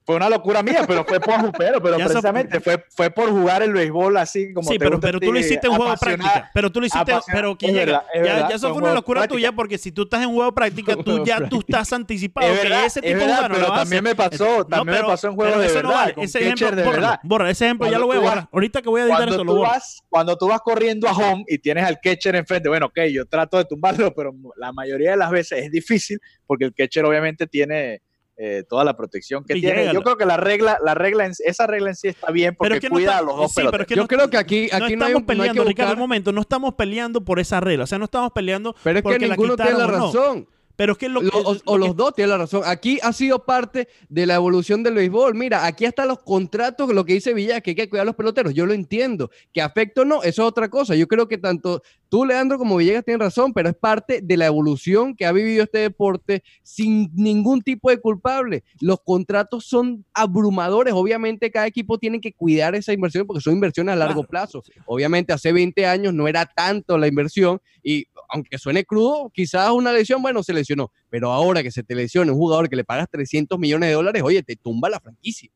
Fue 0.03 0.15
una 0.15 0.29
locura 0.29 0.63
mía, 0.63 0.83
pero 0.87 1.05
fue 1.05 1.19
por, 1.19 1.51
pero, 1.57 1.81
pero 1.81 1.97
Ya 1.99 2.05
precisamente 2.05 2.59
fue, 2.59 2.83
fue 2.89 3.11
por 3.11 3.29
jugar 3.29 3.61
el 3.61 3.71
béisbol 3.71 4.17
así 4.17 4.51
como 4.51 4.67
sí, 4.67 4.73
te 4.75 4.79
pero, 4.79 4.91
gusta 4.97 5.07
pero 5.07 5.19
tú 5.19 5.31
lo 5.31 5.39
hiciste 5.39 5.67
en 5.67 5.73
juego 5.73 5.93
práctica. 5.95 6.49
Pero 6.53 6.71
tú 6.71 6.79
lo 6.79 6.85
hiciste, 6.87 7.13
pero 7.31 7.55
que 7.57 7.67
Es 7.67 7.71
llega. 7.73 7.85
verdad, 7.85 8.03
es 8.13 8.17
ya, 8.27 8.33
verdad, 8.33 8.49
ya 8.49 8.55
eso 8.55 8.67
fue 8.67 8.69
fue 8.73 8.77
un 8.77 8.83
una 8.85 8.93
locura 8.95 9.19
práctica. 9.21 9.35
tuya 9.35 9.51
porque 9.51 9.77
si 9.77 9.91
tú 9.91 10.01
estás 10.03 10.23
en 10.23 10.33
juego 10.33 10.51
práctica, 10.53 10.95
tú 10.95 11.23
ya 11.23 11.47
tú 11.47 11.59
estás 11.67 11.93
anticipado 11.93 12.47
Es 12.51 12.59
que 12.59 12.67
verdad, 12.69 12.85
ese 12.85 12.99
es 12.99 13.05
tipo 13.05 13.19
de 13.19 13.25
verdad, 13.25 13.49
no 13.49 13.55
pero 13.55 13.67
también 13.73 14.03
me 14.03 14.15
pasó, 14.15 14.57
No, 14.57 14.65
también 14.65 14.97
me 15.01 15.07
pasó 15.07 15.27
en 15.27 15.35
juego 15.35 15.59
de 15.59 15.65
eso 15.67 15.83
no 15.83 15.89
verdad, 15.89 16.13
vale. 16.15 16.25
Ese 16.25 16.39
ejemplo, 16.39 16.71
de 16.71 16.83
verdad. 16.83 17.19
bórralo. 17.23 17.51
Ese 17.51 17.65
ejemplo 17.65 17.91
ya 17.91 17.99
lo 17.99 18.07
voy 18.07 18.17
a 18.17 18.19
borrar. 18.21 18.49
Ahorita 18.51 18.81
que 18.81 18.89
voy 18.89 19.01
a 19.01 19.05
editar 19.05 19.29
eso, 19.29 19.43
lo 19.43 19.55
borro. 19.55 19.71
cuando 20.09 20.35
tú 20.37 20.47
vas 20.47 20.61
corriendo 20.61 21.07
a 21.07 21.11
home 21.13 21.43
y 21.47 21.59
tienes 21.59 21.83
al 21.85 21.99
catcher 22.01 22.35
enfrente, 22.35 22.69
bueno, 22.69 22.87
ok, 22.87 23.01
yo 23.13 23.25
trato 23.27 23.57
de 23.57 23.65
tumbarlo, 23.65 24.13
pero 24.15 24.33
la 24.57 24.71
mayoría 24.73 25.11
de 25.11 25.17
las 25.17 25.29
veces 25.29 25.63
es 25.65 25.71
difícil 25.71 26.19
porque 26.47 26.65
el 26.65 26.73
catcher 26.73 27.05
obviamente 27.05 27.45
tiene 27.47 28.01
eh, 28.43 28.63
toda 28.67 28.83
la 28.83 28.97
protección 28.97 29.43
que 29.43 29.55
Y 29.55 29.61
tiene. 29.61 29.81
llégalo. 29.81 29.99
Yo 29.99 30.03
creo 30.03 30.17
que 30.17 30.25
la 30.25 30.35
regla, 30.37 30.79
la 30.83 30.95
regla 30.95 31.25
en- 31.27 31.33
esa 31.45 31.67
regla 31.67 31.89
en 31.89 31.95
sí 31.95 32.07
está 32.07 32.31
bien 32.31 32.55
porque 32.55 32.69
Pero 32.69 32.75
es 32.75 32.81
que 32.81 32.89
no 32.89 32.95
cuida 32.95 33.11
está- 33.11 33.19
a 33.19 33.21
los 33.21 33.35
dos 33.37 33.51
sí, 33.51 33.61
pero 33.69 33.83
es 33.83 33.87
que 33.87 33.95
Yo 33.95 34.01
no- 34.01 34.07
creo 34.07 34.29
que 34.31 34.37
aquí, 34.37 34.67
no 34.71 34.77
aquí 34.77 34.79
no, 34.79 34.85
hay, 34.85 34.93
estamos 34.93 35.11
no 35.11 35.17
hay 35.19 35.23
peleando, 35.25 35.63
que 35.63 35.69
Ricardo, 35.69 35.93
un 35.93 35.99
momento, 35.99 36.31
no 36.31 36.41
estamos 36.41 36.73
peleando 36.73 37.21
por 37.23 37.39
esa 37.39 37.59
regla. 37.59 37.83
O 37.83 37.87
sea, 37.87 37.99
no 37.99 38.05
estamos 38.05 38.31
peleando 38.31 38.75
Pero 38.83 38.97
es 38.99 39.03
que 39.05 39.19
la 39.27 39.35
ninguno 39.35 39.55
tiene 39.55 39.73
la 39.77 39.85
razón. 39.87 40.47
Pero 40.77 40.93
es 40.93 40.97
que 40.97 41.09
lo, 41.09 41.21
Lo- 41.21 41.29
o, 41.37 41.53
lo 41.53 41.59
o 41.65 41.73
que- 41.73 41.79
los 41.79 41.95
dos 41.95 42.15
tienen 42.15 42.31
la 42.31 42.37
razón. 42.39 42.63
Aquí 42.65 42.97
ha 43.03 43.13
sido 43.13 43.45
parte 43.45 43.87
de 44.09 44.25
la 44.25 44.33
evolución 44.33 44.81
del 44.81 44.95
béisbol. 44.95 45.35
Mira, 45.35 45.67
aquí 45.67 45.85
hasta 45.85 46.07
los 46.07 46.19
contratos, 46.23 46.91
lo 46.91 47.05
que 47.05 47.13
dice 47.13 47.35
Villa, 47.35 47.61
que 47.61 47.71
hay 47.71 47.75
que 47.75 47.87
cuidar 47.89 48.03
a 48.03 48.05
los 48.05 48.15
peloteros. 48.15 48.55
Yo 48.55 48.65
lo 48.65 48.73
entiendo. 48.73 49.29
Que 49.53 49.61
afecto 49.61 50.01
o 50.01 50.05
no, 50.05 50.23
eso 50.23 50.41
es 50.41 50.47
otra 50.47 50.69
cosa. 50.69 50.95
Yo 50.95 51.07
creo 51.07 51.27
que 51.27 51.37
tanto 51.37 51.83
tú, 52.11 52.25
Leandro, 52.25 52.57
como 52.57 52.75
Villegas 52.75 53.05
tienen 53.05 53.21
razón, 53.21 53.53
pero 53.53 53.69
es 53.69 53.75
parte 53.75 54.19
de 54.21 54.35
la 54.35 54.45
evolución 54.45 55.15
que 55.15 55.25
ha 55.25 55.31
vivido 55.31 55.63
este 55.63 55.77
deporte 55.77 56.43
sin 56.61 57.09
ningún 57.15 57.61
tipo 57.61 57.89
de 57.89 57.99
culpable. 58.01 58.65
Los 58.81 58.99
contratos 59.01 59.65
son 59.65 60.05
abrumadores. 60.13 60.93
Obviamente, 60.93 61.49
cada 61.49 61.67
equipo 61.67 61.97
tiene 61.97 62.19
que 62.19 62.33
cuidar 62.33 62.75
esa 62.75 62.91
inversión 62.91 63.25
porque 63.25 63.39
son 63.41 63.53
inversiones 63.53 63.93
a 63.93 63.95
largo 63.95 64.23
Claro. 64.25 64.27
plazo. 64.27 64.63
Obviamente, 64.85 65.31
hace 65.31 65.53
20 65.53 65.85
años 65.85 66.13
no 66.13 66.27
era 66.27 66.45
tanto 66.45 66.97
la 66.97 67.07
inversión 67.07 67.61
y 67.81 68.03
aunque 68.27 68.57
suene 68.57 68.83
crudo, 68.83 69.29
quizás 69.33 69.71
una 69.71 69.93
lesión, 69.93 70.21
bueno, 70.21 70.43
se 70.43 70.53
lesionó. 70.53 70.91
Pero 71.09 71.31
ahora 71.31 71.63
que 71.63 71.71
se 71.71 71.81
te 71.81 71.95
lesiona 71.95 72.33
un 72.33 72.37
jugador 72.37 72.67
que 72.67 72.75
le 72.75 72.83
pagas 72.83 73.07
300 73.09 73.57
millones 73.57 73.87
de 73.87 73.95
dólares, 73.95 74.21
oye, 74.21 74.43
te 74.43 74.57
tumba 74.57 74.89
la 74.89 74.99
franquicia. 74.99 75.49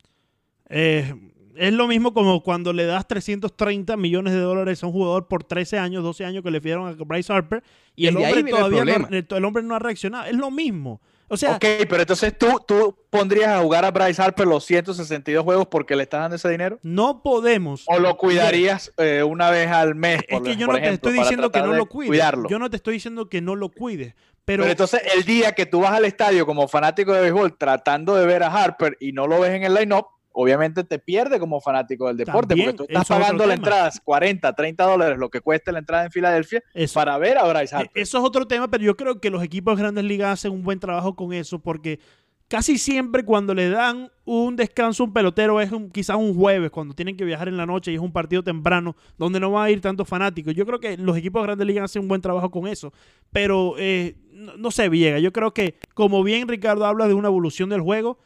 Eh, 0.70 1.14
es 1.58 1.74
lo 1.74 1.88
mismo 1.88 2.14
como 2.14 2.42
cuando 2.44 2.74
le 2.74 2.86
das 2.86 3.08
330 3.08 3.98
millones 3.98 4.34
de 4.34 4.40
dólares 4.40 4.84
a 4.84 4.88
un 4.88 4.94
jugador 4.94 5.28
por 5.28 5.44
13 5.44 5.78
años, 5.78 6.04
12 6.04 6.26
años 6.26 6.44
que 6.44 6.52
le 6.52 6.60
dieron 6.60 6.88
a 6.88 7.04
Bryce 7.04 7.32
Harper 7.32 7.64
y 7.96 8.08
el 8.08 8.18
hombre, 8.18 8.44
viene 8.44 8.50
el 8.50 8.56
todavía 8.56 8.86
no, 8.86 9.38
el, 9.38 9.46
hombre 9.46 9.64
no 9.64 9.76
ha 9.76 9.80
reaccionado. 9.80 10.26
Es 10.26 10.36
lo 10.36 10.52
mismo. 10.52 11.02
O 11.28 11.38
sea, 11.38 11.56
Ok, 11.56 11.66
pero 11.90 12.02
entonces 12.02 12.38
tú, 12.38 12.64
tú 12.68 12.96
pondrías 13.10 13.50
a 13.50 13.62
jugar 13.62 13.84
a 13.84 13.92
Bryce 13.92 14.22
Harper 14.22 14.46
los 14.46 14.64
162 14.66 15.44
juegos 15.44 15.68
porque 15.68 15.96
le 15.96 16.04
estás 16.04 16.22
dando 16.22 16.36
ese 16.36 16.50
dinero. 16.50 16.80
no 16.84 17.24
podemos. 17.24 17.84
¿O 17.88 18.00
lo 18.00 18.16
cuidarías 18.18 18.94
eh, 18.98 19.24
una 19.24 19.50
vez 19.50 19.70
al 19.72 19.96
mes? 19.96 20.22
Es 20.28 20.42
que 20.42 20.56
yo 20.56 20.68
no 20.68 20.74
te 20.74 20.90
estoy 20.90 21.14
diciendo 21.14 21.52
que 21.52 21.62
no 21.62 21.74
lo 21.74 21.88
cuides. 21.88 22.10
Cuidarlo. 22.10 22.50
Yo 22.50 22.60
no 22.60 22.70
te 22.70 22.76
estoy 22.76 22.96
diciendo 22.96 23.28
que 23.28 23.42
no 23.42 23.56
lo 23.56 23.70
cuides. 23.70 24.14
Pero, 24.46 24.62
Pero, 24.62 24.72
entonces 24.72 25.02
el 25.16 25.24
día 25.24 25.54
que 25.54 25.66
tú 25.66 25.80
vas 25.80 25.94
al 25.94 26.06
estadio 26.06 26.46
como 26.46 26.68
fanático 26.68 27.12
de 27.14 27.22
béisbol 27.22 27.58
tratando 27.58 28.16
de 28.16 28.28
ver 28.28 28.44
a 28.44 28.54
Harper 28.54 28.96
y 29.00 29.12
no 29.12 29.26
lo 29.26 29.40
ves 29.40 29.54
en 29.56 29.64
el 29.64 29.74
line-up, 29.74 30.06
obviamente 30.36 30.84
te 30.84 31.00
pierde 31.00 31.40
como 31.40 31.60
fanático 31.62 32.08
del 32.08 32.18
deporte 32.18 32.50
También, 32.50 32.76
porque 32.76 32.78
tú 32.94 33.00
estás 33.00 33.08
pagando 33.08 33.46
la 33.48 33.54
entrada 33.56 33.90
40, 34.04 34.54
30 34.54 34.84
dólares, 34.84 35.18
lo 35.18 35.30
que 35.30 35.42
cuesta 35.42 35.72
la 35.72 35.80
entrada 35.80 36.06
en 36.06 36.12
Filadelfia, 36.12 36.62
eso, 36.74 36.94
para 36.94 37.18
ver 37.18 37.38
a 37.38 37.48
Bryce 37.48 37.76
Harper. 37.76 37.92
eso 38.02 38.18
es 38.20 38.24
otro 38.24 38.46
tema, 38.48 38.68
pero 38.70 38.84
yo 38.84 38.96
creo 38.96 39.20
que 39.20 39.30
los 39.30 39.42
equipos 39.44 39.76
de 39.78 39.84
grandes 39.84 40.04
ligas 40.04 40.34
hacen 40.34 40.52
un 40.52 40.64
buen 40.64 40.80
trabajo 40.80 41.16
con 41.16 41.34
eso 41.34 41.60
porque 41.60 42.00
casi 42.48 42.78
siempre 42.78 43.26
cuando 43.26 43.56
le 43.56 43.70
dan 43.70 44.12
un 44.24 44.56
descanso 44.56 45.02
a 45.02 45.06
un 45.08 45.14
pelotero 45.14 45.60
es 45.62 45.72
un- 45.72 45.90
quizás 45.90 46.16
un 46.16 46.36
jueves, 46.36 46.70
cuando 46.70 46.94
tienen 46.94 47.18
que 47.18 47.26
viajar 47.26 47.48
en 47.48 47.58
la 47.58 47.66
noche 47.66 47.92
y 47.92 47.96
es 47.96 48.02
un 48.02 48.12
partido 48.12 48.44
temprano 48.44 48.96
donde 49.18 49.40
no 49.40 49.50
van 49.52 49.66
a 49.66 49.72
ir 49.72 49.82
tantos 49.82 50.08
fanáticos. 50.08 50.54
Yo 50.54 50.66
creo 50.66 50.80
que 50.80 50.96
los 50.98 51.18
equipos 51.18 51.42
de 51.42 51.48
grandes 51.48 51.66
ligas 51.66 51.86
hacen 51.86 52.04
un 52.04 52.08
buen 52.08 52.22
trabajo 52.22 52.52
con 52.52 52.68
eso, 52.68 52.94
pero 53.32 53.76
eh, 53.80 54.16
no, 54.32 54.58
no 54.58 54.70
sé, 54.72 54.90
Villegas, 54.90 55.22
yo 55.22 55.34
creo 55.34 55.54
que 55.54 55.80
como 55.96 56.24
bien 56.24 56.48
Ricardo 56.48 56.86
habla 56.86 57.08
de 57.08 57.14
una 57.16 57.30
evolución 57.30 57.70
del 57.70 57.82
juego, 57.82 58.20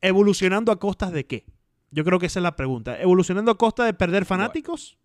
evolucionando 0.00 0.72
a 0.72 0.78
costas 0.78 1.12
de 1.12 1.26
qué? 1.26 1.44
Yo 1.90 2.04
creo 2.04 2.18
que 2.18 2.26
esa 2.26 2.38
es 2.38 2.42
la 2.42 2.56
pregunta. 2.56 3.00
¿Evolucionando 3.00 3.50
a 3.50 3.58
costa 3.58 3.84
de 3.84 3.94
perder 3.94 4.24
fanáticos? 4.24 4.96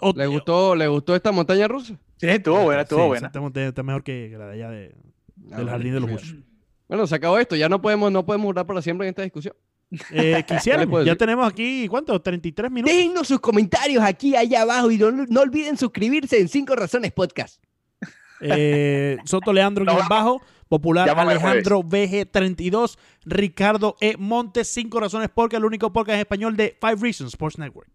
¿O- 0.00 0.12
¿Le 0.14 0.26
gustó, 0.26 0.74
¿Le 0.74 0.88
gustó 0.88 1.14
esta 1.14 1.32
montaña 1.32 1.68
rusa? 1.68 1.98
Sí, 2.18 2.26
estuvo 2.28 2.62
buena, 2.62 2.82
estuvo 2.82 3.00
Sí, 3.02 3.06
buena. 3.08 3.26
Está 3.28 3.82
mejor 3.82 4.02
que 4.02 4.34
la 4.38 4.46
de 4.46 4.52
allá 4.54 4.70
de- 4.70 4.94
Ah, 5.52 5.56
del 5.56 5.66
vale. 5.66 5.70
jardín 5.70 5.94
de 5.94 6.00
los 6.00 6.10
Bush. 6.10 6.34
Bueno, 6.88 7.06
se 7.06 7.14
acabó 7.14 7.38
esto. 7.38 7.56
Ya 7.56 7.68
no 7.68 7.80
podemos, 7.82 8.10
no 8.10 8.24
podemos 8.24 8.46
durar 8.46 8.66
para 8.66 8.80
siempre 8.80 9.06
en 9.06 9.10
esta 9.10 9.22
discusión. 9.22 9.54
Eh, 10.10 10.42
quisiera, 10.48 10.78
¿Qué 10.78 10.84
le 10.84 10.86
puedo 10.88 11.04
ya 11.04 11.10
decir? 11.12 11.18
tenemos 11.18 11.46
aquí, 11.48 11.86
¿cuánto? 11.88 12.20
33 12.20 12.70
minutos. 12.70 12.94
Déjennos 12.96 13.28
sus 13.28 13.38
comentarios 13.40 14.02
aquí, 14.02 14.34
allá 14.34 14.62
abajo 14.62 14.90
y 14.90 14.98
no, 14.98 15.10
no 15.12 15.40
olviden 15.40 15.76
suscribirse 15.76 16.40
en 16.40 16.48
Cinco 16.48 16.74
Razones 16.74 17.12
Podcast. 17.12 17.62
Eh, 18.40 19.16
Soto 19.24 19.52
Leandro 19.52 19.84
guion 19.84 20.08
bajo, 20.08 20.42
Popular 20.68 21.06
Llámame 21.06 21.32
Alejandro 21.32 21.82
VG32, 21.82 22.98
Ricardo 23.24 23.96
E. 24.00 24.16
Montes, 24.18 24.68
Cinco 24.68 25.00
Razones 25.00 25.30
Porque, 25.32 25.56
el 25.56 25.64
único 25.64 25.92
podcast 25.92 26.14
en 26.14 26.20
español 26.20 26.56
de 26.56 26.76
Five 26.80 26.96
Reasons 27.00 27.32
Sports 27.34 27.58
Network. 27.58 27.88